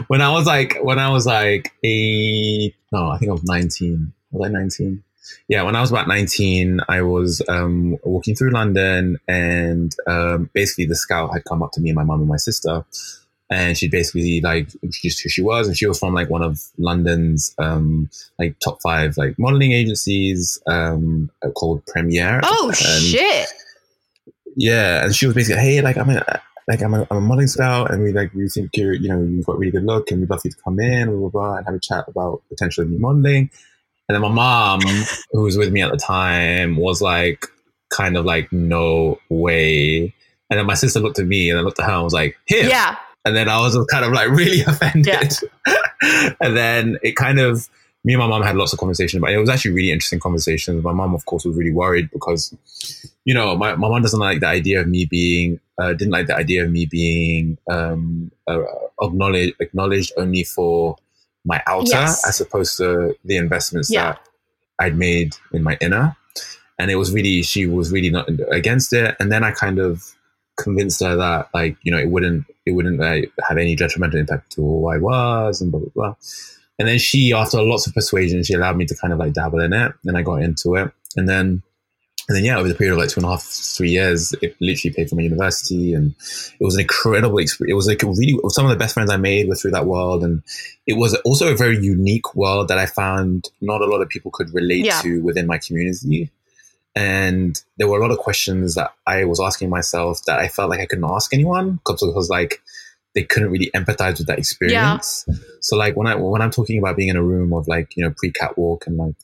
[0.08, 4.12] when I was like when I was like eight, no, I think I was nineteen.
[4.32, 5.04] Was I nineteen?
[5.48, 10.86] Yeah, when I was about nineteen, I was um, walking through London, and um, basically
[10.86, 12.86] the scout had come up to me and my mum and my sister,
[13.50, 16.62] and she basically like introduced who she was, and she was from like one of
[16.78, 22.40] London's um, like top five like modeling agencies um, called Premier.
[22.44, 23.48] Oh And- shit!
[24.56, 27.48] yeah, and she was basically, hey, like I'm a like I'm a, I'm a modeling
[27.48, 30.22] scout, and we like we think you're you know you've got really good look, and
[30.22, 32.88] we'd love you to come in, blah blah blah, and have a chat about potentially
[32.88, 33.50] me modeling.
[34.08, 34.82] And then my mom,
[35.32, 37.46] who was with me at the time, was like,
[37.90, 40.14] kind of like, no way.
[40.50, 42.38] And then my sister looked at me, and I looked at her, and was like,
[42.46, 42.68] here.
[42.68, 45.34] Yeah, And then I was kind of like really offended.
[46.42, 47.70] and then it kind of,
[48.04, 50.84] me and my mom had lots of conversations, but it was actually really interesting conversations.
[50.84, 52.54] My mom, of course, was really worried because,
[53.24, 56.28] you know, my, my mom doesn't like the idea of me being, uh, didn't like
[56.28, 58.60] the idea of me being um, uh,
[59.02, 60.98] acknowledged, acknowledged only for
[61.46, 62.28] my outer Yes.
[62.28, 64.14] as opposed to the investments Yeah.
[64.14, 64.20] that
[64.80, 66.16] I'd made in my inner.
[66.80, 69.16] And it was really, she was really not against it.
[69.20, 70.04] And then I kind of
[70.58, 74.52] convinced her that, like, you know, it wouldn't, it wouldn't like, have any detrimental impact
[74.54, 76.16] to who I was and blah, blah, blah.
[76.80, 79.60] And then she, after lots of persuasion, she allowed me to kind of like dabble
[79.60, 79.92] in it.
[80.06, 80.92] And I got into it.
[81.16, 81.62] And then,
[82.30, 84.56] and then, yeah, over the period of like two and a half, three years, it
[84.62, 85.94] literally paid for my university.
[85.94, 86.16] And
[86.60, 87.72] it was an incredible experience.
[87.72, 90.24] It was like really, some of the best friends I made were through that world.
[90.24, 90.42] And
[90.88, 94.32] it was also a very unique world that I found not a lot of people
[94.32, 95.02] could relate Yeah.
[95.02, 96.30] to within my community.
[96.96, 100.70] And there were a lot of questions that I was asking myself that I felt
[100.70, 102.62] like I couldn't ask anyone because it was like
[103.16, 105.26] they couldn't really empathize with that experience.
[105.60, 108.04] So like when I when I'm talking about being in a room of like you
[108.04, 109.16] know pre catwalk and like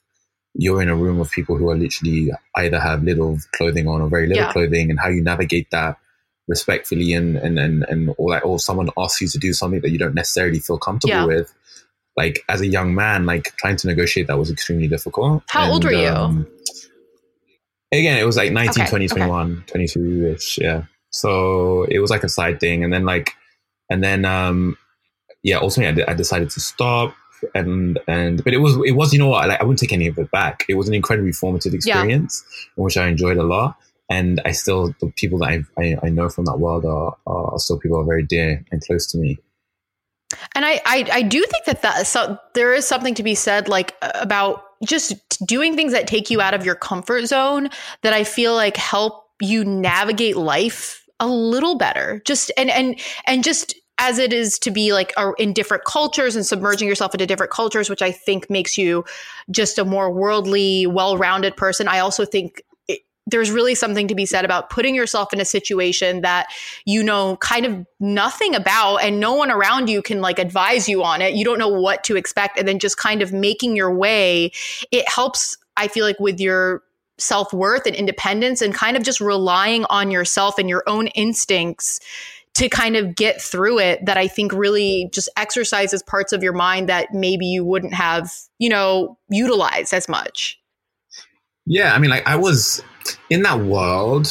[0.61, 4.10] you're in a room of people who are literally either have little clothing on or
[4.10, 4.52] very little Yeah.
[4.52, 5.98] clothing and how you navigate that
[6.48, 9.91] respectfully and and and and or like or someone asks you to do something that
[9.91, 11.26] you don't necessarily feel comfortable Yeah.
[11.26, 11.53] with.
[12.18, 15.44] Like as a young man, like trying to negotiate that was extremely difficult.
[15.48, 16.07] How old were you?
[16.10, 16.45] um,
[17.91, 19.14] again, it was like 19, Okay, 20, okay.
[19.15, 20.57] 21, 22 ish.
[20.60, 20.84] Yeah.
[21.11, 22.84] So it was like a side thing.
[22.84, 23.34] And then like,
[23.90, 24.77] and then, um,
[25.44, 27.15] yeah, ultimately I, de- I decided to stop
[27.55, 30.07] and, and, but it was, it was, you know what, like, I wouldn't take any
[30.07, 30.65] of it back.
[30.69, 32.43] It was an incredibly formative experience
[32.77, 33.77] in which I enjoyed a lot.
[34.09, 37.59] And I still, the people that I, I, I know from that world are, are
[37.59, 39.37] still people who are very dear and close to me.
[40.55, 43.67] And I, I, I do think that that so there is something to be said
[43.67, 45.13] like about just
[45.45, 47.69] doing things that take you out of your comfort zone
[48.03, 52.21] that I feel like help you navigate life a little better.
[52.25, 56.35] Just and and and just as it is to be like a, in different cultures
[56.35, 59.05] and submerging yourself into different cultures, which I think makes you
[59.51, 61.88] just a more worldly, well-rounded person.
[61.88, 62.63] I also think
[63.27, 66.47] there's really something to be said about putting yourself in a situation that
[66.85, 71.03] you know kind of nothing about and no one around you can like advise you
[71.03, 73.93] on it you don't know what to expect and then just kind of making your
[73.93, 74.51] way
[74.91, 76.81] it helps i feel like with your
[77.19, 81.99] self-worth and independence and kind of just relying on yourself and your own instincts
[82.55, 86.53] to kind of get through it that i think really just exercises parts of your
[86.53, 90.59] mind that maybe you wouldn't have you know utilized as much
[91.65, 92.81] Yeah, I mean, like I was
[93.30, 94.27] in that world.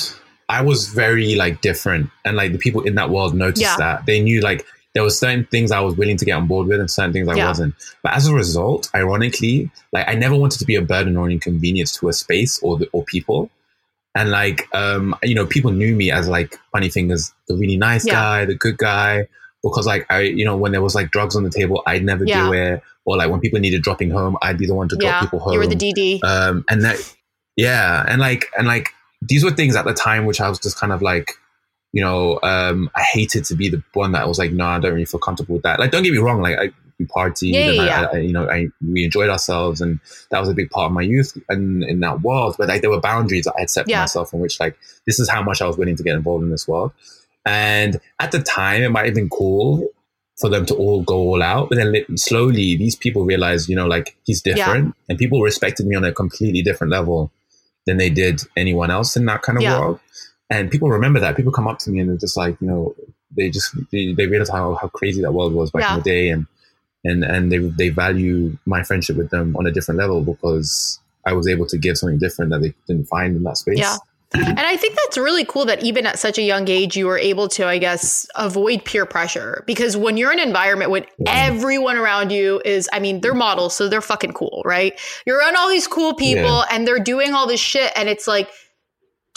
[0.48, 3.76] I was very like different, and like the people in that world noticed Yeah.
[3.76, 6.66] that they knew like there were certain things I was willing to get on board
[6.66, 7.46] with and certain things I Yeah.
[7.48, 7.74] wasn't.
[8.02, 11.32] But as a result, ironically, like I never wanted to be a burden or an
[11.32, 13.50] inconvenience to a space or the, or people.
[14.18, 18.04] And like, um, you know, people knew me as like funny fingers, the really nice
[18.06, 18.14] Yeah.
[18.14, 19.28] guy, the good guy,
[19.62, 22.24] because like I, you know, when there was like drugs on the table, I'd never
[22.24, 22.46] Yeah.
[22.46, 22.82] do it.
[23.04, 25.38] Or like when people needed dropping home, I'd be the one to drop yeah, people
[25.38, 26.20] home you were the DD.
[26.24, 26.98] um and that
[27.56, 28.90] yeah and like and like
[29.22, 31.32] these were things at the time which i was just kind of like
[31.92, 34.92] you know um i hated to be the one that was like no i don't
[34.92, 37.68] really feel comfortable with that like don't get me wrong like i we partied Yeah,
[37.68, 38.16] and yeah, I.
[38.16, 40.00] I, you know I, we enjoyed ourselves and
[40.30, 42.56] that was a big part of my youth and in that world.
[42.58, 44.00] But like there were boundaries that i had set for Yeah.
[44.00, 44.76] myself in which like
[45.06, 46.92] this is how much i was willing to get involved in this world.
[47.46, 49.88] And at the time it might have been cool
[50.40, 53.88] for them to all go all out but then slowly these people realized you know
[53.88, 57.32] like he's different and people respected me on a completely different level
[57.86, 60.00] than they did anyone else in that kind of world.
[60.50, 61.36] And people remember that.
[61.36, 62.94] People come up to me and they're just like you know
[63.36, 66.28] they just they, they realize how, how crazy that world was back in the day
[66.30, 66.46] and
[67.08, 71.32] and and they they value my friendship with them on a different level because I
[71.32, 73.78] was able to give something different that they didn't find in that space.
[73.78, 73.96] Yeah.
[74.34, 77.16] And I think that's really cool that even at such a young age, you were
[77.18, 79.64] able to, I guess, avoid peer pressure.
[79.66, 81.46] Because when you're in an environment with Yeah.
[81.46, 84.92] everyone around you is, I mean, they're models, so they're fucking cool, right?
[85.24, 86.64] You're around all these cool people Yeah.
[86.70, 87.90] and they're doing all this shit.
[87.96, 88.50] And it's like,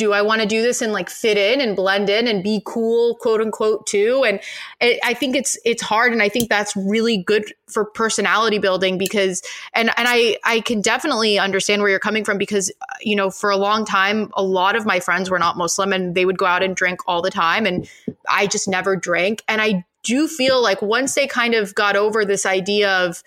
[0.01, 2.63] do I want to do this and like fit in and blend in and be
[2.65, 4.23] cool, quote unquote, too?
[4.25, 4.39] And
[4.79, 8.97] it, I think it's it's hard, and I think that's really good for personality building
[8.97, 9.43] because,
[9.75, 13.29] and and I I can definitely understand where you're coming from because uh, you know
[13.29, 16.39] for a long time a lot of my friends were not Muslim and they would
[16.39, 17.87] go out and drink all the time, and
[18.27, 22.25] I just never drank, and I do feel like once they kind of got over
[22.25, 23.21] this idea of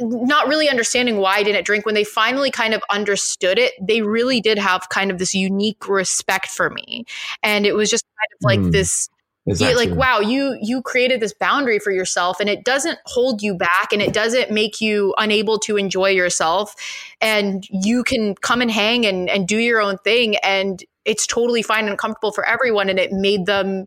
[0.00, 4.02] not really understanding why I didn't drink when they finally kind of understood it they
[4.02, 7.04] really did have kind of this unique respect for me
[7.42, 8.70] and it was just kind of like Hmm.
[8.70, 9.08] this
[9.46, 9.86] exactly.
[9.86, 13.92] like wow you you created this boundary for yourself and it doesn't hold you back
[13.92, 16.74] and it doesn't make you unable to enjoy yourself
[17.20, 21.62] and you can come and hang and and do your own thing and it's totally
[21.62, 23.86] fine and comfortable for everyone and it made them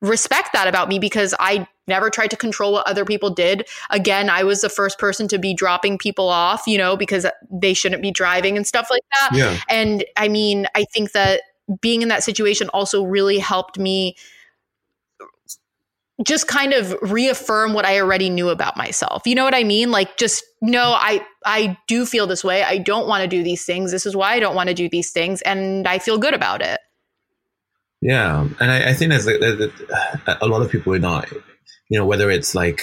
[0.00, 3.66] respect that about me because I never tried to control what other people did.
[3.90, 7.74] Again, I was the first person to be dropping people off, you know, because they
[7.74, 9.36] shouldn't be driving and stuff like that.
[9.36, 11.42] yeah, And I mean, I think that
[11.80, 14.16] being in that situation also really helped me
[16.22, 19.26] just kind of reaffirm what I already knew about myself.
[19.26, 19.90] You know what I mean?
[19.90, 22.62] Like just no, I I do feel this way.
[22.62, 23.90] I don't want to do these things.
[23.90, 26.62] This is why I don't want to do these things and I feel good about
[26.62, 26.78] it.
[28.04, 31.32] Yeah, and I, I think there's, a- a, lot of people are not,
[31.88, 32.82] you know, whether it's like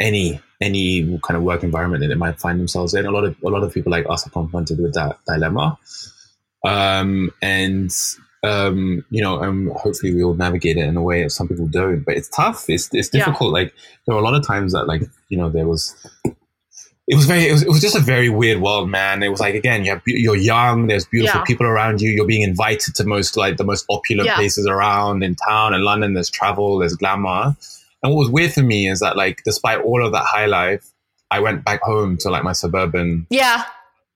[0.00, 3.06] any any kind of work environment that they might find themselves in.
[3.06, 5.78] A lot of a lot of people like us are confronted with that dilemma,
[6.66, 7.90] um, and
[8.42, 11.68] um, you know, um, hopefully we will navigate it in a way that some people
[11.68, 12.00] don't.
[12.04, 12.64] But it's tough.
[12.68, 13.24] It's it's Yeah.
[13.24, 13.52] difficult.
[13.52, 13.72] Like
[14.06, 15.94] there were a lot of times that like you know there was.
[17.10, 17.48] It was very.
[17.48, 19.22] It was, it was just a very weird world, man.
[19.22, 20.88] It was like again, you have, you're young.
[20.88, 21.44] There's beautiful Yeah.
[21.44, 22.10] people around you.
[22.10, 24.34] You're being invited to most like the most opulent Yeah.
[24.36, 25.72] places around in town.
[25.72, 27.56] In London, there's travel, there's glamour.
[28.02, 30.84] And what was weird for me is that like, despite all of that high life,
[31.30, 33.64] I went back home to like my suburban Yeah.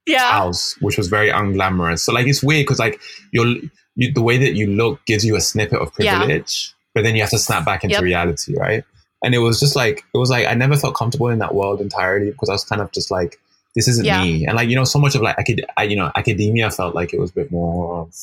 [0.07, 0.31] Yeah.
[0.31, 2.01] house, which was very unglamorous.
[2.01, 3.01] So like it's weird because like
[3.33, 3.55] you're
[3.97, 6.19] you, the way that you look gives you a snippet of Yeah.
[6.19, 8.03] privilege, but then you have to snap back into Yep.
[8.03, 8.85] reality, right?
[9.23, 11.81] And it was just like it was like I never felt comfortable in that world
[11.81, 13.39] entirely because I was kind of just like
[13.75, 14.23] this isn't Yeah.
[14.23, 16.95] me, and like you know so much of like acad- I, you know academia felt
[16.95, 18.03] like it was a bit more.
[18.03, 18.15] Of,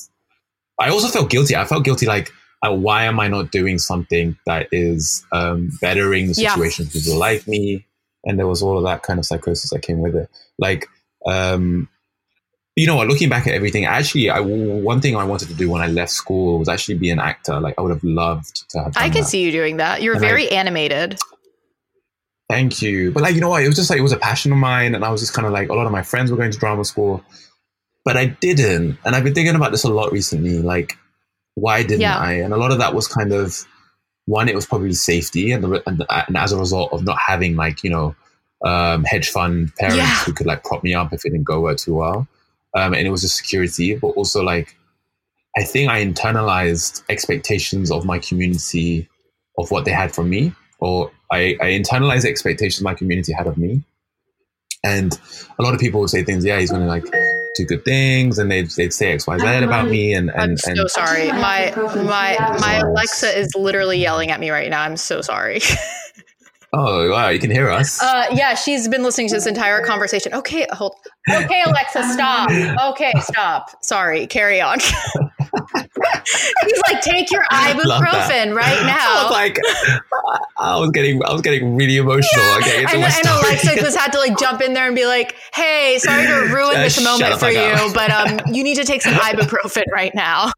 [0.80, 1.56] I also felt guilty.
[1.56, 2.32] I felt guilty like.
[2.62, 6.56] Uh, why am I not doing something that is um, bettering the Yeah.
[6.56, 7.86] situation for people like me?
[8.26, 10.30] And there was all of that kind of psychosis that came with it.
[10.58, 10.86] Like,
[11.26, 11.88] um,
[12.80, 13.07] you know what?
[13.07, 16.11] Looking back at everything, actually, I, one thing I wanted to do when I left
[16.11, 17.60] school was actually be an actor.
[17.60, 18.93] Like, I would have loved to have.
[18.95, 19.27] I can that.
[19.27, 20.01] see you doing that.
[20.01, 21.18] You're And I- very animated.
[22.49, 23.11] Thank you.
[23.11, 23.64] But like, you know what?
[23.64, 25.45] It was just like it was a passion of mine, and I was just kind
[25.45, 27.23] of like a lot of my friends were going to drama school,
[28.03, 28.97] but I didn't.
[29.06, 30.57] And I've been thinking about this a lot recently.
[30.57, 30.97] Like,
[31.56, 32.18] why didn't Yeah.
[32.18, 32.34] I?
[32.34, 33.65] And a lot of that was kind of
[34.26, 34.49] one.
[34.49, 37.84] It was probably safety, and, the, and, and as a result of not having like
[37.84, 38.15] you know
[38.65, 40.15] um, hedge fund parents Yeah.
[40.23, 42.27] who could like prop me up if it didn't go well too well,
[42.76, 44.76] um, and it was just security, but also like
[45.58, 49.10] I think I internalized expectations of my community
[49.58, 53.58] of what they had from me, or I, I internalized expectations my community had of
[53.58, 53.84] me.
[54.84, 55.20] And
[55.58, 57.04] a lot of people would say things, yeah, he's going to like
[57.56, 60.72] do good things, and they'd, they'd say X, Y, Z about me, and I'm so
[60.72, 61.28] and sorry.
[61.28, 64.82] My my my Alexa is literally yelling at me right now.
[64.82, 65.60] I'm so sorry.
[66.72, 68.02] Oh wow, you can hear us.
[68.02, 70.34] Uh, yeah, she's been listening to this entire conversation.
[70.36, 70.96] Okay, hold.
[71.28, 72.52] Okay, Alexa, stop.
[72.94, 73.84] Okay, stop.
[73.84, 74.78] Sorry, carry on.
[76.66, 79.00] He's like, take your ibuprofen right now.
[79.00, 79.58] I was like,
[80.60, 82.44] I was getting, I was getting really emotional.
[82.44, 82.58] Yeah.
[82.60, 85.98] Okay, and, and Alexa just had to like jump in there and be like, "Hey,
[85.98, 89.16] sorry to ruin uh, this moment for you, but um, you need to take some
[89.16, 90.52] ibuprofen right now."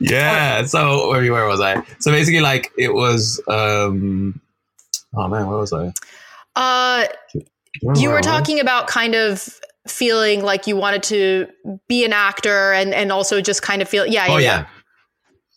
[0.00, 0.64] Yeah.
[0.64, 1.82] So where, where was I?
[1.98, 3.40] So basically, like it was.
[3.48, 4.40] um
[5.14, 5.92] Oh man, where was I?
[6.56, 7.06] Uh,
[7.96, 11.48] you were talking about kind of feeling like you wanted to
[11.88, 14.66] be an actor and and also just kind of feel yeah yeah, oh, yeah.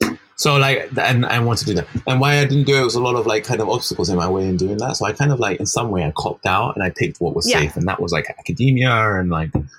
[0.01, 0.17] yeah.
[0.37, 1.87] So like and I want to do that.
[2.07, 4.17] And why I didn't do it was a lot of like kind of obstacles in
[4.17, 4.97] my way in doing that.
[4.97, 7.35] So I kind of like in some way I copped out and I picked what
[7.35, 7.59] was yeah.
[7.59, 9.69] safe and that was like academia and like and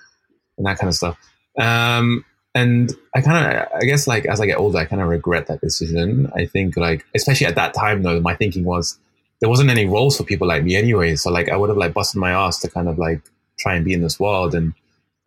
[0.66, 1.18] that kind of stuff.
[1.58, 2.24] Um
[2.56, 5.46] and I kind of I guess like as I get older I kind of regret
[5.48, 6.32] that decision.
[6.34, 8.98] I think like especially at that time though my thinking was
[9.40, 11.16] there wasn't any roles for people like me anyway.
[11.16, 13.20] So like I would have like busted my ass to kind of like
[13.58, 14.54] try and be in this world.
[14.54, 14.72] And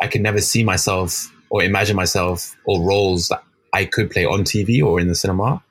[0.02, 3.44] I could never see myself or imagine myself or roles that
[3.74, 5.64] I could play on TV or in the cinema.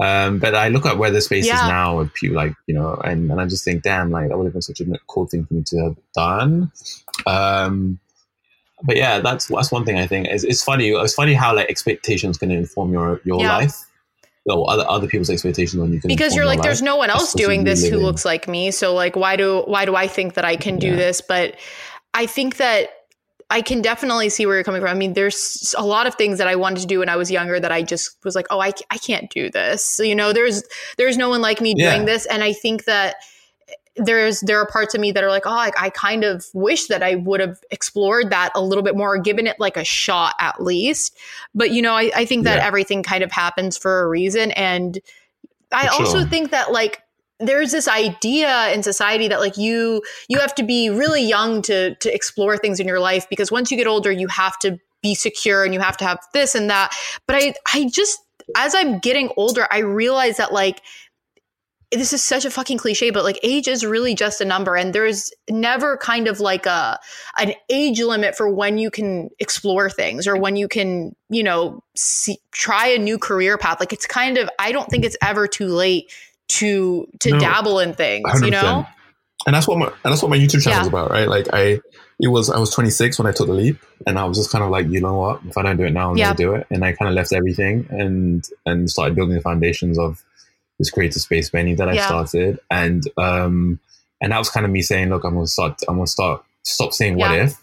[0.00, 1.56] Um, but I look at where the space yeah.
[1.56, 4.38] is now with people like, you know, and, and I just think, damn, like that
[4.38, 6.72] would have been such a cool thing for me to have done.
[7.26, 8.00] Um,
[8.84, 10.26] but yeah, that's that's one thing I think.
[10.28, 10.90] It's, it's funny.
[10.90, 13.56] It's funny how like expectations can inform your your yeah.
[13.56, 13.86] life
[14.46, 17.64] or other other people's expectations on you because you're like there's no one else doing
[17.64, 20.56] this who looks like me so like why do why do i think that i
[20.56, 20.96] can do yeah.
[20.96, 21.56] this but
[22.12, 22.90] i think that
[23.52, 24.90] I can definitely see where you're coming from.
[24.90, 27.30] I mean, there's a lot of things that I wanted to do when I was
[27.30, 29.84] younger that I just was like, oh, I, I can't do this.
[29.84, 30.62] So, you know, there's
[30.96, 31.92] there's no one like me yeah.
[31.92, 33.16] doing this, and I think that
[33.96, 36.86] there's there are parts of me that are like, oh, I, I kind of wish
[36.86, 40.34] that I would have explored that a little bit more, given it like a shot
[40.40, 41.16] at least.
[41.54, 42.66] But you know, I, I think that yeah.
[42.66, 44.98] everything kind of happens for a reason, and
[45.72, 46.28] I for also sure.
[46.28, 47.02] think that like
[47.38, 51.94] there's this idea in society that like you you have to be really young to
[51.96, 55.14] to explore things in your life because once you get older you have to be
[55.14, 56.94] secure and you have to have this and that
[57.26, 58.20] but i i just
[58.56, 60.82] as i'm getting older i realize that like
[61.92, 64.94] this is such a fucking cliche, but like age is really just a number, and
[64.94, 66.98] there's never kind of like a
[67.38, 71.82] an age limit for when you can explore things or when you can, you know,
[71.94, 73.78] see, try a new career path.
[73.78, 76.10] Like it's kind of I don't think it's ever too late
[76.48, 78.44] to to no, dabble in things, 100%.
[78.44, 78.86] you know.
[79.46, 80.82] And that's what my and that's what my YouTube channel yeah.
[80.82, 81.28] is about, right?
[81.28, 81.80] Like I
[82.20, 84.64] it was I was 26 when I took the leap, and I was just kind
[84.64, 85.40] of like, you know what?
[85.46, 86.26] If I don't do it now, I'm yeah.
[86.26, 86.66] gonna do it.
[86.70, 90.24] And I kind of left everything and and started building the foundations of
[90.82, 92.06] this creative space Beni that I yeah.
[92.08, 93.78] started, and um,
[94.20, 96.92] and that was kind of me saying, look, I'm gonna start, I'm gonna start, stop
[96.92, 97.44] saying what yeah.
[97.44, 97.56] if,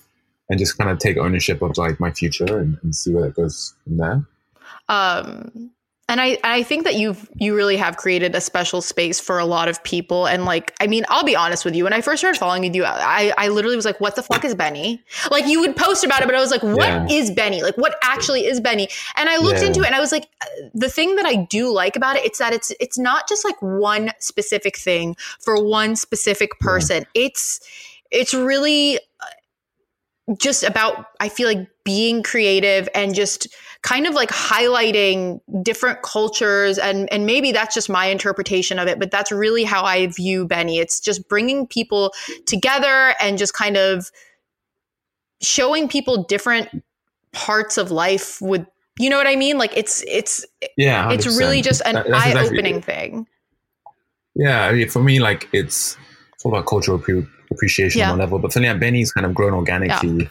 [0.47, 3.35] and just kind of take ownership of like my future and, and see where it
[3.35, 4.25] goes from there.
[4.87, 5.71] Um,
[6.09, 9.45] and I, I think that you've you really have created a special space for a
[9.45, 12.19] lot of people and like i mean i'll be honest with you when i first
[12.19, 15.61] started following you i i literally was like what the fuck is beni like you
[15.61, 17.07] would post about it but i was like what yeah.
[17.09, 19.67] is beni like what actually is beni and i looked yeah.
[19.67, 20.27] into it and i was like
[20.73, 23.59] the thing that i do like about it it's that it's it's not just like
[23.61, 27.25] one specific thing for one specific person yeah.
[27.25, 27.61] it's
[28.11, 28.99] it's really
[30.37, 33.47] just about i feel like being creative and just
[33.81, 38.99] kind of like highlighting different cultures and and maybe that's just my interpretation of it
[38.99, 40.79] but that's really how I view Beni.
[40.79, 42.13] It's just bringing people
[42.45, 44.11] together and just kind of
[45.41, 46.83] showing people different
[47.31, 48.65] parts of life with
[48.99, 49.57] you know what I mean?
[49.57, 50.45] Like it's it's
[50.75, 51.13] yeah 100%.
[51.13, 53.27] it's really just an eye-opening exactly thing.
[54.35, 55.95] Yeah I mean, for me like it's
[56.33, 57.01] it's all about cultural
[57.49, 58.11] appreciation yeah.
[58.11, 60.27] on level but for me Beni's kind of grown organically yeah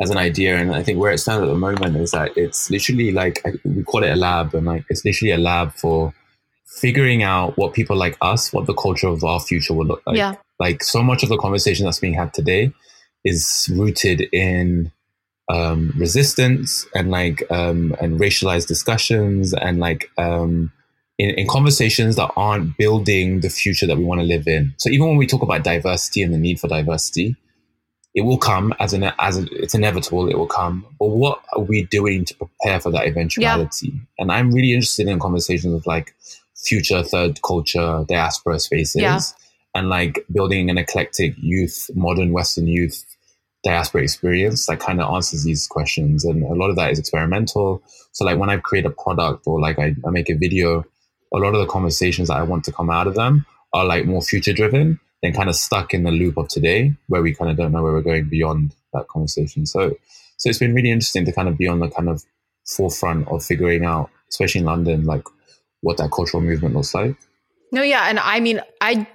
[0.00, 0.56] as an idea.
[0.56, 3.82] And I think where it stands at the moment is that it's literally like we
[3.82, 6.14] call it a lab, and like it's literally a lab for
[6.66, 10.16] figuring out what people like us, what the culture of our future will look like.
[10.16, 10.34] Yeah.
[10.58, 12.72] Like so much of the conversation that's being had today
[13.24, 14.92] is rooted in
[15.48, 20.72] um, resistance and like um, and racialized discussions and like um,
[21.18, 24.74] in, in conversations that aren't building the future that we want to live in.
[24.76, 27.36] So even when we talk about diversity and the need for diversity,
[28.16, 30.28] it will come as an as a, it's inevitable.
[30.28, 30.86] It will come.
[30.98, 33.88] But what are we doing to prepare for that eventuality?
[33.88, 34.00] Yeah.
[34.18, 36.14] And I'm really interested in conversations of like
[36.56, 39.20] future third culture diaspora spaces yeah.
[39.74, 43.04] and like building an eclectic youth, modern Western youth
[43.62, 46.24] diaspora experience that kind of answers these questions.
[46.24, 47.82] And a lot of that is experimental.
[48.12, 50.86] So like when I create a product or like I, I make a video,
[51.34, 53.44] a lot of the conversations that I want to come out of them
[53.74, 57.22] are like more future driven then kind of stuck in the loop of today where
[57.22, 59.66] we kind of don't know where we're going beyond that conversation.
[59.66, 59.96] So,
[60.36, 62.22] so it's been really interesting to kind of be on the kind of
[62.66, 65.24] forefront of figuring out, especially in London, like
[65.80, 67.16] what that cultural movement looks like.
[67.72, 69.06] No, yeah, and I mean, I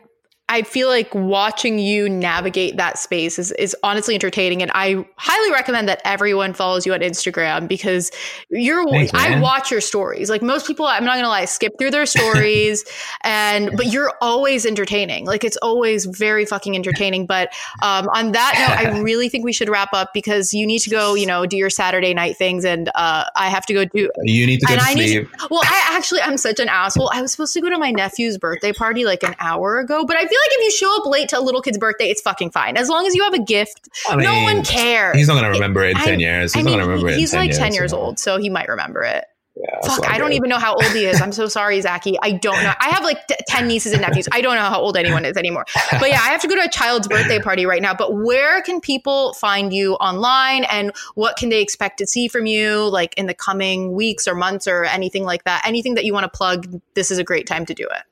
[0.51, 4.61] I feel like watching you navigate that space is, is honestly entertaining.
[4.61, 8.11] And I highly recommend that everyone follows you on Instagram because
[8.49, 10.29] you're, Thanks, I watch your stories.
[10.29, 12.83] Like most people, I'm not going to lie, skip through their stories
[13.23, 15.25] and, but you're always entertaining.
[15.25, 17.27] Like it's always very fucking entertaining.
[17.27, 20.79] But um, on that note, I really think we should wrap up because you need
[20.79, 22.65] to go, you know, do your Saturday night things.
[22.65, 25.31] And uh, I have to go do, you need to go to I sleep.
[25.31, 27.09] To, well, I actually, I'm such an asshole.
[27.13, 30.17] I was supposed to go to my nephew's birthday party like an hour ago, but
[30.17, 32.51] I feel like if you show up late to a little kid's birthday, it's fucking
[32.51, 32.77] fine.
[32.77, 35.17] As long as you have a gift, I mean, no one cares.
[35.17, 36.53] He's not going to remember it in 10 years.
[36.53, 38.49] He's I mean, not going to remember it He's like 10 years, old, so he
[38.49, 39.25] might remember it.
[39.55, 41.21] Yeah, Fuck, I don't even know how old he is.
[41.21, 42.17] I'm so sorry, Zachy.
[42.21, 42.73] I don't know.
[42.79, 44.29] I have like t- 10 nieces and nephews.
[44.31, 45.65] I don't know how old anyone is anymore.
[45.91, 47.93] But yeah, I have to go to a child's birthday party right now.
[47.93, 52.45] But where can people find you online and what can they expect to see from
[52.45, 55.63] you like in the coming weeks or months or anything like that?
[55.65, 58.03] Anything that you want to plug, this is a great time to do it.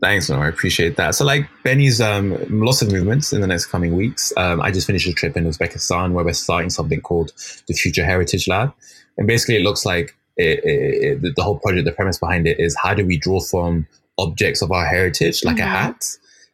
[0.00, 1.16] Thanks, no, I appreciate that.
[1.16, 4.32] So, like Beni's um, lots of movements in the next coming weeks.
[4.36, 7.32] Um, I just finished a trip in Uzbekistan where we're starting something called
[7.66, 8.72] the Future Heritage Lab,
[9.16, 11.84] and basically it looks like it, it, it, the whole project.
[11.84, 13.88] The premise behind it is how do we draw from
[14.18, 15.64] objects of our heritage, like mm-hmm.
[15.64, 16.04] a hat,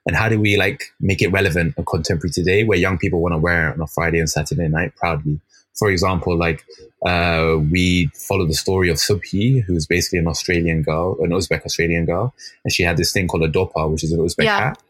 [0.07, 3.35] and how do we like make it relevant and contemporary today, where young people want
[3.35, 5.39] to wear it on a Friday and Saturday night proudly.
[5.74, 6.64] For example, like
[7.05, 12.06] uh, we follow the story of Subhi, who's basically an Australian girl, an Uzbek Australian
[12.06, 12.32] girl,
[12.64, 14.59] and she had this thing called a doppa, which is an Uzbek yeah.
[14.60, 14.82] hat.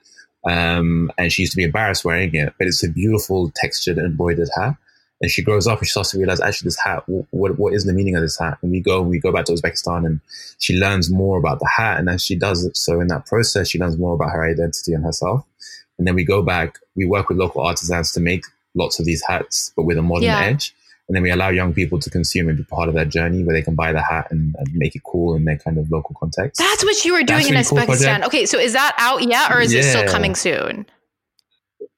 [0.46, 4.50] Um, and she used to be embarrassed wearing it, but it's a beautiful textured embroidered
[4.56, 4.76] hat.
[5.22, 7.84] And she grows up and she starts to realize actually this hat, what what is
[7.84, 8.58] the meaning of this hat?
[8.60, 10.20] And we go we go back to Uzbekistan and
[10.58, 11.98] she learns more about the hat.
[11.98, 14.92] And as she does it, so in that process, she learns more about her identity
[14.92, 15.46] and herself.
[15.98, 18.44] And then we go back, we work with local artisans to make
[18.74, 20.40] lots of these hats, but with a modern yeah.
[20.40, 20.74] edge
[21.08, 23.54] and then we allow young people to consume and be part of that journey where
[23.54, 26.16] they can buy the hat and, and make it cool in their kind of local
[26.18, 26.58] context.
[26.58, 28.20] That's what you were doing in Uzbekistan.
[28.20, 29.80] Cool okay, so is that out yet, or is yeah.
[29.80, 30.86] it still coming soon?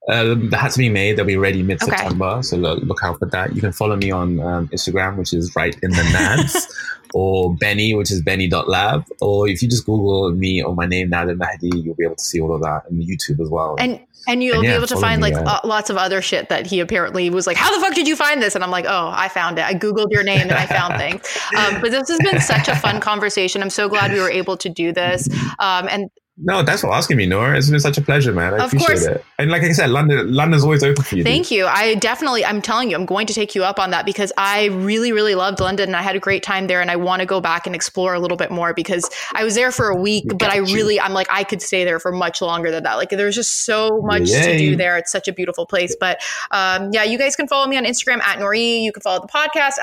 [0.08, 1.16] Uh, the hat's being made.
[1.16, 2.26] They'll be ready mid September.
[2.26, 2.42] Okay.
[2.42, 3.54] So look, look, out for that.
[3.54, 6.72] You can follow me on um, Instagram, which is right in the nads,
[7.14, 9.04] or Beni, which is beni.lab.
[9.20, 12.24] Or if you just Google me or my name, Nadir Nahdi, you'll be able to
[12.24, 13.76] see all of that and YouTube as well.
[13.78, 16.48] And and you'll and yeah, be able to find like uh, lots of other shit
[16.48, 18.54] that he apparently was like, how the fuck did you find this?
[18.54, 19.64] And I'm like, oh, I found it.
[19.64, 21.22] I Googled your name and I found things.
[21.56, 23.62] Um, but this has been such a fun conversation.
[23.62, 25.28] I'm so glad we were able to do this.
[25.58, 27.56] Um, and no, thanks for asking me, Nora.
[27.56, 28.52] It's been such a pleasure, man.
[28.52, 29.04] I of appreciate course.
[29.04, 29.24] it.
[29.38, 31.24] And like I said, London, London's always open for you.
[31.24, 31.58] Thank dude.
[31.58, 31.66] you.
[31.66, 34.66] I definitely, I'm telling you, I'm going to take you up on that because I
[34.66, 36.82] really, really loved London and I had a great time there.
[36.82, 39.54] And I want to go back and explore a little bit more because I was
[39.54, 42.42] there for a week, but I really, I'm like, I could stay there for much
[42.42, 42.94] longer than that.
[42.94, 44.42] Like, there's just so much Yay.
[44.42, 44.98] to do there.
[44.98, 45.96] It's such a beautiful place.
[45.98, 48.82] But um, yeah, you guys can follow me on Instagram at Nori.
[48.82, 49.78] You can follow the podcast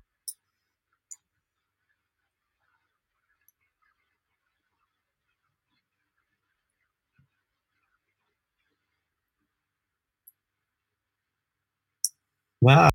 [12.63, 12.93] Wow